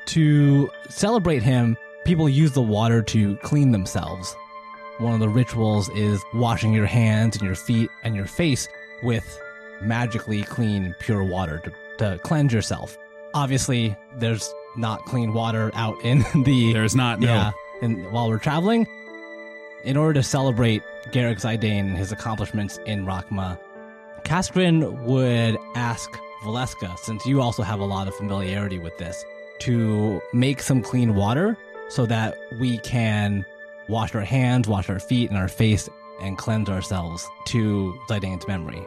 To 0.07 0.69
celebrate 0.89 1.43
him, 1.43 1.77
people 2.05 2.27
use 2.27 2.51
the 2.53 2.61
water 2.61 3.01
to 3.03 3.35
clean 3.37 3.71
themselves. 3.71 4.35
One 4.97 5.13
of 5.13 5.19
the 5.19 5.29
rituals 5.29 5.89
is 5.89 6.21
washing 6.33 6.73
your 6.73 6.85
hands 6.85 7.35
and 7.37 7.45
your 7.45 7.55
feet 7.55 7.89
and 8.03 8.15
your 8.15 8.25
face 8.25 8.67
with 9.03 9.39
magically 9.81 10.43
clean, 10.43 10.95
pure 10.99 11.23
water 11.23 11.59
to, 11.63 11.71
to 11.97 12.19
cleanse 12.19 12.53
yourself. 12.53 12.97
Obviously, 13.33 13.95
there's 14.17 14.53
not 14.77 15.05
clean 15.05 15.33
water 15.33 15.71
out 15.73 15.99
in 16.03 16.19
the 16.43 16.73
There's 16.73 16.95
not, 16.95 17.19
no. 17.19 17.27
yeah. 17.27 17.51
And 17.81 18.11
while 18.11 18.27
we're 18.29 18.37
traveling, 18.37 18.85
In 19.83 19.97
order 19.97 20.13
to 20.13 20.23
celebrate 20.23 20.83
Garrick 21.11 21.39
Zidane 21.39 21.79
and 21.79 21.97
his 21.97 22.11
accomplishments 22.11 22.79
in 22.85 23.05
Rakma, 23.05 23.57
Kaskrin 24.23 25.01
would 25.03 25.57
ask 25.75 26.11
Valeska, 26.43 26.97
since 26.99 27.25
you 27.25 27.41
also 27.41 27.63
have 27.63 27.79
a 27.79 27.85
lot 27.85 28.07
of 28.07 28.15
familiarity 28.15 28.77
with 28.77 28.95
this, 28.99 29.25
to 29.61 30.21
make 30.33 30.61
some 30.61 30.81
clean 30.83 31.15
water 31.15 31.57
so 31.89 32.05
that 32.05 32.37
we 32.59 32.77
can 32.79 33.43
wash 33.89 34.13
our 34.13 34.21
hands, 34.21 34.67
wash 34.67 34.87
our 34.89 34.99
feet 34.99 35.29
and 35.29 35.37
our 35.37 35.47
face, 35.47 35.89
and 36.21 36.37
cleanse 36.37 36.69
ourselves 36.69 37.27
to 37.45 37.97
Zidane's 38.07 38.47
memory. 38.47 38.85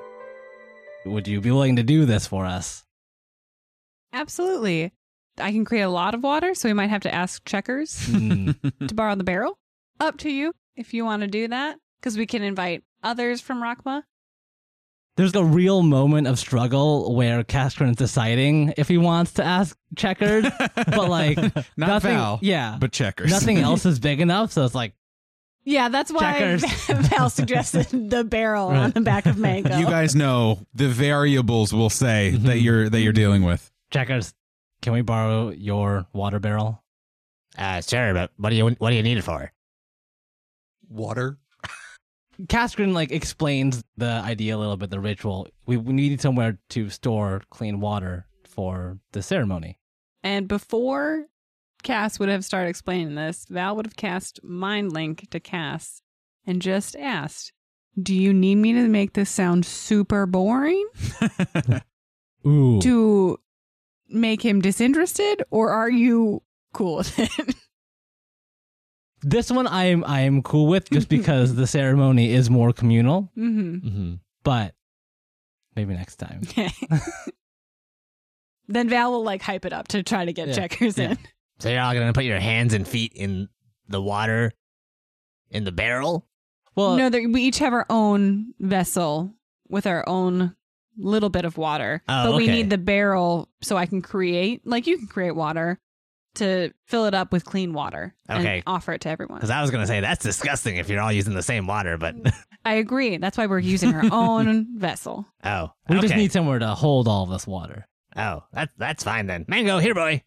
Would 1.05 1.27
you 1.27 1.41
be 1.41 1.51
willing 1.51 1.77
to 1.77 1.83
do 1.83 2.05
this 2.05 2.27
for 2.27 2.47
us? 2.47 2.85
Absolutely. 4.13 4.93
I 5.39 5.51
can 5.51 5.65
create 5.65 5.83
a 5.83 5.89
lot 5.91 6.15
of 6.15 6.23
water, 6.23 6.55
so 6.55 6.69
we 6.69 6.73
might 6.73 6.91
have 6.91 7.03
to 7.03 7.13
ask 7.13 7.45
checkers 7.45 8.07
Hmm. 8.07 8.53
to 8.87 8.95
borrow 8.95 9.17
the 9.17 9.25
barrel. 9.25 9.59
Up 10.01 10.17
to 10.19 10.31
you 10.31 10.55
if 10.77 10.95
you 10.95 11.05
want 11.05 11.23
to 11.23 11.29
do 11.29 11.49
that, 11.49 11.77
because 12.01 12.17
we 12.19 12.27
can 12.27 12.43
invite 12.43 12.83
others 13.03 13.41
from 13.41 13.63
Rakma. 13.63 14.03
There's 15.17 15.35
a 15.37 15.45
real 15.45 15.83
moment 15.83 16.27
of 16.27 16.41
struggle 16.41 17.15
where 17.15 17.45
Kaskrin's 17.45 17.97
deciding 17.97 18.75
if 18.77 18.89
he 18.89 18.99
wants 18.99 19.35
to 19.35 19.45
ask 19.45 19.77
checkers, 19.95 20.45
but 20.75 21.09
like 21.09 21.37
Not 21.37 21.65
nothing, 21.77 22.17
Val, 22.17 22.41
yeah, 22.43 22.77
but 22.81 22.91
checkers. 22.91 23.31
nothing 23.31 23.59
else 23.69 23.87
is 23.87 24.01
big 24.01 24.21
enough. 24.21 24.51
So 24.51 24.65
it's 24.65 24.75
like 24.75 24.95
Yeah, 25.65 25.89
that's 25.89 26.13
why 26.13 26.33
Checkers. 26.59 26.65
Val 27.11 27.31
suggested 27.31 28.11
the 28.11 28.25
barrel 28.25 28.69
on 28.69 28.91
the 28.91 29.01
back 29.03 29.27
of 29.27 29.39
Mango. 29.39 29.79
You 29.79 29.87
guys 29.87 30.17
know 30.17 30.59
the 30.75 30.89
variables 30.89 31.73
will 31.73 31.91
say 31.91 32.33
Mm-hmm. 32.35 32.47
that 32.47 32.59
you're 32.61 32.89
that 32.89 33.01
you're 33.01 33.13
dealing 33.13 33.45
with. 33.45 33.71
checkers. 33.93 34.35
Can 34.83 34.93
we 34.95 35.03
borrow 35.03 35.51
your 35.51 36.07
water 36.13 36.41
barrel? 36.41 36.83
Uh, 37.57 37.81
sure, 37.81 38.13
but 38.15 38.33
what 38.37 38.51
do 38.51 38.57
you 38.57 38.69
what 38.81 38.91
do 38.91 38.97
you 38.97 39.03
need 39.05 39.17
it 39.19 39.23
for? 39.23 39.53
Water. 40.95 41.39
Kaskrin 42.47 42.93
like 42.93 43.13
explains 43.13 43.85
the 43.97 44.07
idea 44.07 44.57
a 44.57 44.59
little 44.59 44.77
bit, 44.77 44.91
the 44.91 45.01
ritual. 45.01 45.49
We, 45.67 45.77
we 45.77 45.93
need 45.93 46.21
somewhere 46.21 46.59
to 46.71 46.91
store 46.91 47.43
clean 47.51 47.81
water 47.81 48.27
for 48.45 48.99
the 49.13 49.23
ceremony. 49.23 49.79
And 50.23 50.49
before 50.49 51.27
Cass 51.83 52.19
would 52.19 52.29
have 52.29 52.45
started 52.45 52.71
explaining 52.71 53.15
this, 53.15 53.47
Val 53.49 53.77
would 53.77 53.87
have 53.87 53.97
cast 53.97 54.43
Mind 54.43 54.93
Link 54.93 55.29
to 55.31 55.39
Cass 55.39 56.03
and 56.47 56.61
just 56.63 56.97
asked, 56.97 57.53
Do 58.01 58.15
you 58.15 58.33
need 58.33 58.57
me 58.57 58.73
to 58.73 58.89
make 58.89 59.13
this 59.13 59.31
sound 59.31 59.67
super 59.67 60.27
boring 60.27 60.89
Ooh. 62.47 62.81
to 62.81 63.39
make 64.09 64.45
him 64.45 64.61
disinterested, 64.61 65.43
or 65.51 65.71
are 65.71 65.91
you 65.91 66.43
cool 66.73 66.97
with 66.99 67.19
it? 67.19 67.31
This 69.25 69.51
one 69.51 69.67
I'm 69.67 70.05
I'm 70.05 70.43
cool 70.43 70.67
with 70.67 70.91
just 70.91 71.09
because 71.19 71.55
the 71.55 71.67
ceremony 71.67 72.33
is 72.33 72.51
more 72.51 72.73
communal, 72.73 73.31
hmm 73.35 73.75
Mm-hmm. 73.77 74.15
but 74.43 74.75
maybe 75.75 75.95
next 75.95 76.17
time. 76.17 76.43
Then 78.67 78.89
Val 78.89 79.13
will 79.13 79.23
like 79.25 79.43
hype 79.43 79.65
it 79.67 79.73
up 79.73 79.89
to 79.89 80.03
try 80.03 80.25
to 80.25 80.33
get 80.33 80.49
Yeah. 80.49 80.55
checkers 80.55 80.97
Yeah. 80.97 81.11
in. 81.13 81.19
So 81.59 81.69
you're 81.69 81.81
all 81.83 81.93
gonna 81.93 82.13
put 82.13 82.25
your 82.25 82.41
hands 82.41 82.73
and 82.75 82.87
feet 82.89 83.13
in 83.15 83.49
the 83.89 84.01
water, 84.01 84.53
in 85.51 85.65
the 85.65 85.73
barrel. 85.73 86.27
Well, 86.75 86.97
no, 86.97 87.09
we 87.11 87.43
each 87.43 87.59
have 87.59 87.73
our 87.73 87.87
own 87.89 88.55
vessel 88.59 89.35
with 89.69 89.87
our 89.87 90.09
own 90.09 90.57
little 90.97 91.29
bit 91.29 91.45
of 91.45 91.57
water. 91.59 92.03
Oh, 92.09 92.31
but 92.33 92.37
we 92.37 92.47
need 92.49 92.71
the 92.71 92.79
barrel 92.79 93.49
so 93.63 93.77
I 93.77 93.87
can 93.87 94.01
create, 94.03 94.67
like 94.67 94.87
you 94.87 94.97
can 94.99 95.07
create 95.09 95.33
water 95.37 95.79
to 96.37 96.73
fill 96.87 97.07
it 97.07 97.15
up 97.15 97.33
with 97.33 97.45
clean 97.45 97.73
water 97.73 98.15
Okay. 98.31 98.55
and 98.57 98.63
offer 98.67 98.93
it 98.93 99.01
to 99.03 99.09
everyone. 99.09 99.39
Because 99.39 99.51
I 99.51 99.63
was 99.63 99.71
gonna 99.71 99.87
say 99.87 100.01
that's 100.01 100.23
disgusting 100.23 100.77
if 100.77 100.89
you're 100.89 101.01
all 101.01 101.13
using 101.13 101.35
the 101.35 101.43
same 101.43 101.67
water, 101.67 101.97
but 101.97 102.15
I 102.65 102.75
agree. 102.75 103.17
That's 103.19 103.37
why 103.39 103.47
we're 103.47 103.59
using 103.59 103.95
our 103.95 104.05
own 104.13 104.79
vessel. 104.79 105.27
oh, 105.45 105.71
we 105.89 105.97
okay. 105.97 106.03
just 106.07 106.17
need 106.17 106.33
somewhere 106.33 106.59
to 106.59 106.69
hold 106.69 107.09
all 107.09 107.27
this 107.27 107.47
water. 107.47 107.87
oh, 108.17 108.45
that's 108.53 108.73
that's 108.79 109.05
fine 109.05 109.27
then. 109.27 109.45
Mango, 109.49 109.79
here, 109.79 109.95
boy. 109.95 110.23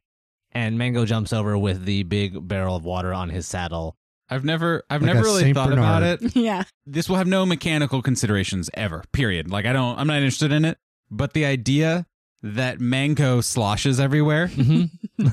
And 0.54 0.78
Mango 0.78 1.06
jumps 1.06 1.34
over 1.34 1.58
with 1.58 1.86
the 1.86 2.04
big 2.04 2.48
barrel 2.48 2.76
of 2.76 2.86
water 2.86 3.14
on 3.14 3.30
his 3.30 3.46
saddle. 3.46 3.96
I've 4.30 4.44
never 4.46 4.84
I've 4.90 5.02
Like 5.02 5.14
never 5.14 5.24
really 5.26 5.42
Saint 5.44 5.56
thought 5.56 5.72
about 5.74 6.04
it. 6.04 6.36
yeah. 6.36 6.64
This 6.86 7.08
will 7.08 7.16
have 7.18 7.28
no 7.28 7.46
mechanical 7.46 8.02
considerations 8.02 8.70
ever. 8.74 9.04
Period. 9.12 9.50
Like 9.52 9.66
I 9.66 9.74
don't 9.74 10.00
I'm 10.00 10.08
not 10.08 10.18
interested 10.18 10.52
in 10.52 10.66
it. 10.66 10.78
But 11.12 11.34
the 11.34 11.46
idea 11.46 12.06
that 12.44 12.80
mango 12.80 13.42
sloshes 13.42 14.00
everywhere 14.00 14.50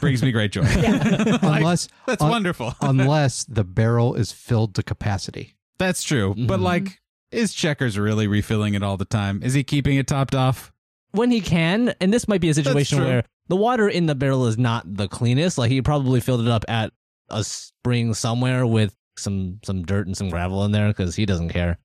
brings 0.01 0.23
me 0.23 0.33
great 0.33 0.53
joy. 0.53 0.63
Like, 0.75 1.43
Unless 1.43 1.89
that's 2.07 2.23
un- 2.23 2.31
wonderful. 2.31 2.75
unless 2.81 3.45
the 3.45 3.65
barrel 3.65 4.15
is 4.15 4.33
filled 4.33 4.75
to 4.77 4.83
capacity. 4.83 5.55
That's 5.79 6.03
true. 6.03 6.35
But 6.37 6.61
Mhm. 6.61 6.63
like 6.63 7.01
is 7.31 7.53
Checkers 7.53 7.99
really 7.99 8.27
refilling 8.29 8.75
it 8.75 8.83
all 8.83 8.97
the 8.97 9.05
time? 9.05 9.43
Is 9.43 9.55
he 9.55 9.65
keeping 9.65 9.97
it 9.97 10.07
topped 10.07 10.35
off? 10.37 10.73
When 11.11 11.31
he 11.33 11.41
can, 11.41 11.93
and 12.01 12.13
this 12.13 12.27
might 12.29 12.41
be 12.41 12.49
a 12.49 12.55
situation 12.55 13.01
where 13.01 13.25
the 13.49 13.57
water 13.57 13.89
in 13.89 14.07
the 14.07 14.15
barrel 14.15 14.47
is 14.47 14.57
not 14.57 14.85
the 14.97 15.09
cleanest. 15.09 15.59
Like 15.59 15.71
he 15.71 15.83
probably 15.83 16.21
filled 16.21 16.41
it 16.43 16.49
up 16.49 16.65
at 16.69 16.93
a 17.29 17.43
spring 17.45 18.15
somewhere 18.15 18.67
with 18.67 18.95
some 19.19 19.59
some 19.65 19.83
dirt 19.85 20.07
and 20.07 20.17
some 20.17 20.31
gravel 20.31 20.65
in 20.65 20.73
there 20.73 20.89
because 20.89 21.17
he 21.17 21.27
doesn't 21.27 21.49
care. 21.51 21.79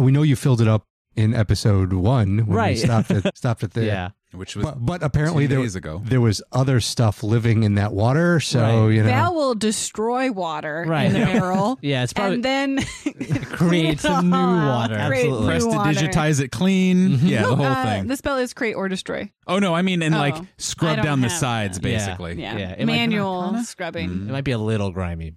We 0.00 0.12
know 0.12 0.22
you 0.22 0.36
filled 0.36 0.60
it 0.60 0.68
up 0.68 0.84
in 1.16 1.34
episode 1.34 1.92
one 1.94 2.38
when 2.46 2.56
Right. 2.56 2.76
we 2.76 2.82
stopped 2.82 3.10
at 3.10 3.36
stopped 3.36 3.62
at 3.64 3.72
the 3.72 3.84
yeah. 3.86 4.10
Which 4.32 4.56
was 4.56 4.66
But, 4.66 4.84
but 4.84 5.02
apparently 5.02 5.48
two 5.48 5.54
there 5.56 5.76
ago. 5.78 6.02
there 6.04 6.20
was 6.20 6.42
other 6.52 6.80
stuff 6.80 7.22
living 7.22 7.62
in 7.62 7.76
that 7.76 7.94
water, 7.94 8.40
so 8.40 8.60
Right. 8.86 8.94
you 8.94 9.02
know. 9.02 9.08
Val 9.08 9.34
will 9.34 9.54
destroy 9.54 10.30
water 10.30 10.84
Right. 10.86 11.06
in 11.06 11.14
the 11.14 11.18
barrel. 11.20 11.78
Yeah, 11.82 12.02
it's 12.02 12.12
probably 12.12 12.34
and 12.34 12.44
then 12.44 12.78
Create 13.52 14.00
some 14.00 14.28
new 14.28 14.36
water. 14.36 14.96
Create 15.06 15.30
Absolutely. 15.30 15.46
Press 15.46 15.64
to 15.64 15.70
digitize 16.10 16.40
it 16.42 16.50
clean. 16.52 17.18
Mhm. 17.18 17.28
Yeah, 17.28 17.40
No, 17.42 17.48
the 17.50 17.56
whole 17.56 17.66
uh, 17.66 17.84
thing. 17.84 18.06
The 18.06 18.16
spell 18.18 18.36
is 18.36 18.52
create 18.52 18.74
or 18.74 18.88
destroy. 18.88 19.32
oh 19.46 19.58
no, 19.58 19.74
I 19.74 19.80
mean 19.80 20.02
and 20.02 20.14
Oh. 20.14 20.18
like 20.18 20.36
scrub 20.58 21.02
down 21.02 21.22
the 21.22 21.30
sides 21.30 21.78
that. 21.78 21.82
Basically. 21.82 22.34
Yeah. 22.40 22.56
Yeah, 22.58 22.70
it 22.72 22.80
might- 22.86 22.96
Manual 22.96 23.44
kinda- 23.44 23.64
scrubbing. 23.64 24.10
Mm. 24.10 24.28
It 24.28 24.32
might 24.32 24.44
be 24.44 24.52
a 24.52 24.58
little 24.58 24.90
grimy. 24.92 25.32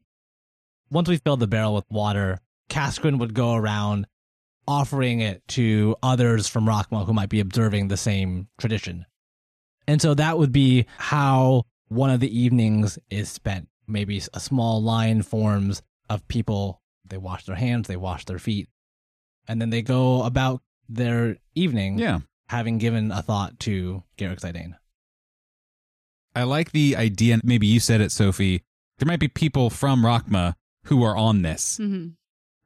Once 0.89 1.07
we 1.07 1.15
filled 1.15 1.39
the 1.39 1.47
barrel 1.47 1.73
with 1.75 1.85
water, 1.89 2.39
Kaskrin 2.69 3.19
would 3.19 3.33
go 3.33 3.53
around 3.53 4.05
offering 4.71 5.19
it 5.19 5.45
to 5.49 5.95
others 6.01 6.47
from 6.47 6.65
Rockmall 6.65 7.05
who 7.05 7.13
might 7.13 7.29
be 7.29 7.39
observing 7.41 7.87
the 7.89 7.97
same 7.97 8.47
tradition. 8.57 9.05
And 9.87 10.01
so 10.01 10.13
that 10.13 10.37
would 10.37 10.51
be 10.51 10.85
how 10.97 11.63
one 11.89 12.09
of 12.09 12.19
the 12.21 12.39
evenings 12.39 12.97
is 13.09 13.29
spent. 13.29 13.67
Maybe 13.87 14.21
a 14.33 14.39
small 14.39 14.81
line 14.81 15.21
forms 15.23 15.81
of 16.09 16.25
people. 16.27 16.81
They 17.05 17.17
wash 17.17 17.45
their 17.45 17.55
hands, 17.57 17.87
they 17.89 17.97
wash 17.97 18.23
their 18.25 18.39
feet, 18.39 18.69
and 19.47 19.59
then 19.61 19.69
they 19.69 19.81
go 19.81 20.23
about 20.23 20.61
their 20.87 21.37
evening 21.55 21.99
Yeah. 21.99 22.19
having 22.47 22.77
given 22.77 23.11
a 23.11 23.21
thought 23.21 23.59
to 23.61 24.03
Garrick 24.17 24.39
Zidane. 24.39 24.75
I 26.33 26.43
like 26.43 26.71
the 26.71 26.95
idea. 26.95 27.39
Maybe 27.43 27.67
you 27.67 27.79
said 27.81 27.99
it, 27.99 28.11
Sophie. 28.11 28.63
There 28.99 29.07
might 29.07 29.19
be 29.19 29.27
people 29.27 29.69
from 29.69 30.03
Rockma 30.03 30.55
who 30.85 31.03
are 31.03 31.17
on 31.17 31.41
this, 31.41 31.77
hmm 31.77 32.09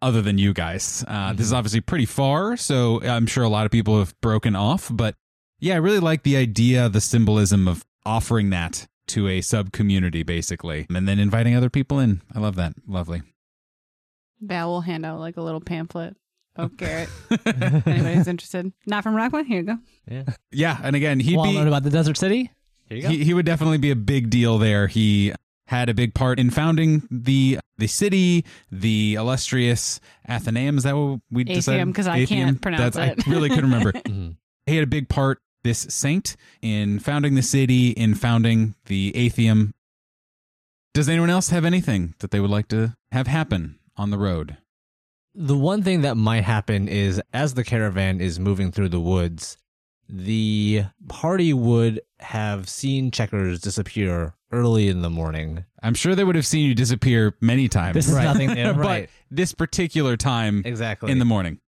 other 0.05 0.21
than 0.21 0.37
you 0.37 0.53
guys. 0.53 1.03
Uh, 1.07 1.33
This 1.33 1.47
is 1.47 1.53
obviously 1.53 1.81
pretty 1.81 2.05
far, 2.05 2.55
so 2.57 3.01
I'm 3.03 3.25
sure 3.27 3.43
a 3.43 3.49
lot 3.49 3.65
of 3.65 3.71
people 3.71 3.97
have 3.99 4.13
broken 4.21 4.55
off. 4.55 4.89
But 4.93 5.15
yeah, 5.59 5.73
I 5.73 5.77
really 5.77 5.99
like 5.99 6.23
the 6.23 6.37
idea, 6.37 6.87
the 6.89 7.01
symbolism 7.01 7.67
of 7.67 7.83
offering 8.05 8.51
that 8.51 8.87
to 9.07 9.27
a 9.27 9.41
sub 9.41 9.71
community, 9.71 10.23
basically, 10.23 10.85
and 10.93 11.07
then 11.07 11.19
inviting 11.19 11.55
other 11.55 11.69
people 11.69 11.99
in. 11.99 12.21
I 12.33 12.39
love 12.39 12.55
that. 12.55 12.73
Lovely. 12.87 13.21
Val 14.41 14.69
will 14.69 14.81
hand 14.81 15.05
out 15.05 15.19
like 15.19 15.37
a 15.37 15.41
little 15.41 15.61
pamphlet 15.61 16.15
of 16.55 16.77
Garrett. 16.77 17.09
Anybody 17.45 18.15
who's 18.15 18.27
interested. 18.27 18.71
Not 18.85 19.03
from 19.03 19.15
Rockwood? 19.15 19.45
Here 19.47 19.59
you 19.61 19.63
go. 19.65 19.77
Yeah, 20.09 20.23
yeah, 20.51 20.77
and 20.83 20.95
again, 20.95 21.19
he'd 21.19 21.37
Want 21.37 21.51
be 21.51 21.57
about 21.59 21.83
the 21.83 21.89
Desert 21.89 22.17
City? 22.17 22.51
Here 22.89 22.97
you 22.97 23.03
go. 23.03 23.09
he, 23.09 23.23
he 23.23 23.33
would 23.33 23.45
definitely 23.45 23.79
be 23.79 23.91
a 23.91 23.95
big 23.95 24.29
deal 24.29 24.57
there. 24.59 24.87
He 24.87 25.33
had 25.67 25.89
a 25.89 25.93
big 25.93 26.13
part 26.13 26.39
in 26.39 26.49
founding 26.51 27.07
the 27.09 27.59
the 27.77 27.87
city, 27.87 28.45
the 28.71 29.15
illustrious 29.15 29.99
Athenaeum. 30.29 30.77
Is 30.77 30.83
that 30.83 30.95
what 30.95 31.19
we 31.31 31.43
Atheum, 31.45 31.53
decided? 31.55 31.95
'cause 31.95 32.07
I 32.07 32.25
can't 32.25 32.61
pronounce 32.61 32.95
That's- 32.95 33.17
it. 33.19 33.27
I 33.27 33.31
really 33.31 33.49
couldn't 33.49 33.65
remember. 33.71 33.91
Mhm. 34.05 34.37
he 34.65 34.75
had 34.75 34.83
a 34.83 34.87
big 34.87 35.09
part, 35.09 35.41
this 35.63 35.79
saint, 35.89 36.35
in 36.61 36.99
founding 36.99 37.35
the 37.35 37.41
city, 37.41 37.89
in 37.89 38.15
founding 38.15 38.75
the 38.85 39.11
Atheum. 39.15 39.73
Does 40.93 41.09
anyone 41.09 41.29
else 41.29 41.49
have 41.49 41.65
anything 41.65 42.13
that 42.19 42.31
they 42.31 42.39
would 42.39 42.49
like 42.51 42.67
to 42.69 42.95
have 43.11 43.27
happen 43.27 43.79
on 43.97 44.11
the 44.11 44.17
road? 44.17 44.57
The 45.33 45.57
one 45.57 45.83
thing 45.83 46.01
that 46.01 46.15
might 46.15 46.45
happen 46.45 46.87
is 46.87 47.21
as 47.33 47.55
the 47.55 47.63
caravan 47.65 48.21
is 48.21 48.39
moving 48.39 48.71
through 48.71 48.89
the 48.89 49.01
woods, 49.01 49.57
the 50.07 50.85
party 51.09 51.51
would 51.51 51.99
have 52.19 52.69
seen 52.69 53.11
Checkers 53.11 53.59
disappear 53.59 54.35
early 54.55 54.87
in 54.87 55.01
the 55.01 55.09
morning. 55.09 55.65
I'm 55.83 55.93
sure 55.93 56.15
they 56.15 56.23
would 56.23 56.35
have 56.35 56.45
seen 56.47 56.67
you 56.67 56.73
disappear 56.75 57.35
many 57.41 57.67
times. 57.67 57.93
This 57.95 58.07
is 58.07 58.15
nothing 58.15 58.51
new, 58.53 58.73
but 58.73 58.77
right. 58.77 59.09
this 59.29 59.53
particular 59.53 60.17
time 60.17 60.61
Exactly. 60.65 61.11
in 61.11 61.19
the 61.19 61.25
morning. 61.25 61.59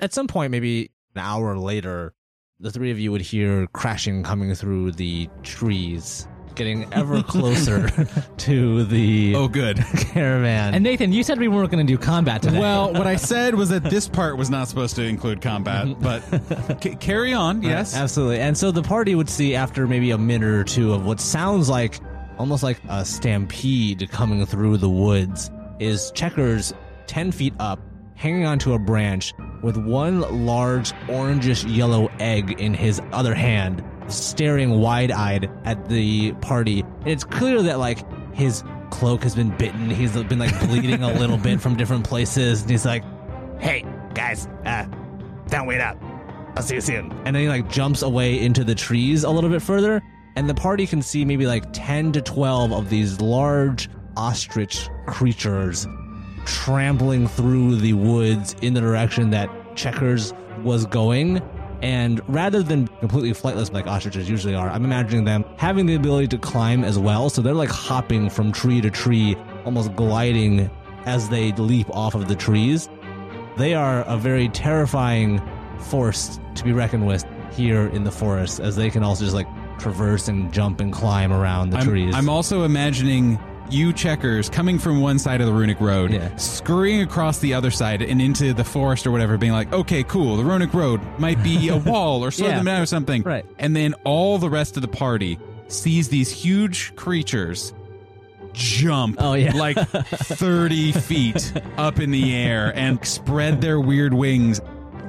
At 0.00 0.12
some 0.12 0.26
point, 0.26 0.50
maybe 0.50 0.90
an 1.14 1.22
hour 1.22 1.56
later, 1.56 2.14
the 2.60 2.70
three 2.70 2.90
of 2.90 2.98
you 2.98 3.12
would 3.12 3.20
hear 3.22 3.66
crashing 3.68 4.22
coming 4.22 4.54
through 4.54 4.92
the 4.92 5.28
trees. 5.42 6.26
getting 6.54 6.92
ever 6.92 7.20
closer 7.26 7.88
to 8.36 8.84
the 8.84 9.34
Oh, 9.34 9.48
good. 9.48 9.78
caravan. 9.78 10.74
And 10.74 10.84
Nathan, 10.84 11.12
you 11.12 11.22
said 11.24 11.38
we 11.40 11.48
weren't 11.48 11.70
going 11.72 11.84
to 11.84 11.92
do 11.92 11.98
combat 11.98 12.42
today. 12.42 12.60
Well, 12.60 12.92
what 12.92 13.06
I 13.08 13.16
said 13.16 13.54
was 13.56 13.70
that 13.70 13.82
this 13.84 14.08
part 14.08 14.36
was 14.36 14.50
not 14.50 14.68
supposed 14.68 14.94
to 14.96 15.02
include 15.02 15.40
combat, 15.40 15.86
mhm. 15.86 16.00
but 16.00 16.80
c- 16.82 16.94
carry 16.96 17.32
on. 17.32 17.62
Yes. 17.62 17.96
Absolutely. 17.96 18.38
And 18.40 18.56
so 18.56 18.70
the 18.70 18.82
party 18.82 19.14
would 19.16 19.28
see 19.28 19.54
after 19.56 19.86
maybe 19.88 20.12
a 20.12 20.18
minute 20.18 20.48
or 20.48 20.62
two 20.64 20.92
of 20.92 21.04
what 21.04 21.18
sounds 21.20 21.68
like 21.68 21.98
almost 22.38 22.62
like 22.62 22.80
a 22.88 23.04
stampede 23.04 24.08
coming 24.10 24.44
through 24.46 24.78
the 24.78 24.88
woods 24.88 25.50
is 25.78 26.10
Checkers 26.12 26.72
10 27.06 27.32
feet 27.32 27.54
up, 27.58 27.80
hanging 28.14 28.46
onto 28.46 28.72
a 28.72 28.78
branch 28.78 29.34
with 29.62 29.76
one 29.76 30.46
large 30.46 30.92
orangish 31.08 31.64
yellow 31.74 32.10
egg 32.18 32.60
in 32.60 32.74
his 32.74 33.00
other 33.12 33.34
hand, 33.34 33.82
staring 34.08 34.80
wide 34.80 35.10
eyed 35.10 35.50
at 35.64 35.88
the 35.88 36.32
party. 36.34 36.80
And 36.80 37.08
it's 37.08 37.24
clear 37.24 37.62
that 37.62 37.78
like 37.78 38.04
his 38.34 38.62
cloak 38.90 39.22
has 39.22 39.34
been 39.34 39.56
bitten. 39.56 39.90
He's 39.90 40.12
been 40.12 40.38
like 40.38 40.58
bleeding 40.60 41.02
a 41.02 41.12
little 41.14 41.38
bit 41.38 41.60
from 41.60 41.76
different 41.76 42.04
places. 42.04 42.62
And 42.62 42.70
he's 42.70 42.84
like, 42.86 43.04
hey, 43.58 43.84
guys, 44.14 44.46
uh, 44.64 44.86
don't 45.48 45.66
wait 45.66 45.80
up. 45.80 45.96
I'll 46.56 46.62
see 46.62 46.76
you 46.76 46.80
soon. 46.80 47.10
And 47.24 47.34
then 47.34 47.42
he 47.42 47.48
like 47.48 47.68
jumps 47.68 48.02
away 48.02 48.40
into 48.40 48.64
the 48.64 48.74
trees 48.74 49.24
a 49.24 49.30
little 49.30 49.50
bit 49.50 49.60
further, 49.62 50.02
and 50.36 50.48
the 50.48 50.54
party 50.54 50.86
can 50.86 51.02
see 51.02 51.24
maybe 51.24 51.46
like 51.46 51.64
10 51.72 52.12
to 52.12 52.22
12 52.22 52.72
of 52.72 52.90
these 52.90 53.20
large 53.20 53.88
ostrich 54.16 54.88
creatures 55.06 55.86
trampling 56.44 57.26
through 57.26 57.76
the 57.76 57.92
woods 57.92 58.54
in 58.62 58.74
the 58.74 58.80
direction 58.80 59.30
that 59.30 59.48
Checkers 59.76 60.32
was 60.62 60.86
going. 60.86 61.42
And 61.82 62.20
rather 62.28 62.62
than 62.62 62.86
completely 62.86 63.32
flightless 63.32 63.72
like 63.72 63.86
ostriches 63.86 64.28
usually 64.28 64.54
are, 64.54 64.68
I'm 64.68 64.84
imagining 64.84 65.24
them 65.24 65.44
having 65.56 65.86
the 65.86 65.94
ability 65.94 66.28
to 66.28 66.38
climb 66.38 66.84
as 66.84 66.98
well. 66.98 67.28
So 67.28 67.42
they're 67.42 67.54
like 67.54 67.70
hopping 67.70 68.30
from 68.30 68.52
tree 68.52 68.80
to 68.80 68.90
tree, 68.90 69.36
almost 69.64 69.94
gliding 69.94 70.70
as 71.04 71.28
they 71.28 71.52
leap 71.52 71.88
off 71.90 72.14
of 72.14 72.28
the 72.28 72.36
trees. 72.36 72.88
They 73.56 73.74
are 73.74 74.02
a 74.02 74.16
very 74.16 74.48
terrifying 74.48 75.42
force 75.78 76.40
to 76.54 76.64
be 76.64 76.72
reckoned 76.72 77.06
with 77.06 77.24
here 77.52 77.86
in 77.88 78.04
the 78.04 78.10
forest, 78.10 78.60
as 78.60 78.76
they 78.76 78.90
can 78.90 79.02
also 79.02 79.24
just 79.24 79.34
like 79.34 79.46
traverse 79.78 80.28
and 80.28 80.52
jump 80.52 80.80
and 80.80 80.92
climb 80.92 81.32
around 81.32 81.70
the 81.70 81.78
I'm, 81.78 81.86
trees. 81.86 82.14
I'm 82.14 82.28
also 82.28 82.64
imagining 82.64 83.38
you 83.70 83.92
checkers 83.92 84.48
coming 84.50 84.78
from 84.78 85.00
one 85.00 85.18
side 85.18 85.40
of 85.40 85.46
the 85.46 85.52
runic 85.52 85.80
road, 85.80 86.12
Yeah. 86.12 86.36
scurrying 86.36 87.00
across 87.00 87.38
the 87.38 87.54
other 87.54 87.70
side 87.70 88.02
and 88.02 88.20
into 88.20 88.52
the 88.52 88.64
forest 88.64 89.06
or 89.06 89.10
whatever, 89.10 89.38
being 89.38 89.52
like, 89.52 89.72
okay, 89.72 90.02
cool, 90.02 90.36
the 90.36 90.44
runic 90.44 90.74
road 90.74 91.00
might 91.18 91.42
be 91.42 91.68
a 91.68 91.76
wall 91.90 92.22
or 92.24 92.30
slow 92.30 92.48
Yeah. 92.48 92.56
them 92.56 92.66
down 92.66 92.82
or 92.82 92.86
something. 92.86 93.22
Right. 93.22 93.46
And 93.58 93.74
then 93.74 93.94
all 94.04 94.38
the 94.38 94.50
rest 94.50 94.76
of 94.76 94.82
the 94.82 94.88
party 94.88 95.38
sees 95.68 96.08
these 96.10 96.30
huge 96.30 96.94
creatures 96.94 97.72
jump 98.52 99.16
Oh, 99.18 99.32
yeah. 99.34 99.56
like 99.56 99.76
30 99.88 100.92
feet 100.92 101.52
up 101.76 101.98
in 102.00 102.10
the 102.10 102.34
air 102.34 102.72
and 102.76 103.04
spread 103.04 103.60
their 103.60 103.80
weird 103.80 104.14
wings 104.14 104.60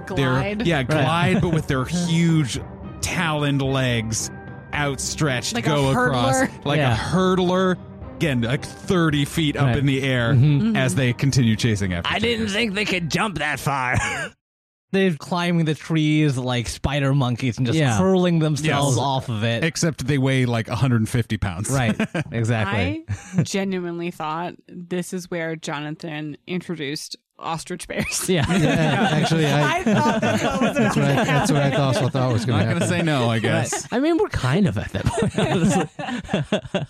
Glide. 0.07 0.59
Their, 0.59 0.67
yeah, 0.67 0.83
glide, 0.83 1.41
but 1.41 1.49
with 1.49 1.67
their 1.67 1.83
huge 2.07 2.59
taloned 3.01 3.61
legs 3.61 4.29
outstretched, 4.75 5.53
Like 5.55 5.65
a 5.65 5.69
go 5.69 5.89
across 5.91 6.35
hurdler? 6.35 6.65
like 6.65 6.77
Yeah. 6.77 6.93
a 6.93 6.97
hurdler. 6.97 7.77
Again, 8.17 8.41
like 8.41 8.63
30 8.63 9.25
feet 9.25 9.57
up 9.57 9.65
Right. 9.65 9.77
in 9.77 9.85
the 9.85 10.01
air 10.03 10.33
Mm-hmm. 10.33 10.75
as 10.75 10.95
they 10.95 11.11
continue 11.13 11.55
chasing 11.55 11.93
after. 11.93 12.13
I 12.13 12.19
didn't 12.19 12.47
think 12.49 12.73
they 12.73 12.85
could 12.85 13.09
jump 13.11 13.39
that 13.39 13.59
far. 13.59 13.97
they're 14.91 15.13
climbing 15.15 15.65
the 15.65 15.75
trees 15.75 16.37
like 16.37 16.69
spider 16.69 17.13
monkeys 17.13 17.57
and 17.57 17.67
just 17.67 17.77
Yeah. 17.77 17.97
hurling 17.97 18.39
themselves 18.39 18.95
Yes. 18.95 19.03
off 19.03 19.27
of 19.27 19.43
it. 19.43 19.65
Except 19.65 20.07
they 20.07 20.17
weigh 20.17 20.45
like 20.45 20.69
150 20.69 21.35
pounds. 21.37 21.69
right, 21.69 21.93
exactly. 22.31 23.03
I 23.37 23.43
genuinely 23.43 24.11
thought 24.11 24.53
this 24.69 25.11
is 25.11 25.29
where 25.29 25.57
Jonathan 25.57 26.37
introduced 26.47 27.17
ostrich 27.37 27.87
bears. 27.87 28.29
yeah. 28.29 28.45
Yeah, 28.57 29.09
actually, 29.11 29.45
I, 29.45 29.77
I 29.79 29.83
thought 29.83 30.21
that's 30.21 30.43
what 30.43 30.61
was 30.61 30.75
that's 30.77 30.95
what 30.95 31.05
I, 31.05 31.11
about 31.11 31.25
that's 31.27 31.51
what 31.51 31.61
I 31.61 31.65
happen. 31.65 31.81
also 31.81 32.09
thought 32.09 32.31
was 32.33 32.45
going 32.45 32.59
Not 32.59 32.73
to 32.73 32.79
going 32.79 32.81
to 32.81 32.87
say 32.87 33.01
no, 33.01 33.29
I 33.29 33.39
guess. 33.39 33.87
I 33.91 33.99
mean, 33.99 34.17
we're 34.17 34.29
kind 34.29 34.67
of 34.67 34.77
at 34.77 34.91
that 34.93 35.05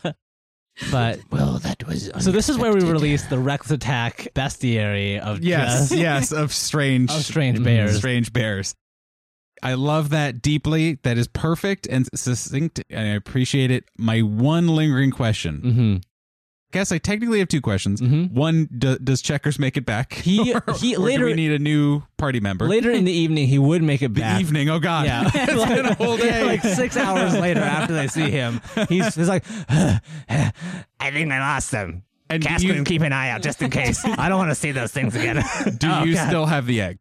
point. 0.04 0.16
but 0.92 1.20
Well, 1.32 1.60
that 1.60 1.86
was 1.88 2.12
So 2.20 2.32
this 2.32 2.50
is 2.50 2.58
where 2.58 2.72
we 2.72 2.78
unexpected. 2.82 2.92
release 3.02 3.26
the 3.26 3.40
Reckless 3.40 3.72
Attack 3.72 4.28
bestiary 4.36 5.20
of 5.20 5.42
Yes, 5.42 5.90
just- 5.90 6.00
yes, 6.00 6.32
of 6.32 6.52
strange, 6.54 7.12
of 7.12 7.24
strange 7.24 7.64
bears. 7.64 7.98
strange 7.98 8.32
bears. 8.34 8.76
I 9.64 9.74
love 9.76 10.10
that 10.10 10.42
deeply. 10.42 11.00
That 11.04 11.18
is 11.18 11.28
perfect 11.30 11.88
and 11.88 12.08
succinct, 12.14 12.84
and 12.90 13.08
I 13.08 13.14
appreciate 13.16 13.72
it. 13.72 13.86
My 13.98 14.20
one 14.22 14.68
lingering 14.68 15.12
question. 15.12 15.58
hmm 15.58 15.96
Guess 16.76 16.92
I 16.92 16.98
technically 16.98 17.40
have 17.40 17.48
two 17.48 17.62
questions. 17.62 18.02
Mhm. 18.02 18.32
One, 18.34 18.68
do, 18.78 18.98
does 19.00 19.22
Checkers 19.22 19.58
make 19.58 19.78
it 19.78 19.86
back? 19.86 20.14
He- 20.14 20.54
or, 20.54 20.62
he- 20.78 20.96
or 20.96 21.00
do 21.00 21.04
later- 21.06 21.26
we 21.26 21.34
need 21.34 21.52
a 21.54 21.60
new 21.60 22.04
party 22.18 22.40
member? 22.42 22.68
later 22.68 22.92
in 22.92 23.06
the 23.06 23.12
evening, 23.24 23.48
he 23.48 23.58
would 23.58 23.82
make 23.82 24.02
it 24.02 24.14
the 24.14 24.20
back. 24.22 24.42
evening. 24.42 24.70
Oh 24.70 24.80
God, 24.80 25.06
Yeah. 25.06 25.30
it's 25.34 25.66
been 25.66 25.86
a 25.86 25.94
whole 25.96 26.18
day. 26.18 26.44
like 26.44 26.62
six 26.62 26.98
hours 26.98 27.34
later 27.34 27.62
after 27.62 27.94
they 27.94 28.08
see 28.08 28.30
him, 28.30 28.62
he's, 28.90 29.16
he's 29.16 29.30
like, 29.30 29.46
I 30.30 30.52
think 31.12 31.32
I 31.32 31.40
lost 31.40 31.72
them. 31.72 32.04
And 32.30 32.44
Casper 32.44 32.68
you- 32.68 32.74
can 32.74 32.86
keep 32.86 33.02
an 33.04 33.14
eye 33.14 33.30
out 33.30 33.42
just 33.42 33.62
in 33.62 33.70
case. 33.70 34.04
I 34.04 34.28
don't 34.30 34.38
want 34.40 34.52
to 34.52 34.56
see 34.56 34.72
those 34.72 34.92
things 34.92 35.16
again. 35.16 35.44
Do 35.78 35.90
Oh, 35.92 36.04
you 36.04 36.16
God. 36.16 36.28
still 36.28 36.46
have 36.46 36.66
the 36.66 36.82
egg? 36.82 36.98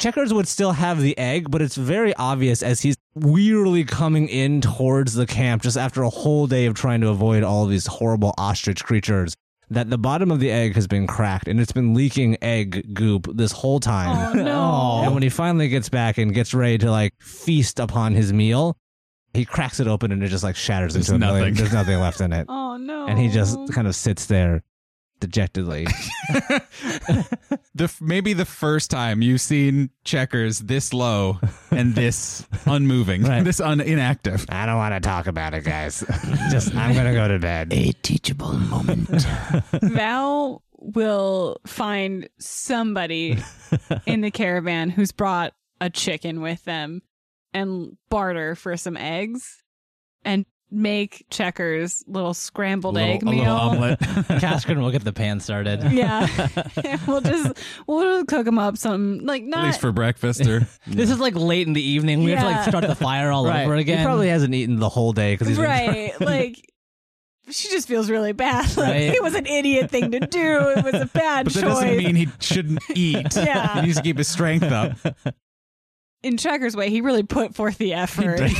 Checkers 0.00 0.32
would 0.32 0.48
still 0.48 0.72
have 0.72 1.02
the 1.02 1.16
egg, 1.18 1.50
but 1.50 1.60
it's 1.60 1.76
very 1.76 2.14
obvious 2.16 2.62
as 2.62 2.80
he's 2.80 2.96
wearily 3.14 3.84
coming 3.84 4.28
in 4.28 4.62
towards 4.62 5.12
the 5.12 5.26
camp 5.26 5.60
just 5.62 5.76
after 5.76 6.02
a 6.02 6.08
whole 6.08 6.46
day 6.46 6.64
of 6.64 6.72
trying 6.74 7.02
to 7.02 7.08
avoid 7.08 7.42
all 7.42 7.66
these 7.66 7.86
horrible 7.86 8.34
ostrich 8.38 8.82
creatures 8.82 9.34
that 9.68 9.90
the 9.90 9.98
bottom 9.98 10.30
of 10.30 10.40
the 10.40 10.50
egg 10.50 10.74
has 10.74 10.86
been 10.86 11.06
cracked 11.06 11.48
and 11.48 11.60
it's 11.60 11.72
been 11.72 11.92
leaking 11.92 12.38
egg 12.42 12.94
goop 12.94 13.28
this 13.36 13.52
whole 13.52 13.78
time. 13.78 14.36
Oh 14.38 14.42
no. 14.42 15.02
And 15.04 15.12
when 15.12 15.22
he 15.22 15.28
finally 15.28 15.68
gets 15.68 15.90
back 15.90 16.16
and 16.16 16.32
gets 16.32 16.54
ready 16.54 16.78
to 16.78 16.90
like 16.90 17.12
feast 17.20 17.78
upon 17.78 18.14
his 18.14 18.32
meal, 18.32 18.78
he 19.34 19.44
cracks 19.44 19.80
it 19.80 19.86
open 19.86 20.12
and 20.12 20.22
it 20.22 20.28
just 20.28 20.42
like 20.42 20.56
shatters 20.56 20.94
There's 20.94 21.10
into 21.10 21.16
a 21.16 21.28
million. 21.28 21.40
nothing. 21.50 21.54
There's 21.56 21.72
nothing 21.74 22.00
left 22.00 22.22
in 22.22 22.32
it. 22.32 22.46
Oh 22.72 22.76
no. 22.78 23.06
And 23.06 23.18
he 23.18 23.28
just 23.28 23.58
kind 23.72 23.86
of 23.86 23.94
sits 23.94 24.26
there 24.26 24.62
dejectedly. 25.20 25.86
The 27.74 27.90
maybe 28.00 28.32
the 28.34 28.44
first 28.44 28.90
time 28.90 29.22
you've 29.22 29.40
seen 29.40 29.90
Checkers 30.04 30.58
this 30.60 30.92
low 30.92 31.38
and 31.70 31.94
this 31.94 32.46
unmoving, 32.66 33.22
Right. 33.22 33.42
this 33.44 33.60
un- 33.60 33.80
inactive. 33.80 34.44
I 34.48 34.66
don't 34.66 34.76
want 34.76 34.92
to 34.94 35.00
talk 35.00 35.26
about 35.26 35.54
it, 35.54 35.64
guys. 35.64 36.04
just 36.50 36.74
I'm 36.74 36.94
gonna 36.94 37.12
go 37.14 37.28
to 37.28 37.38
bed. 37.38 37.72
a 37.72 37.92
teachable 38.02 38.52
moment. 38.52 39.08
Val 39.82 40.62
will 40.76 41.58
find 41.66 42.28
somebody 42.38 43.38
in 44.04 44.20
the 44.20 44.30
caravan 44.30 44.90
who's 44.90 45.12
brought 45.12 45.54
a 45.80 45.88
chicken 45.90 46.40
with 46.42 46.62
them 46.64 47.02
and 47.54 47.96
barter 48.10 48.54
for 48.54 48.76
some 48.76 48.96
eggs 48.96 49.62
and 50.24 50.44
make 50.72 51.26
checkers 51.30 52.04
little 52.06 52.32
scrambled 52.34 52.96
A 52.96 53.00
little- 53.00 53.14
egg 53.14 53.22
a 53.22 53.26
little 53.26 53.42
meal. 53.44 53.52
omelet. 53.54 53.98
Kaskrin 54.40 54.78
will 54.80 54.90
get 54.90 55.02
the 55.04 55.12
pan 55.12 55.40
started. 55.40 55.82
Yeah. 55.92 56.26
we'll 57.06 57.20
just 57.20 57.58
we'll 57.86 58.02
just 58.18 58.28
cook 58.28 58.44
them 58.44 58.58
up 58.58 58.76
some 58.78 59.20
like 59.24 59.42
At 59.52 59.64
least 59.64 59.80
for 59.80 59.92
breakfast 59.92 60.46
or 60.46 60.66
This 60.86 61.10
is 61.10 61.18
like 61.18 61.34
late 61.34 61.66
in 61.66 61.72
the 61.72 61.82
evening. 61.82 62.22
We 62.24 62.30
have 62.32 62.40
to 62.40 62.46
like 62.46 62.68
start 62.68 62.86
the 62.86 62.94
fire 62.94 63.30
all 63.30 63.46
over 63.46 63.74
again. 63.74 63.98
He 63.98 64.04
probably 64.04 64.28
hasn't 64.28 64.54
eaten 64.54 64.78
the 64.78 64.88
whole 64.88 65.12
day 65.12 65.34
because 65.34 65.48
he's 65.48 65.58
right 65.58 66.18
like 66.20 66.56
she 67.50 67.68
just 67.70 67.88
feels 67.88 68.08
really 68.08 68.32
bad. 68.32 68.64
Like 68.76 68.88
Right. 68.92 69.02
it 69.14 69.22
was 69.22 69.34
an 69.34 69.46
idiot 69.46 69.90
thing 69.90 70.12
to 70.12 70.20
do. 70.20 70.72
It 70.76 70.84
was 70.84 70.94
a 70.94 71.06
bad 71.06 71.46
But 71.46 71.54
that 71.54 71.60
choice. 71.62 71.72
doesn't 71.80 71.96
mean 71.96 72.14
he 72.14 72.28
shouldn't 72.38 72.80
eat. 72.94 73.34
Yeah. 73.34 73.74
He 73.80 73.86
needs 73.86 73.96
to 73.96 74.02
keep 74.04 74.18
his 74.18 74.28
strength 74.28 74.64
up. 74.70 74.92
In 76.22 76.36
Checkers' 76.36 76.76
way, 76.76 76.90
he 76.90 77.00
really 77.00 77.22
put 77.22 77.54
forth 77.54 77.78
the 77.78 77.94
effort. 77.94 78.40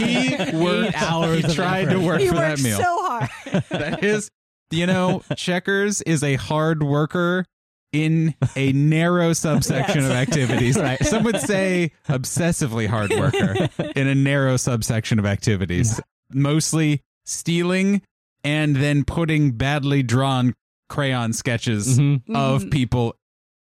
He 0.00 0.36
worked 0.56 0.94
hours 1.00 1.38
He 1.38 1.44
of 1.44 1.54
tried 1.54 1.88
effort. 1.88 1.98
to 1.98 2.00
work 2.06 2.20
he 2.20 2.28
for 2.28 2.34
that 2.34 2.50
worked 2.50 2.62
meal. 2.62 2.78
so 2.78 3.04
hard. 3.06 3.30
that 3.70 4.04
is, 4.04 4.30
you 4.70 4.86
know, 4.86 5.22
Checkers 5.36 6.02
is 6.02 6.22
a 6.22 6.34
hard 6.36 6.82
worker 6.82 7.44
in 7.92 8.34
a 8.54 8.72
narrow 8.72 9.32
subsection 9.32 10.04
of 10.04 10.10
activities. 10.12 10.76
Right. 10.80 11.02
Some 11.04 11.24
would 11.24 11.40
say 11.40 11.92
obsessively 12.08 12.86
hard 12.86 13.10
worker 13.10 13.68
in 13.96 14.06
a 14.06 14.14
narrow 14.14 14.56
subsection 14.58 15.18
of 15.18 15.26
activities, 15.26 16.00
mostly 16.32 17.00
stealing 17.24 18.02
and 18.44 18.76
then 18.76 19.04
putting 19.04 19.52
badly 19.52 20.02
drawn 20.02 20.54
crayon 20.88 21.32
sketches 21.32 21.98
Mhm. 21.98 22.22
of 22.34 22.64
Mhm. 22.64 22.70
people 22.70 23.16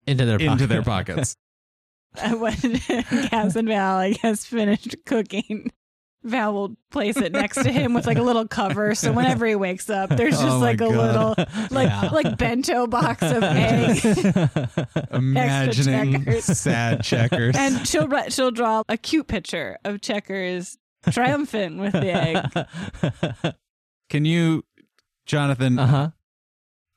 into 0.07 0.25
their 0.25 0.37
into 0.37 0.49
pocket. 0.51 0.69
their 0.69 0.83
pockets. 0.83 1.37
when 2.39 2.57
Cass 3.29 3.57
and 3.57 3.69
Val, 3.69 3.97
I 3.97 4.13
guess, 4.13 4.45
finished 4.45 4.97
cooking, 5.07 5.71
Val 6.25 6.53
will 6.53 6.77
place 6.91 7.17
it 7.17 7.33
next 7.33 7.63
to 7.63 7.71
him 7.71 7.95
with 7.95 8.07
like 8.07 8.19
a 8.19 8.23
little 8.23 8.49
cover. 8.49 8.95
So 8.95 9.13
whenever 9.13 9.47
he 9.47 9.55
wakes 9.55 9.89
up, 9.89 10.11
there's 10.11 10.33
just 10.41 10.45
Oh 10.45 10.59
my 10.61 10.67
like 10.73 10.81
a 10.81 10.89
God. 10.93 10.97
little, 10.97 11.35
like 11.71 11.89
Yeah. 11.89 12.09
like 12.13 12.37
bento 12.39 12.87
box 12.89 13.23
of 13.23 13.43
eggs. 13.43 14.05
Imagining 15.13 16.25
checkers. 16.25 16.45
sad 16.45 17.03
checkers. 17.05 17.55
and 17.57 17.87
she'll 17.87 18.09
she'll 18.29 18.51
draw 18.51 18.83
a 18.89 18.97
cute 18.97 19.29
picture 19.29 19.79
of 19.85 20.01
Checkers 20.01 20.77
triumphant 21.11 21.79
with 21.79 21.93
the 21.93 22.11
egg. 22.13 23.55
Can 24.11 24.25
you, 24.25 24.65
Jonathan? 25.27 25.79
Uh 25.79 25.87
huh. 25.87 26.11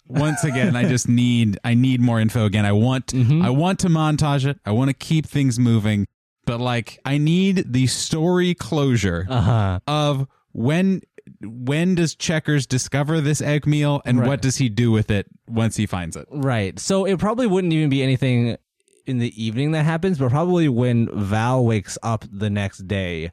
Once 0.09 0.43
again, 0.43 0.75
I 0.75 0.83
just 0.89 1.07
need 1.07 1.57
I 1.63 1.73
need 1.75 2.01
more 2.01 2.19
info. 2.19 2.45
Again, 2.45 2.65
I 2.65 2.71
want 2.73 3.07
Mhm. 3.07 3.43
I 3.45 3.49
want 3.51 3.79
to 3.79 3.87
montage 3.87 4.45
it. 4.45 4.59
I 4.65 4.71
want 4.71 4.89
to 4.89 4.93
keep 4.93 5.25
things 5.27 5.57
moving, 5.59 6.07
but 6.45 6.59
like 6.59 6.99
I 7.05 7.17
need 7.17 7.71
the 7.71 7.87
story 7.87 8.53
closure 8.55 9.25
Uh 9.29 9.41
huh. 9.41 9.79
of 9.87 10.27
when 10.51 11.01
when 11.43 11.93
does 11.95 12.15
Checkers 12.15 12.65
discover 12.65 13.21
this 13.21 13.39
egg 13.39 13.67
meal 13.67 14.01
and 14.03 14.19
Right. 14.19 14.27
what 14.27 14.41
does 14.41 14.57
he 14.57 14.67
do 14.67 14.91
with 14.91 15.11
it 15.11 15.27
once 15.47 15.75
he 15.77 15.85
finds 15.85 16.15
it? 16.15 16.27
Right. 16.31 16.79
So 16.79 17.05
it 17.05 17.19
probably 17.19 17.45
wouldn't 17.45 17.71
even 17.71 17.89
be 17.89 18.01
anything 18.01 18.57
in 19.05 19.19
the 19.19 19.31
evening 19.43 19.71
that 19.73 19.85
happens, 19.85 20.17
but 20.17 20.29
probably 20.31 20.67
when 20.69 21.07
Val 21.13 21.63
wakes 21.63 21.97
up 22.01 22.25
the 22.31 22.49
next 22.49 22.87
day, 22.87 23.31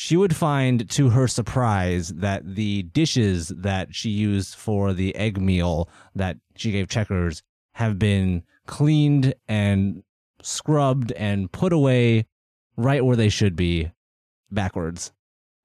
she 0.00 0.16
would 0.16 0.36
find 0.36 0.88
to 0.88 1.10
her 1.10 1.26
surprise 1.26 2.10
that 2.10 2.54
the 2.54 2.84
dishes 2.84 3.48
that 3.48 3.92
she 3.92 4.10
used 4.10 4.54
for 4.54 4.92
the 4.92 5.12
egg 5.16 5.40
meal 5.40 5.90
that 6.14 6.36
she 6.54 6.70
gave 6.70 6.88
Checkers 6.88 7.42
have 7.74 7.98
been 7.98 8.44
cleaned 8.68 9.34
and 9.48 10.04
scrubbed 10.40 11.10
and 11.12 11.50
put 11.50 11.72
away 11.72 12.26
right 12.76 13.04
where 13.04 13.16
they 13.16 13.28
should 13.28 13.56
be 13.56 13.90
backwards. 14.52 15.10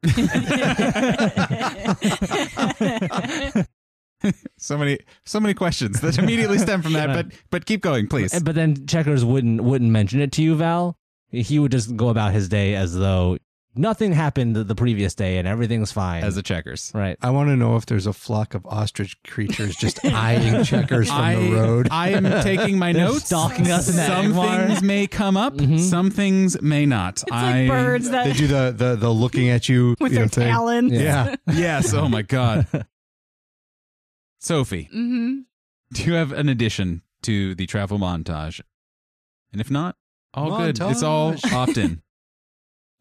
So 4.57 4.77
many 4.77 4.99
so 5.25 5.41
many 5.41 5.53
questions 5.53 5.99
that 5.99 6.17
immediately 6.17 6.57
stem 6.57 6.81
from 6.81 6.93
that, 6.93 7.13
but 7.13 7.37
but 7.49 7.65
keep 7.65 7.81
going, 7.81 8.07
please. 8.07 8.41
But 8.41 8.55
then 8.55 8.87
Checkers 8.87 9.25
wouldn't 9.25 9.61
wouldn't 9.61 9.91
mention 9.91 10.21
it 10.21 10.31
to 10.33 10.41
you, 10.41 10.55
Val. 10.55 10.97
He 11.29 11.59
would 11.59 11.73
just 11.73 11.97
go 11.97 12.07
about 12.07 12.31
his 12.31 12.47
day 12.47 12.75
as 12.75 12.95
though 12.95 13.37
nothing 13.75 14.11
happened 14.13 14.55
the 14.55 14.75
previous 14.75 15.15
day 15.15 15.37
and 15.37 15.47
everything's 15.47 15.91
fine. 15.91 16.23
As 16.23 16.37
a 16.37 16.43
Checkers. 16.43 16.91
right. 16.93 17.17
I 17.21 17.29
want 17.31 17.49
to 17.49 17.55
know 17.55 17.75
if 17.75 17.85
there's 17.85 18.05
a 18.05 18.13
flock 18.13 18.53
of 18.53 18.65
ostrich 18.65 19.15
creatures 19.23 19.75
just 19.75 20.03
eyeing 20.05 20.63
checkers 20.63 21.07
from 21.09 21.19
I, 21.21 21.35
the 21.35 21.51
road. 21.51 21.87
I 21.91 22.09
am 22.09 22.23
taking 22.43 22.77
my 22.77 22.93
They're 22.93 23.05
notes. 23.05 23.25
stalking 23.25 23.71
us 23.71 23.87
in 23.87 23.95
Some 23.95 24.33
Agmar. 24.33 24.67
things 24.67 24.81
may 24.83 25.07
come 25.07 25.35
up, 25.37 25.55
Mhm. 25.55 25.79
some 25.79 26.11
things 26.11 26.61
may 26.61 26.85
not. 26.85 27.23
It's 27.23 27.31
I, 27.31 27.61
like 27.61 27.69
birds 27.69 28.09
that 28.11 28.25
they 28.25 28.33
do 28.33 28.47
the, 28.47 28.73
the 28.75 28.95
the 28.95 29.09
looking 29.13 29.49
at 29.49 29.67
you 29.69 29.95
with 30.01 30.11
you 30.11 30.17
their 30.19 30.25
know, 30.25 30.29
thing. 30.29 30.47
talons. 30.47 30.91
Yeah. 30.91 31.35
Yes. 31.51 31.93
Oh 32.03 32.07
my 32.09 32.21
God. 32.21 32.67
Sophie, 34.39 34.89
hmm 34.91 35.39
do 35.93 36.03
you 36.03 36.13
have 36.13 36.31
an 36.31 36.49
addition 36.49 37.01
to 37.21 37.53
the 37.55 37.65
travel 37.67 37.99
montage? 37.99 38.61
And 39.51 39.61
if 39.61 39.69
not, 39.69 39.95
all 40.33 40.57
good. 40.57 40.79
It's 40.81 41.03
all 41.03 41.33
Montage. 41.33 41.53
opt 41.53 41.77
in. 41.77 42.01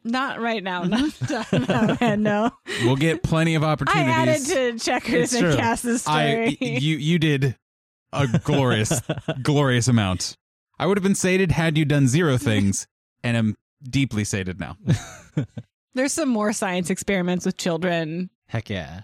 Not 0.05 0.41
right 0.41 0.63
now. 0.63 0.85
Mm-hmm. 0.85 1.33
Not, 1.61 1.69
not 1.69 2.01
no, 2.01 2.15
no. 2.17 2.51
We'll 2.85 2.97
get 2.97 3.23
plenty 3.23 3.55
of 3.55 3.63
opportunities. 3.63 4.09
I 4.09 4.21
opportunities. 4.23 4.51
added 4.53 4.79
to 4.79 4.85
checkers 4.85 5.15
It's 5.15 5.35
and 5.35 5.43
true. 5.43 5.57
Cass's 5.57 6.07
I 6.07 6.51
story. 6.51 6.59
you 6.61 6.97
you 6.97 7.19
did 7.19 7.57
a 8.13 8.27
glorious 8.27 9.01
glorious 9.43 9.89
amount. 9.89 10.37
I 10.79 10.87
would 10.87 10.97
have 10.97 11.05
been 11.05 11.15
sated 11.15 11.53
had 11.53 11.79
you 11.79 11.85
done 11.85 12.09
zero 12.09 12.37
things, 12.39 12.87
and 13.23 13.37
am 13.37 13.57
deeply 13.83 14.25
sated 14.25 14.59
now. 14.59 14.77
There's 15.95 16.13
some 16.13 16.29
more 16.29 16.53
science 16.53 16.91
experiments 16.91 17.47
with 17.47 17.57
children. 17.57 18.31
Heck 18.49 18.71
yeah. 18.71 19.03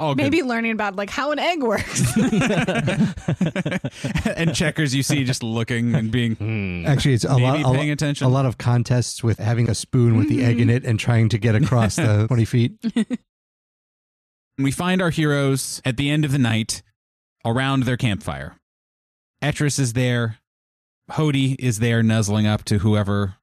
All 0.00 0.14
good. 0.14 0.22
Maybe 0.22 0.42
learning 0.42 0.72
about 0.72 0.96
like 0.96 1.10
how 1.10 1.32
an 1.32 1.38
egg 1.38 1.62
works. 1.62 2.16
and 4.26 4.54
checkers 4.54 4.94
you 4.94 5.02
see 5.02 5.24
just 5.24 5.42
looking 5.42 5.94
and 5.94 6.10
being 6.10 6.34
Hmm. 6.36 6.86
Actually, 6.86 7.14
it's 7.14 7.24
a 7.24 7.36
lot, 7.36 7.58
maybe 7.58 7.62
a, 7.62 7.72
paying 7.72 7.86
lo- 7.88 7.92
attention. 7.92 8.26
a 8.26 8.30
lot 8.30 8.46
of 8.46 8.58
contests 8.58 9.22
with 9.22 9.38
having 9.38 9.68
a 9.68 9.74
spoon 9.74 10.16
with 10.16 10.28
the 10.28 10.44
egg 10.44 10.60
in 10.60 10.70
it 10.70 10.84
and 10.84 10.98
trying 10.98 11.28
to 11.30 11.38
get 11.38 11.54
across 11.54 11.96
the 11.96 12.24
20 12.28 12.44
feet. 12.44 12.72
We 14.58 14.70
find 14.70 15.02
our 15.02 15.10
heroes 15.10 15.80
at 15.84 15.96
the 15.96 16.10
end 16.10 16.24
of 16.24 16.32
the 16.32 16.38
night 16.38 16.82
around 17.44 17.84
their 17.84 17.96
campfire. 17.96 18.56
Etris 19.42 19.78
is 19.78 19.92
there. 19.92 20.38
Hody 21.10 21.56
is 21.58 21.80
there 21.80 22.02
nuzzling 22.02 22.46
up 22.46 22.64
to 22.64 22.78
whoever 22.78 23.34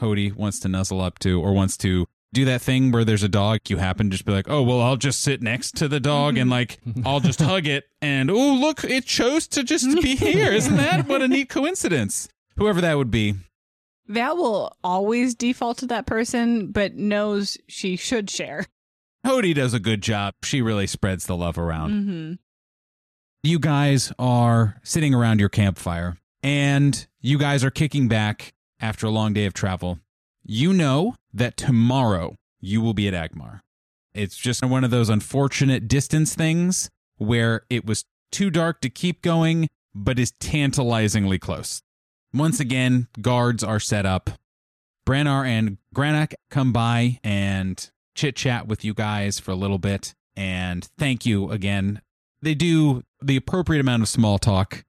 Hody 0.00 0.34
wants 0.34 0.60
to 0.60 0.68
nuzzle 0.68 1.00
up 1.00 1.18
to 1.20 1.40
or 1.40 1.52
wants 1.52 1.76
to 1.78 2.06
do 2.32 2.44
that 2.44 2.62
thing 2.62 2.92
where 2.92 3.04
there's 3.04 3.22
a 3.22 3.28
dog. 3.28 3.60
You 3.68 3.78
happen 3.78 4.06
to 4.06 4.10
just 4.10 4.24
be 4.24 4.32
like, 4.32 4.48
oh, 4.48 4.62
well, 4.62 4.80
I'll 4.80 4.96
just 4.96 5.20
sit 5.22 5.42
next 5.42 5.76
to 5.76 5.88
the 5.88 6.00
dog 6.00 6.38
and 6.38 6.48
like, 6.50 6.78
I'll 7.04 7.20
just 7.20 7.40
hug 7.40 7.66
it. 7.66 7.84
And 8.00 8.30
oh, 8.30 8.54
look, 8.54 8.84
it 8.84 9.04
chose 9.04 9.46
to 9.48 9.62
just 9.62 10.00
be 10.02 10.16
here. 10.16 10.52
Isn't 10.52 10.76
that 10.76 11.06
what 11.08 11.22
a 11.22 11.28
neat 11.28 11.48
coincidence? 11.48 12.28
Whoever 12.56 12.80
that 12.80 12.96
would 12.96 13.10
be. 13.10 13.34
Val 14.06 14.36
will 14.36 14.76
always 14.82 15.34
default 15.34 15.78
to 15.78 15.86
that 15.86 16.06
person, 16.06 16.72
but 16.72 16.94
knows 16.94 17.56
she 17.68 17.96
should 17.96 18.28
share. 18.28 18.66
Hody 19.24 19.54
does 19.54 19.72
a 19.74 19.80
good 19.80 20.02
job. 20.02 20.34
She 20.42 20.62
really 20.62 20.86
spreads 20.86 21.26
the 21.26 21.36
love 21.36 21.58
around. 21.58 21.90
Mm-hmm. 21.92 22.32
you 23.42 23.58
guys 23.58 24.12
are 24.18 24.76
sitting 24.82 25.14
around 25.14 25.40
your 25.40 25.48
campfire 25.48 26.16
and 26.42 27.06
you 27.20 27.38
guys 27.38 27.62
are 27.64 27.70
kicking 27.70 28.08
back 28.08 28.52
after 28.80 29.06
a 29.06 29.10
long 29.10 29.32
day 29.32 29.44
of 29.46 29.52
travel. 29.54 29.98
You 30.42 30.72
know 30.72 31.14
that 31.32 31.56
tomorrow 31.56 32.36
you 32.60 32.80
will 32.80 32.94
be 32.94 33.08
at 33.08 33.14
Agmar. 33.14 33.60
It's 34.14 34.36
just 34.36 34.64
one 34.64 34.84
of 34.84 34.90
those 34.90 35.08
unfortunate 35.08 35.88
distance 35.88 36.34
things 36.34 36.90
where 37.16 37.62
it 37.70 37.86
was 37.86 38.04
too 38.32 38.50
dark 38.50 38.80
to 38.80 38.90
keep 38.90 39.22
going, 39.22 39.68
but 39.94 40.18
is 40.18 40.32
tantalizingly 40.40 41.38
close. 41.38 41.80
Once 42.32 42.60
again, 42.60 43.08
guards 43.20 43.62
are 43.62 43.80
set 43.80 44.06
up. 44.06 44.30
Brannar 45.06 45.46
and 45.46 45.78
Granak 45.94 46.34
come 46.50 46.72
by 46.72 47.18
and 47.24 47.90
chit 48.14 48.36
chat 48.36 48.66
with 48.68 48.84
you 48.84 48.94
guys 48.94 49.38
for 49.38 49.50
a 49.50 49.56
little 49.56 49.78
bit. 49.78 50.14
And 50.36 50.88
thank 50.98 51.26
you 51.26 51.50
again 51.50 52.00
they 52.42 52.54
do 52.54 53.02
the 53.22 53.36
appropriate 53.36 53.80
amount 53.80 54.02
of 54.02 54.08
small 54.08 54.38
talk, 54.38 54.84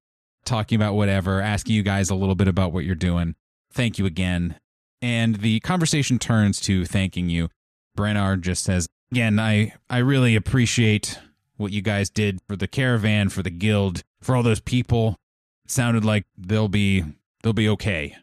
talking 0.45 0.75
about 0.75 0.95
whatever, 0.95 1.41
asking 1.41 1.75
you 1.75 1.83
guys 1.83 2.09
a 2.09 2.15
little 2.15 2.35
bit 2.35 2.47
about 2.47 2.71
what 2.71 2.85
you're 2.85 2.95
doing. 2.95 3.35
Thank 3.73 3.99
you 3.99 4.05
again. 4.05 4.59
And 5.01 5.37
the 5.37 5.59
conversation 5.61 6.19
turns 6.19 6.59
to 6.61 6.85
thanking 6.85 7.29
you. 7.29 7.49
Brannar 7.97 8.39
just 8.39 8.63
says, 8.63 8.87
Again, 9.11 9.39
I, 9.39 9.73
I 9.89 9.97
really 9.97 10.35
appreciate 10.35 11.19
what 11.57 11.71
you 11.71 11.81
guys 11.81 12.09
did 12.09 12.39
for 12.47 12.55
the 12.55 12.67
caravan, 12.67 13.29
for 13.29 13.43
the 13.43 13.49
guild, 13.49 14.03
for 14.21 14.35
all 14.35 14.43
those 14.43 14.61
people. 14.61 15.17
It 15.65 15.71
sounded 15.71 16.05
like 16.05 16.25
they'll 16.37 16.69
be 16.69 17.03
they'll 17.43 17.53
be 17.53 17.69
okay. 17.69 18.15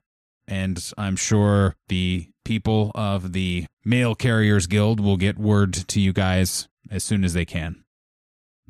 And 0.47 0.83
I'm 0.97 1.16
sure 1.16 1.76
the 1.89 2.29
people 2.45 2.91
of 2.95 3.35
the 3.35 3.66
Mail 3.85 4.14
Carriers 4.14 4.66
Guild 4.66 4.99
will 4.99 5.18
get 5.18 5.39
word 5.39 5.74
to 5.74 6.01
you 6.01 6.14
guys 6.14 6.68
as 6.91 7.05
soon 7.05 7.22
as 7.22 7.35
they 7.35 7.45
can 7.45 7.85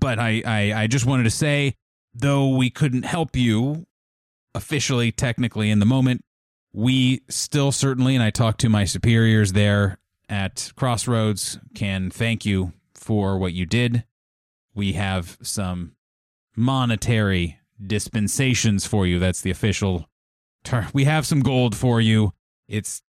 but 0.00 0.18
I, 0.18 0.42
I 0.44 0.72
I 0.82 0.86
just 0.86 1.06
wanted 1.06 1.24
to 1.24 1.30
say, 1.30 1.74
though 2.14 2.48
we 2.48 2.70
couldn't 2.70 3.04
help 3.04 3.36
you 3.36 3.86
officially, 4.54 5.12
technically 5.12 5.70
in 5.70 5.78
the 5.78 5.86
moment, 5.86 6.22
we 6.72 7.22
still 7.28 7.72
certainly, 7.72 8.14
and 8.14 8.22
I 8.22 8.30
talked 8.30 8.60
to 8.60 8.68
my 8.68 8.84
superiors 8.84 9.52
there 9.52 9.98
at 10.28 10.72
Crossroads, 10.76 11.58
can 11.74 12.10
thank 12.10 12.44
you 12.44 12.72
for 12.94 13.38
what 13.38 13.52
you 13.52 13.66
did. 13.66 14.04
We 14.74 14.92
have 14.92 15.38
some 15.42 15.92
monetary 16.54 17.58
dispensations 17.84 18.86
for 18.86 19.06
you. 19.06 19.18
That's 19.18 19.40
the 19.40 19.50
official 19.50 20.08
term. 20.64 20.86
We 20.92 21.04
have 21.04 21.26
some 21.26 21.40
gold 21.40 21.74
for 21.74 22.00
you. 22.00 22.32
It's 22.68 23.02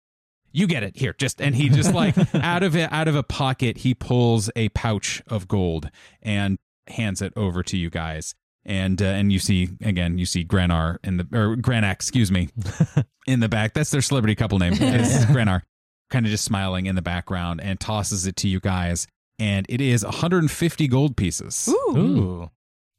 you 0.52 0.66
get 0.66 0.82
it 0.82 0.96
here. 0.96 1.14
Just 1.16 1.40
and 1.40 1.54
he 1.54 1.68
just 1.68 1.92
like 1.92 2.16
out 2.34 2.62
of 2.62 2.76
it 2.76 2.92
out 2.92 3.09
of 3.09 3.16
a 3.16 3.22
pocket, 3.22 3.78
he 3.78 3.94
pulls 3.94 4.50
a 4.54 4.68
pouch 4.70 5.22
of 5.26 5.48
gold 5.48 5.90
and 6.22 6.59
hands 6.86 7.20
it 7.22 7.32
over 7.36 7.62
to 7.64 7.76
you 7.76 7.90
guys. 7.90 8.34
And 8.68 9.00
uh, 9.00 9.06
and 9.06 9.32
you 9.32 9.38
see 9.38 9.70
again, 9.82 10.18
you 10.18 10.26
see 10.26 10.44
Granar 10.44 10.98
in 11.02 11.16
the 11.16 11.22
or 11.32 11.56
Granak, 11.56 11.92
excuse 11.94 12.30
me, 12.30 12.50
in 13.26 13.40
the 13.40 13.48
back. 13.48 13.72
That's 13.72 13.90
their 13.90 14.02
celebrity 14.02 14.34
couple 14.34 14.58
name. 14.58 14.74
It's 14.74 15.24
Granar, 15.24 15.62
kind 16.10 16.26
of 16.26 16.30
just 16.30 16.44
smiling 16.44 16.84
in 16.84 16.94
the 16.94 17.00
background 17.02 17.62
and 17.62 17.80
tosses 17.80 18.26
it 18.26 18.36
to 18.36 18.48
you 18.48 18.60
guys. 18.60 19.06
And 19.38 19.64
it 19.70 19.80
is 19.80 20.04
150 20.04 20.86
gold 20.88 21.16
pieces, 21.16 21.66
Ooh. 21.70 22.50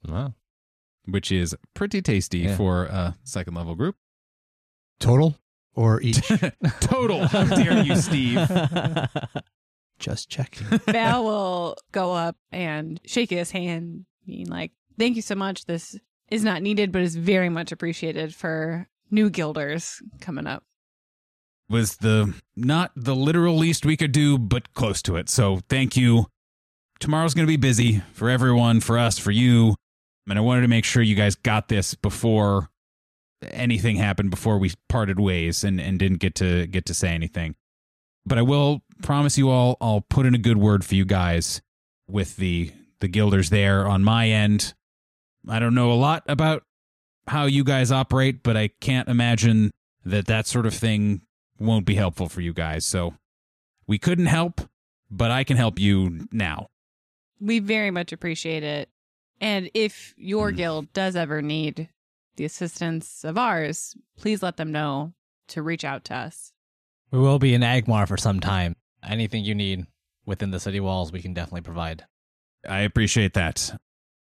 Wow. 0.07 0.33
which 1.05 1.31
is 1.31 1.55
pretty 1.75 2.01
tasty 2.01 2.39
Yeah. 2.39 2.55
for 2.57 2.85
a 2.85 3.15
second 3.23 3.53
level 3.53 3.75
group. 3.75 3.95
Total 4.99 5.37
or 5.75 6.01
each? 6.01 6.21
Total. 6.79 7.27
How 7.27 7.43
dare 7.43 7.83
you, 7.83 7.95
Steve? 7.95 8.39
Just 9.99 10.29
checking. 10.29 10.65
Val 10.87 11.23
will 11.25 11.75
go 11.91 12.13
up 12.13 12.37
and 12.51 12.99
shake 13.05 13.29
his 13.29 13.51
hand, 13.51 14.05
being 14.25 14.47
like, 14.47 14.71
Thank 14.99 15.15
you 15.15 15.21
so 15.21 15.33
much. 15.33 15.65
This 15.65 15.97
is 16.29 16.43
not 16.43 16.61
needed, 16.61 16.91
but 16.91 17.01
is 17.01 17.15
very 17.15 17.49
much 17.49 17.71
appreciated 17.71 18.35
for 18.35 18.87
new 19.09 19.29
guilders 19.29 20.01
coming 20.19 20.45
up. 20.45 20.63
was 21.69 21.97
the 21.97 22.33
not 22.55 22.91
the 22.95 23.15
literal 23.15 23.55
least 23.55 23.85
we 23.85 23.95
could 23.95 24.11
do, 24.11 24.37
but 24.37 24.73
close 24.73 25.01
to 25.03 25.15
it. 25.15 25.29
So 25.29 25.61
thank 25.69 25.95
you. 25.95 26.25
Tomorrow's 26.99 27.33
going 27.33 27.47
to 27.47 27.51
be 27.51 27.57
busy 27.57 28.01
for 28.11 28.29
everyone, 28.29 28.81
for 28.81 28.97
us, 28.97 29.17
for 29.17 29.31
you. 29.31 29.75
And 30.29 30.37
I 30.37 30.41
wanted 30.41 30.61
to 30.61 30.67
make 30.67 30.83
sure 30.85 31.01
you 31.01 31.15
guys 31.15 31.35
got 31.35 31.69
this 31.69 31.95
before 31.95 32.69
anything 33.41 33.95
happened, 33.95 34.29
before 34.29 34.57
we 34.57 34.73
parted 34.89 35.19
ways 35.19 35.63
and, 35.63 35.79
and 35.79 35.97
didn't 35.97 36.17
get 36.17 36.35
to 36.35 36.67
get 36.67 36.85
to 36.87 36.93
say 36.93 37.09
anything. 37.09 37.55
But 38.25 38.37
I 38.37 38.41
will 38.41 38.81
promise 39.01 39.37
you 39.37 39.49
all, 39.49 39.77
I'll 39.79 40.01
put 40.01 40.25
in 40.25 40.35
a 40.35 40.39
good 40.39 40.57
word 40.57 40.83
for 40.83 40.95
you 40.95 41.05
guys 41.05 41.61
with 42.07 42.35
the 42.35 42.73
the 42.99 43.07
guilders 43.07 43.49
there 43.49 43.87
on 43.87 44.03
my 44.03 44.27
end. 44.27 44.73
I 45.47 45.59
don't 45.59 45.75
know 45.75 45.91
a 45.91 45.93
lot 45.95 46.23
about 46.27 46.63
how 47.27 47.45
you 47.45 47.63
guys 47.63 47.91
operate, 47.91 48.43
but 48.43 48.57
I 48.57 48.69
can't 48.79 49.07
imagine 49.07 49.71
that 50.05 50.27
that 50.27 50.47
sort 50.47 50.65
of 50.65 50.73
thing 50.73 51.21
won't 51.59 51.85
be 51.85 51.95
helpful 51.95 52.29
for 52.29 52.41
you 52.41 52.53
guys. 52.53 52.85
So 52.85 53.15
we 53.87 53.97
couldn't 53.97 54.25
help, 54.27 54.61
but 55.11 55.29
I 55.31 55.43
can 55.43 55.57
help 55.57 55.79
you 55.79 56.27
now. 56.31 56.67
We 57.39 57.59
very 57.59 57.91
much 57.91 58.11
appreciate 58.11 58.63
it. 58.63 58.89
And 59.39 59.69
if 59.73 60.13
your 60.17 60.51
Mm. 60.51 60.57
guild 60.57 60.93
does 60.93 61.15
ever 61.15 61.41
need 61.41 61.89
the 62.35 62.45
assistance 62.45 63.23
of 63.23 63.37
ours, 63.37 63.95
please 64.17 64.41
let 64.43 64.57
them 64.57 64.71
know 64.71 65.13
to 65.49 65.61
reach 65.61 65.83
out 65.85 66.03
to 66.05 66.15
us. 66.15 66.51
We 67.11 67.19
will 67.19 67.39
be 67.39 67.53
in 67.53 67.61
Agmar 67.61 68.07
for 68.07 68.17
some 68.17 68.39
time. 68.39 68.75
Anything 69.03 69.43
you 69.45 69.55
need 69.55 69.87
within 70.25 70.51
the 70.51 70.59
city 70.59 70.79
walls, 70.79 71.11
we 71.11 71.21
can 71.21 71.33
definitely 71.33 71.61
provide. 71.61 72.05
I 72.67 72.81
appreciate 72.81 73.33
that. 73.33 73.79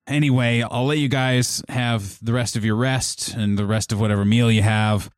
Anyway, 0.09 0.63
I'll 0.63 0.87
let 0.87 0.97
you 0.97 1.07
guys 1.07 1.61
have 1.69 2.17
the 2.25 2.33
rest 2.33 2.55
of 2.55 2.65
your 2.65 2.75
rest 2.75 3.35
and 3.35 3.59
the 3.59 3.65
rest 3.65 3.91
of 3.91 3.99
whatever 4.01 4.25
meal 4.25 4.51
you 4.51 4.63
have. 4.63 5.11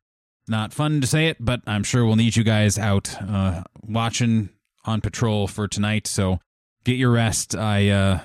Not 0.46 0.74
fun 0.74 1.00
to 1.00 1.06
say 1.06 1.28
it, 1.28 1.38
but 1.40 1.62
I'm 1.66 1.82
sure 1.82 2.04
we'll 2.04 2.16
need 2.16 2.36
you 2.36 2.44
guys 2.44 2.78
out 2.78 3.16
uh, 3.22 3.62
watching 3.82 4.50
on 4.84 5.00
patrol 5.00 5.48
for 5.48 5.66
tonight. 5.66 6.06
So 6.06 6.40
get 6.84 6.98
your 6.98 7.10
rest. 7.10 7.56
I 7.56 7.88
uh, 7.88 8.24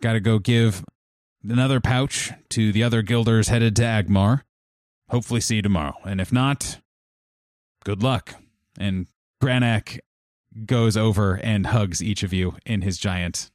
got 0.00 0.12
to 0.12 0.20
go 0.20 0.38
give 0.38 0.84
another 1.42 1.80
pouch 1.80 2.30
to 2.50 2.70
the 2.70 2.84
other 2.84 3.02
guilders 3.02 3.48
headed 3.48 3.74
to 3.76 3.82
Agmar. 3.82 4.42
Hopefully, 5.10 5.40
see 5.40 5.56
you 5.56 5.62
tomorrow. 5.62 5.96
And 6.04 6.20
if 6.20 6.32
not, 6.32 6.80
good 7.84 8.02
luck. 8.02 8.36
And 8.78 9.08
Granak 9.42 9.98
goes 10.66 10.96
over 10.96 11.34
and 11.34 11.66
hugs 11.66 12.00
each 12.00 12.22
of 12.22 12.32
you 12.32 12.56
in 12.64 12.82
his 12.82 12.96
giant 12.96 13.50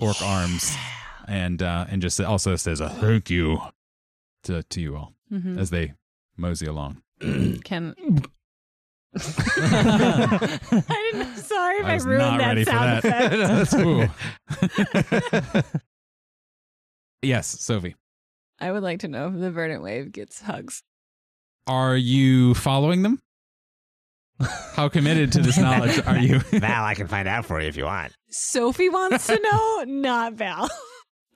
orc 0.00 0.20
arms 0.20 0.76
and 1.28 1.62
uh, 1.62 1.86
and 1.88 2.00
just 2.02 2.20
also 2.20 2.56
says 2.56 2.80
a 2.80 2.88
thank 2.88 3.30
you 3.30 3.58
to 4.44 4.62
to 4.62 4.80
you 4.80 4.96
all 4.96 5.12
Mhm. 5.32 5.58
as 5.58 5.70
they 5.70 5.94
mosey 6.36 6.66
along. 6.66 7.02
Can 7.64 7.94
I 9.16 11.10
didn't. 11.12 11.36
Sorry 11.36 11.78
if 11.78 11.86
I 11.86 11.92
I, 11.94 11.96
ruined 11.98 12.18
not 12.18 12.38
that 12.38 12.48
ready 12.48 12.64
for 12.64 12.70
sound 12.70 13.02
that. 13.02 13.72
effect. 13.72 13.74
Ooh. 15.64 15.80
yes, 17.22 17.46
Sophie. 17.46 17.94
I 18.60 18.70
would 18.72 18.82
like 18.82 19.00
to 19.00 19.08
know 19.08 19.28
if 19.28 19.34
the 19.38 19.50
verdant 19.50 19.82
wave 19.82 20.12
gets 20.12 20.40
hugs. 20.42 20.82
Are 21.66 21.96
you 21.96 22.54
following 22.54 23.02
them? 23.02 23.20
How 24.74 24.88
committed 24.88 25.32
to 25.32 25.40
this 25.42 25.56
knowledge 25.58 26.00
are 26.06 26.18
you? 26.18 26.40
Val, 26.40 26.84
I 26.84 26.94
can 26.94 27.06
find 27.06 27.28
out 27.28 27.46
for 27.46 27.60
you 27.60 27.68
if 27.68 27.76
you 27.76 27.84
want. 27.84 28.12
Sophie 28.30 28.88
wants 28.88 29.26
to 29.28 29.38
know, 29.40 29.84
not 29.86 30.34
Val. 30.34 30.68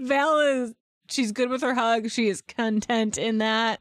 Val 0.01 0.41
is 0.41 0.75
she's 1.11 1.33
good 1.33 1.51
with 1.51 1.63
her 1.63 1.75
hug. 1.75 2.11
She 2.11 2.29
is 2.29 2.41
content 2.43 3.19
in 3.19 3.39
that, 3.39 3.81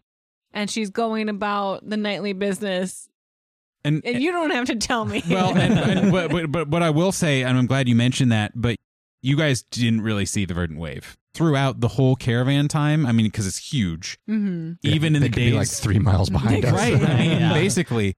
and 0.53 0.69
she's 0.69 0.89
going 0.89 1.29
about 1.29 1.87
the 1.87 1.97
nightly 1.97 2.33
business. 2.33 3.07
And, 3.83 4.01
And 4.05 4.21
you 4.21 4.31
don't 4.31 4.51
have 4.51 4.65
to 4.67 4.75
tell 4.75 5.05
me. 5.05 5.23
well, 5.29 5.55
and, 5.55 5.73
and 5.79 6.11
but, 6.11 6.31
but 6.31 6.51
but 6.51 6.67
what 6.69 6.83
I 6.83 6.89
will 6.89 7.11
say, 7.11 7.43
and 7.43 7.57
I'm 7.57 7.67
glad 7.67 7.87
you 7.87 7.95
mentioned 7.95 8.31
that, 8.31 8.51
but 8.55 8.75
you 9.21 9.37
guys 9.37 9.61
didn't 9.63 10.01
really 10.01 10.25
see 10.25 10.45
the 10.45 10.53
verdant 10.53 10.79
wave 10.79 11.15
throughout 11.33 11.79
the 11.79 11.87
whole 11.89 12.15
caravan 12.15 12.67
time. 12.67 13.05
I 13.05 13.11
mean, 13.11 13.27
because 13.27 13.45
it's 13.47 13.71
huge. 13.71 14.17
hmm 14.27 14.73
Even 14.83 15.15
in 15.15 15.21
they 15.21 15.27
the 15.27 15.33
could 15.33 15.39
days, 15.39 15.51
be 15.51 15.57
like 15.57 15.67
three 15.67 15.99
miles 15.99 16.29
behind 16.29 16.65
us. 16.65 16.73
right? 16.73 16.95
I 16.95 17.17
mean, 17.17 17.39
Yeah. 17.39 17.53
basically, 17.53 18.13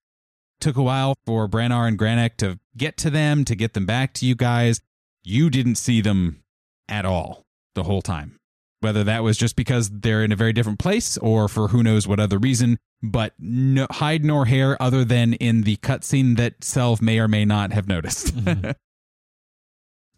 took 0.61 0.77
a 0.77 0.83
while 0.83 1.15
for 1.25 1.47
Brannar 1.47 1.87
and 1.87 1.97
Granak 1.99 2.37
to 2.37 2.59
get 2.77 2.97
to 2.97 3.09
them, 3.09 3.45
to 3.45 3.55
get 3.55 3.73
them 3.73 3.85
back 3.85 4.13
to 4.15 4.25
you 4.25 4.35
guys. 4.35 4.79
You 5.23 5.49
didn't 5.49 5.75
see 5.75 6.01
them 6.01 6.43
at 6.87 7.05
all 7.05 7.43
the 7.79 7.85
whole 7.85 8.01
time. 8.01 8.35
Whether 8.81 9.03
that 9.05 9.23
was 9.23 9.37
just 9.37 9.55
because 9.55 9.89
they're 9.89 10.23
in 10.23 10.31
a 10.31 10.35
very 10.37 10.53
different 10.53 10.79
place 10.79 11.17
or 11.17 11.47
for 11.47 11.69
who 11.69 11.83
knows 11.83 12.07
what 12.07 12.19
other 12.19 12.37
reason, 12.37 12.77
but 13.01 13.33
no, 13.39 13.87
hide 13.91 14.23
nor 14.23 14.45
hair 14.45 14.81
other 14.81 15.03
than 15.03 15.33
in 15.33 15.63
the 15.63 15.77
cutscene 15.77 16.37
that 16.37 16.63
Selv 16.63 17.01
may 17.01 17.19
or 17.19 17.27
may 17.27 17.45
not 17.45 17.71
have 17.73 17.87
noticed. 17.87 18.35
Mm-hmm. 18.49 18.71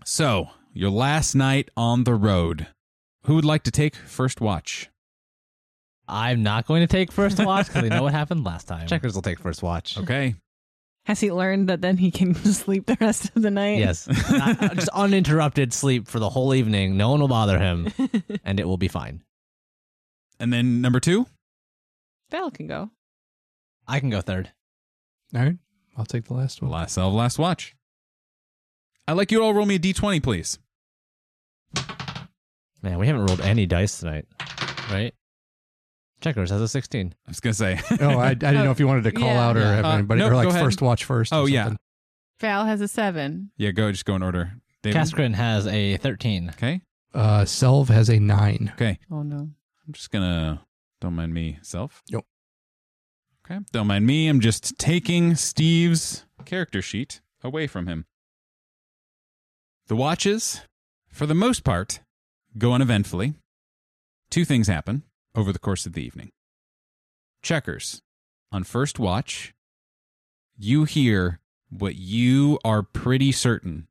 so, 0.05 0.49
your 0.73 0.89
last 0.89 1.35
night 1.35 1.69
on 1.75 2.03
the 2.03 2.15
road. 2.15 2.67
Who 3.25 3.35
would 3.35 3.45
like 3.45 3.63
to 3.63 3.71
take 3.71 3.95
first 3.95 4.41
watch? 4.41 4.89
I'm 6.07 6.43
not 6.43 6.65
going 6.65 6.81
to 6.81 6.87
take 6.87 7.11
first 7.11 7.39
watch 7.39 7.67
because 7.67 7.83
I 7.83 7.89
know 7.89 8.03
what 8.03 8.13
happened 8.21 8.43
last 8.43 8.67
time. 8.67 8.87
Checkers 8.87 9.13
will 9.13 9.21
take 9.21 9.39
first 9.39 9.61
watch. 9.61 9.97
Okay. 9.97 10.35
Has 11.05 11.19
he 11.19 11.31
learned 11.31 11.67
that 11.69 11.81
then 11.81 11.97
he 11.97 12.11
can 12.11 12.35
sleep 12.53 12.85
the 12.85 12.97
rest 13.01 13.31
of 13.35 13.41
the 13.41 13.51
night? 13.51 13.79
Yes. 13.79 14.07
Not- 14.31 14.61
uh, 14.63 14.75
just 14.75 14.89
uninterrupted 14.89 15.73
sleep 15.73 16.07
for 16.07 16.19
the 16.19 16.29
whole 16.29 16.53
evening. 16.53 16.95
No 16.97 17.09
one 17.11 17.19
will 17.21 17.27
bother 17.27 17.57
him, 17.59 17.91
and 18.45 18.59
it 18.59 18.67
will 18.67 18.77
be 18.77 18.87
fine. 18.87 19.23
And 20.39 20.51
then 20.53 20.81
number 20.81 20.99
two? 20.99 21.25
Val 22.29 22.51
can 22.51 22.67
go. 22.67 22.91
I 23.87 23.99
can 23.99 24.09
go 24.09 24.21
third. 24.21 24.51
All 25.35 25.41
right. 25.41 25.57
I'll 25.97 26.05
take 26.05 26.25
the 26.25 26.33
last 26.33 26.61
one. 26.61 26.71
Last 26.71 26.93
Selv, 26.95 27.13
last 27.13 27.37
watch. 27.37 27.75
I'd 29.07 29.13
like 29.17 29.31
you 29.31 29.39
to 29.39 29.43
all 29.43 29.53
roll 29.53 29.65
me 29.65 29.75
a 29.75 29.79
d20, 29.79 30.23
please. 30.23 30.57
Man, 32.83 32.97
we 32.97 33.07
haven't 33.07 33.25
rolled 33.25 33.41
any 33.41 33.65
dice 33.65 33.99
tonight, 33.99 34.25
right? 34.91 35.13
Checkers 36.21 36.49
has 36.51 36.61
a 36.61 36.67
16. 36.67 37.13
I 37.25 37.29
was 37.29 37.39
going 37.39 37.51
to 37.51 37.57
say. 37.57 37.79
Oh, 37.99 38.19
I, 38.19 38.27
I 38.29 38.33
didn't 38.35 38.63
know 38.63 38.71
if 38.71 38.79
you 38.79 38.87
wanted 38.87 39.03
to 39.05 39.11
call 39.11 39.27
Yeah. 39.27 39.47
out 39.49 39.57
or 39.57 39.61
Yeah. 39.61 39.75
have 39.75 39.85
Uh, 39.85 39.89
anybody 39.89 40.19
no, 40.19 40.27
or 40.29 40.35
like 40.35 40.43
go 40.45 40.49
ahead. 40.51 40.63
first 40.63 40.81
watch 40.81 41.03
first. 41.05 41.33
or 41.33 41.37
Oh, 41.37 41.45
yeah. 41.45 41.63
something. 41.65 41.77
Val 42.39 42.65
has 42.65 42.81
a 42.81 42.87
seven. 42.87 43.51
yeah, 43.57 43.71
go. 43.71 43.91
Just 43.91 44.05
go 44.05 44.15
in 44.15 44.23
order. 44.23 44.53
David? 44.83 44.99
Kaskrin 45.01 45.33
has 45.35 45.67
a 45.67 45.97
13. 45.97 46.49
Okay. 46.49 46.81
Uh, 47.13 47.45
Selv 47.45 47.89
has 47.89 48.09
a 48.09 48.19
nine. 48.19 48.71
Okay. 48.75 48.97
Oh 49.11 49.21
no. 49.23 49.37
I'm 49.87 49.93
just 49.93 50.09
going 50.11 50.23
to. 50.23 50.59
Don't 51.01 51.13
mind 51.15 51.33
me, 51.33 51.57
Selv. 51.61 51.91
Yep. 52.07 52.23
Okay. 53.45 53.59
Don't 53.71 53.87
mind 53.87 54.05
me. 54.07 54.27
I'm 54.27 54.39
just 54.39 54.77
taking 54.79 55.35
Steve's 55.35 56.25
character 56.45 56.81
sheet 56.81 57.21
away 57.43 57.67
from 57.67 57.87
him. 57.87 58.05
The 59.87 59.95
watches, 59.95 60.61
for 61.11 61.25
the 61.25 61.33
most 61.35 61.63
part, 61.63 61.99
go 62.57 62.73
uneventfully. 62.73 63.33
Two 64.29 64.45
things 64.45 64.67
happen 64.67 65.03
over 65.35 65.51
the 65.51 65.59
course 65.59 65.85
of 65.85 65.93
the 65.93 66.03
evening. 66.03 66.31
Checkers, 67.41 68.01
on 68.51 68.63
first 68.63 68.99
watch, 68.99 69.53
you 70.57 70.83
hear 70.85 71.39
what 71.69 71.95
you 71.95 72.59
are 72.63 72.83
pretty 72.83 73.31
certain 73.31 73.87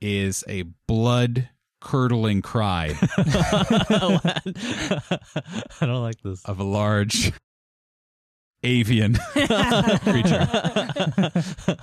is 0.00 0.44
a 0.48 0.62
blood 0.86 1.48
curdling 1.82 2.42
cry 2.42 2.94
I 3.16 4.40
don't 5.80 6.02
like 6.02 6.20
this. 6.22 6.44
of 6.44 6.60
a 6.60 6.64
large 6.64 7.32
avian 8.62 9.14
creature. 9.14 10.46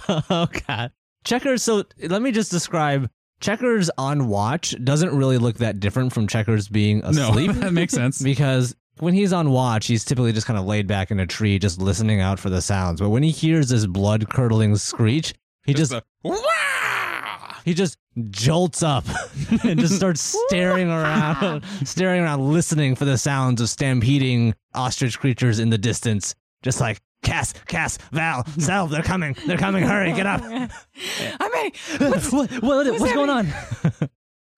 oh 0.30 0.48
god. 0.68 0.92
Checkers 1.26 1.64
so 1.64 1.84
let 2.02 2.22
me 2.22 2.32
just 2.32 2.52
describe 2.52 3.10
Checkers 3.40 3.90
on 3.98 4.28
watch 4.28 4.76
doesn't 4.84 5.16
really 5.16 5.38
look 5.38 5.58
that 5.58 5.80
different 5.80 6.14
from 6.14 6.28
Checkers 6.28 6.68
being 6.68 7.04
asleep. 7.04 7.48
No, 7.48 7.54
that 7.62 7.74
makes 7.74 7.94
sense. 7.94 8.22
because 8.22 8.76
when 9.00 9.14
he's 9.14 9.32
on 9.32 9.52
watch, 9.52 9.88
he's 9.88 10.04
typically 10.04 10.34
just 10.34 10.48
kind 10.48 10.58
of 10.58 10.66
laid 10.66 10.88
back 10.88 11.12
in 11.12 11.20
a 11.20 11.28
tree 11.28 11.60
just 11.60 11.80
listening 11.80 12.20
out 12.20 12.40
for 12.40 12.50
the 12.50 12.62
sounds. 12.62 13.00
But 13.00 13.10
when 13.10 13.22
he 13.24 13.30
hears 13.32 13.70
this 13.70 13.86
blood-curdling 13.86 14.76
screech, 14.78 15.34
he 15.66 15.74
just, 15.74 15.92
a, 15.92 16.02
he 17.64 17.74
just 17.74 17.98
jolts 18.30 18.82
up 18.82 19.06
and 19.64 19.80
just 19.80 19.96
starts 19.96 20.22
staring 20.48 20.90
around, 20.90 21.64
staring 21.84 22.22
around 22.24 22.52
listening 22.52 22.96
for 22.96 23.06
the 23.06 23.18
sounds 23.18 23.62
of 23.62 23.70
stampeding 23.70 24.56
ostrich 24.74 25.20
creatures 25.20 25.60
in 25.60 25.70
the 25.70 25.78
distance. 25.78 26.34
Just 26.64 26.82
like 26.82 27.00
Cass, 27.28 27.54
Cass, 27.68 27.98
Val, 28.12 28.46
Selv, 28.58 28.90
they're 28.90 29.04
coming, 29.04 29.36
they're 29.46 29.58
coming, 29.58 29.84
hurry, 29.84 30.14
get 30.14 30.26
up. 30.26 30.42
I'm 30.44 31.52
ready. 31.52 31.74
what, 31.98 32.52
what, 32.64 33.00
what's, 33.00 33.14
going 33.14 33.30
on? 33.30 33.48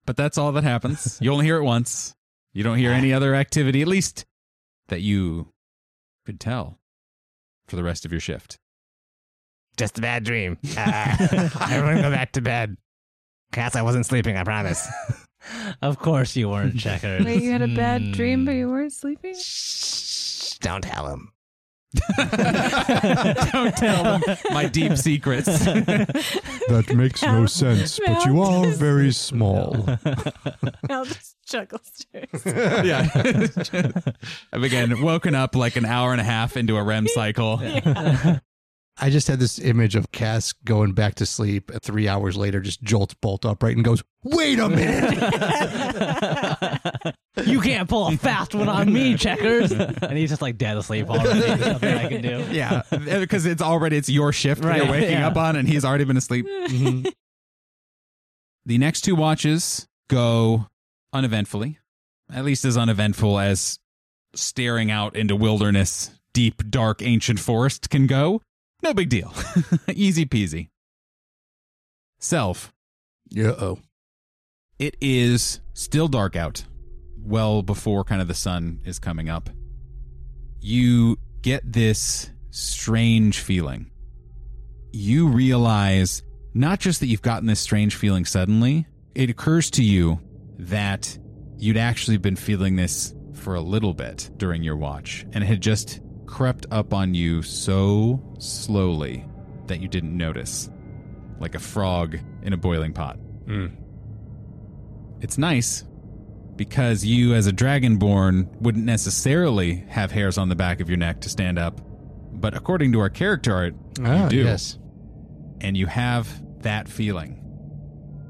But 0.05 0.15
that's 0.15 0.37
all 0.37 0.51
that 0.51 0.63
happens. 0.63 1.17
You 1.19 1.31
only 1.33 1.45
hear 1.45 1.57
it 1.57 1.63
once. 1.63 2.15
You 2.53 2.63
don't 2.63 2.77
hear 2.77 2.91
any 2.91 3.11
other 3.11 3.33
activity, 3.33 3.81
at 3.81 3.87
least 3.87 4.25
that 4.89 5.01
you 5.01 5.51
could 6.25 6.39
tell 6.39 6.79
for 7.67 7.75
the 7.75 7.83
rest 7.83 8.05
of 8.05 8.11
your 8.11 8.21
shift. 8.21 8.59
Just 9.75 9.97
a 9.97 10.01
bad 10.01 10.23
dream. 10.23 10.57
Uh, 10.77 11.15
everyone 11.71 12.01
go 12.01 12.11
back 12.11 12.33
to 12.33 12.41
bed. 12.41 12.77
Cass, 13.51 13.75
I 13.75 13.81
wasn't 13.81 14.05
sleeping, 14.05 14.37
I 14.37 14.43
promise. 14.43 14.87
Of 15.81 15.97
course 15.97 16.35
you 16.35 16.49
weren't 16.49 16.77
checkers. 16.77 17.25
Wait, 17.25 17.41
you 17.41 17.51
had 17.51 17.61
a 17.63 17.67
bad 17.67 18.01
Hmm. 18.01 18.11
dream, 18.11 18.45
but 18.45 18.51
you 18.51 18.69
weren't 18.69 18.93
sleeping? 18.93 19.33
Shh, 19.35 20.57
don't 20.59 20.83
tell 20.83 21.07
him. 21.07 21.31
Don't 21.93 23.75
tell 23.75 24.03
them 24.03 24.21
my 24.51 24.67
deep 24.67 24.95
secrets. 24.97 25.45
That 25.65 26.93
makes 26.95 27.21
no 27.23 27.45
sense, 27.45 27.99
but 28.05 28.25
you 28.25 28.41
are 28.41 28.67
very 28.67 29.11
small. 29.11 29.73
Val 30.87 31.05
just 31.05 31.35
chuckles 31.45 31.89
to 32.13 32.27
herself. 32.31 32.85
yeah. 32.85 33.99
I've 34.53 34.63
again 34.63 35.01
woken 35.01 35.33
up 35.35 35.55
like 35.55 35.75
an 35.75 35.85
hour 35.85 36.11
and 36.11 36.21
a 36.21 36.23
half 36.23 36.57
into 36.57 36.77
a 36.77 36.83
REM 36.83 37.07
cycle. 37.13 37.59
I 39.01 39.09
just 39.09 39.27
had 39.27 39.39
this 39.39 39.59
image 39.59 39.95
of 39.95 40.11
Cass 40.11 40.51
going 40.65 40.91
back 40.91 41.15
to 41.15 41.25
sleep 41.25 41.69
and 41.71 41.81
three 41.81 42.07
hours 42.09 42.35
later 42.35 42.59
just 42.59 42.81
jolts 42.83 43.13
bolt 43.13 43.45
upright 43.45 43.75
and 43.75 43.85
goes, 43.85 44.03
Wait 44.23 44.59
a 44.59 44.67
minute. 44.67 45.15
you 47.45 47.61
can't 47.61 47.87
pull 47.89 48.07
a 48.09 48.17
fast 48.17 48.53
one 48.53 48.67
on 48.67 48.91
me, 48.91 49.15
checkers. 49.15 49.71
And 49.71 50.17
he's 50.17 50.29
just 50.29 50.41
like 50.41 50.57
dead 50.57 50.75
asleep 50.77 51.09
already. 51.09 51.39
There's 51.39 51.59
nothing 51.61 51.93
I 51.97 52.07
can 52.09 52.21
do. 52.21 52.45
Yeah, 52.51 52.81
because 52.91 53.45
it's 53.45 53.61
already 53.61 53.95
it's 53.97 54.09
your 54.09 54.33
shift 54.33 54.61
that 54.63 54.67
Right, 54.67 54.81
you're 54.83 54.91
waking 54.91 55.11
yeah. 55.11 55.27
up 55.27 55.37
on, 55.37 55.55
and 55.55 55.67
he's 55.67 55.85
already 55.85 56.03
been 56.03 56.17
asleep. 56.17 56.45
Mhm. 56.47 57.09
The 58.65 58.77
next 58.77 59.01
two 59.01 59.15
watches 59.15 59.87
go 60.09 60.67
uneventfully, 61.13 61.79
at 62.31 62.43
least 62.45 62.65
as 62.65 62.77
uneventful 62.77 63.39
as 63.39 63.79
staring 64.35 64.91
out 64.91 65.15
into 65.15 65.35
wilderness, 65.35 66.11
deep, 66.33 66.69
dark, 66.69 67.01
ancient 67.01 67.39
forest 67.39 67.89
can 67.89 68.05
go. 68.05 68.41
No 68.81 68.93
big 68.93 69.09
deal. 69.09 69.33
Easy 69.93 70.25
peasy. 70.25 70.69
Selv, 72.19 72.57
Yeah. 73.29 73.53
Oh. 73.59 73.79
it 74.77 74.95
is 75.01 75.61
still 75.73 76.07
dark 76.07 76.35
out, 76.35 76.65
well 77.17 77.61
before 77.61 78.03
kind 78.03 78.21
of 78.21 78.27
the 78.27 78.33
sun 78.33 78.81
is 78.85 78.99
coming 78.99 79.29
up. 79.29 79.49
You 80.59 81.17
get 81.41 81.61
this 81.71 82.29
strange 82.51 83.39
feeling. 83.39 83.91
You 84.91 85.27
realize 85.27 86.23
not 86.53 86.79
just 86.79 86.99
that 86.99 87.07
you've 87.07 87.21
gotten 87.21 87.47
this 87.47 87.59
strange 87.59 87.95
feeling 87.95 88.25
suddenly, 88.25 88.85
it 89.15 89.29
occurs 89.29 89.69
to 89.71 89.83
you 89.83 90.19
that 90.57 91.17
you'd 91.57 91.77
actually 91.77 92.17
been 92.17 92.35
feeling 92.35 92.75
this 92.75 93.13
for 93.33 93.55
a 93.55 93.61
little 93.61 93.93
bit 93.93 94.29
during 94.37 94.63
your 94.63 94.75
watch 94.75 95.25
and 95.31 95.43
it 95.43 95.47
had 95.47 95.61
just 95.61 96.01
crept 96.29 96.65
up 96.71 96.93
on 96.93 97.13
you 97.13 97.41
so 97.41 98.21
slowly 98.37 99.25
that 99.67 99.81
you 99.81 99.87
didn't 99.87 100.15
notice, 100.15 100.69
like 101.39 101.55
a 101.55 101.59
frog 101.59 102.17
in 102.43 102.53
a 102.53 102.57
boiling 102.57 102.93
pot. 102.93 103.17
Mm. 103.45 103.71
It's 105.21 105.37
nice 105.37 105.83
because 106.55 107.03
you, 107.03 107.33
as 107.33 107.47
a 107.47 107.51
dragonborn, 107.51 108.47
wouldn't 108.61 108.85
necessarily 108.85 109.83
have 109.89 110.11
hairs 110.11 110.37
on 110.37 110.49
the 110.49 110.55
back 110.55 110.79
of 110.81 110.89
your 110.89 110.97
neck 110.97 111.21
to 111.21 111.29
stand 111.29 111.57
up. 111.57 111.81
But 112.33 112.53
according 112.55 112.91
to 112.93 112.99
our 112.99 113.09
character 113.09 113.53
art, 113.53 113.75
Ah, 114.03 114.27
do. 114.29 114.37
Yes. 114.43 114.77
and 115.61 115.75
you 115.75 115.87
have 115.87 116.27
that 116.61 116.87
feeling. 116.87 117.35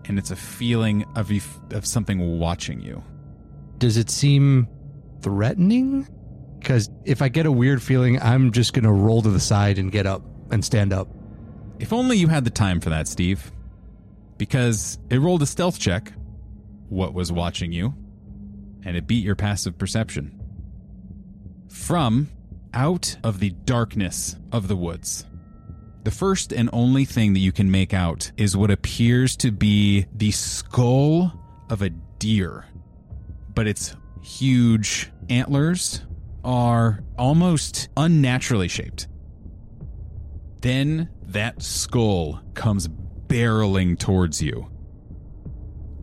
And 0.06 0.18
it's 0.18 0.32
a 0.32 0.36
feeling 0.36 1.04
of, 1.16 1.32
of 1.72 1.86
something 1.86 2.40
watching 2.40 2.80
you. 2.82 3.04
Does 3.78 3.98
it 3.98 4.10
seem 4.10 4.68
threatening? 5.22 6.08
Because 6.60 6.90
if 7.06 7.22
I 7.22 7.30
get 7.30 7.46
a 7.46 7.52
weird 7.52 7.82
feeling, 7.82 8.22
I'm 8.22 8.52
just 8.52 8.74
going 8.74 8.84
to 8.84 8.92
roll 8.92 9.22
to 9.22 9.30
the 9.30 9.40
side 9.40 9.80
and 9.80 9.92
get 9.92 10.06
up 10.06 10.22
and 10.52 10.64
stand 10.64 10.94
up. 10.94 11.08
If 11.80 11.94
only 11.94 12.18
you 12.18 12.28
had 12.28 12.44
the 12.44 12.52
time 12.52 12.82
for 12.82 12.90
that, 12.90 13.08
Steve. 13.08 13.52
Because 14.38 15.00
it 15.10 15.20
rolled 15.20 15.42
a 15.42 15.46
stealth 15.46 15.80
check, 15.80 16.14
what 16.90 17.14
was 17.14 17.32
watching 17.32 17.72
you, 17.72 17.94
and 18.84 18.96
it 18.96 19.08
beat 19.08 19.24
your 19.24 19.36
passive 19.36 19.78
perception. 19.78 20.40
From 21.70 22.30
out 22.74 23.18
of 23.24 23.40
the 23.40 23.50
darkness 23.50 24.36
of 24.52 24.68
the 24.68 24.76
woods, 24.76 25.26
the 26.04 26.12
first 26.12 26.54
and 26.54 26.70
only 26.72 27.06
thing 27.06 27.34
that 27.34 27.40
you 27.40 27.52
can 27.52 27.70
make 27.70 27.94
out 27.94 28.32
is 28.38 28.56
what 28.56 28.72
appears 28.72 29.36
to 29.38 29.52
be 29.52 30.06
the 30.14 30.32
skull 30.32 31.34
of 31.70 31.82
a 31.82 31.90
deer. 31.90 32.66
But 33.54 33.68
its 33.68 33.96
huge 34.22 35.12
antlers 35.30 36.02
are 36.44 37.04
almost 37.18 37.90
unnaturally 37.98 38.68
shaped. 38.68 39.08
Then 40.62 41.10
that 41.24 41.62
skull 41.62 42.42
comes 42.54 42.88
barreling 43.28 43.98
towards 43.98 44.42
you. 44.42 44.70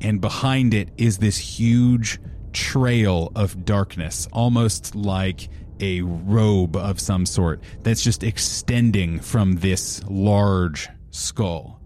And 0.00 0.20
behind 0.20 0.74
it 0.74 0.90
is 0.96 1.18
this 1.18 1.36
huge 1.36 2.20
trail 2.52 3.32
of 3.34 3.64
darkness, 3.64 4.28
almost 4.32 4.94
like 4.94 5.48
a 5.80 6.00
robe 6.02 6.76
of 6.76 7.00
some 7.00 7.26
sort 7.26 7.62
that's 7.82 8.02
just 8.02 8.22
extending 8.22 9.20
from 9.20 9.56
this 9.56 10.02
large 10.08 10.88
skull. 11.10 11.80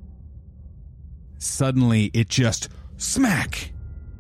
Suddenly, 1.39 2.11
it 2.13 2.29
just 2.29 2.69
smack! 2.99 3.73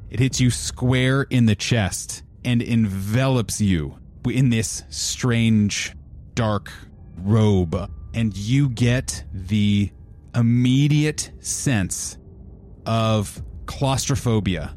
It 0.08 0.18
hits 0.18 0.40
you 0.40 0.50
square 0.50 1.22
in 1.22 1.46
the 1.46 1.54
chest 1.54 2.24
and 2.44 2.62
envelops 2.62 3.60
you 3.60 3.99
in 4.26 4.50
this 4.50 4.84
strange, 4.88 5.94
dark 6.34 6.72
robe. 7.18 7.90
And 8.14 8.36
you 8.36 8.68
get 8.68 9.24
the 9.32 9.90
immediate 10.34 11.30
sense 11.40 12.18
of 12.86 13.42
claustrophobia, 13.66 14.74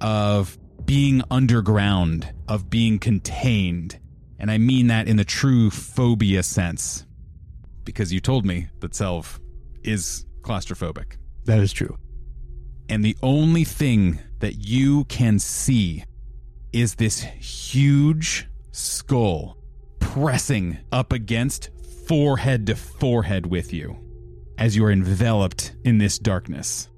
of 0.00 0.58
being 0.84 1.22
underground, 1.30 2.32
of 2.48 2.70
being 2.70 2.98
contained. 2.98 3.98
And 4.38 4.50
I 4.50 4.58
mean 4.58 4.86
that 4.86 5.08
in 5.08 5.16
the 5.16 5.24
true 5.24 5.70
phobia 5.70 6.42
sense. 6.42 7.06
Because 7.84 8.12
you 8.12 8.20
told 8.20 8.44
me 8.44 8.68
that 8.80 8.94
Selv 8.94 9.40
is 9.82 10.26
claustrophobic. 10.42 11.16
That 11.44 11.60
is 11.60 11.72
true. 11.72 11.96
And 12.88 13.04
the 13.04 13.16
only 13.22 13.64
thing 13.64 14.18
that 14.40 14.66
you 14.66 15.04
can 15.04 15.38
see 15.38 16.04
is 16.72 16.94
this 16.94 17.22
huge 17.22 18.48
skull 18.72 19.56
pressing 19.98 20.78
up 20.92 21.12
against 21.12 21.70
forehead 22.06 22.66
to 22.66 22.74
forehead 22.76 23.46
with 23.46 23.72
you 23.72 23.98
as 24.58 24.76
you 24.76 24.84
are 24.84 24.90
enveloped 24.90 25.72
in 25.84 25.98
this 25.98 26.18
darkness. 26.18 26.88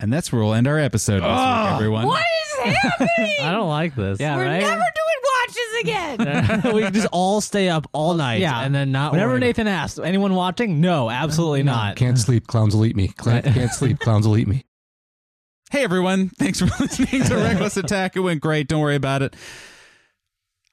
And 0.00 0.12
that's 0.12 0.32
where 0.32 0.42
we'll 0.42 0.54
end 0.54 0.68
our 0.68 0.78
episode 0.78 1.14
this 1.20 1.22
week, 1.22 1.30
ah! 1.30 1.74
everyone. 1.76 2.06
What 2.06 2.22
is 2.22 2.74
happening? 2.74 3.34
I 3.42 3.50
don't 3.50 3.68
like 3.68 3.96
this. 3.96 4.20
Yeah, 4.20 4.36
We're 4.36 4.44
right? 4.46 4.60
never 4.60 4.74
doing 4.74 5.18
watches 5.24 5.80
again. 5.82 6.62
we 6.74 6.82
can 6.82 6.92
just 6.94 7.08
all 7.10 7.40
stay 7.40 7.68
up 7.68 7.88
all 7.92 8.14
night 8.14 8.40
Yeah. 8.40 8.60
and 8.60 8.72
then 8.74 8.92
not 8.92 9.12
Whenever 9.12 9.32
worry. 9.32 9.40
Nathan 9.40 9.66
asks, 9.66 9.98
anyone 9.98 10.34
watching? 10.34 10.80
No, 10.80 11.10
absolutely 11.10 11.64
not. 11.64 11.96
Can't 11.96 12.18
sleep. 12.18 12.46
Clowns 12.46 12.76
will 12.76 12.84
eat 12.84 12.94
me. 12.94 13.08
Cla- 13.08 13.42
Can't 13.42 13.72
sleep. 13.72 13.98
Clowns 13.98 14.26
will 14.26 14.36
eat 14.36 14.46
me. 14.46 14.64
Hey, 15.70 15.82
everyone. 15.84 16.28
Thanks 16.30 16.60
for 16.60 16.66
listening 16.80 17.24
to 17.24 17.34
Reckless 17.36 17.76
Attack. 17.76 18.16
It 18.16 18.20
went 18.20 18.40
great. 18.40 18.68
Don't 18.68 18.80
worry 18.80 18.94
about 18.96 19.22
it. 19.22 19.34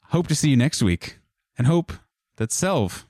Hope 0.09 0.27
to 0.27 0.35
see 0.35 0.49
you 0.49 0.57
next 0.57 0.81
week 0.81 1.19
and 1.57 1.67
hope 1.67 1.91
that 2.37 2.51
Selv 2.51 3.05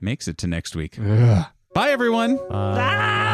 makes 0.00 0.28
it 0.28 0.36
to 0.38 0.46
next 0.46 0.74
week. 0.76 0.98
Ugh. 0.98 1.46
Bye, 1.74 1.90
everyone. 1.90 2.38
Uh, 2.50 3.29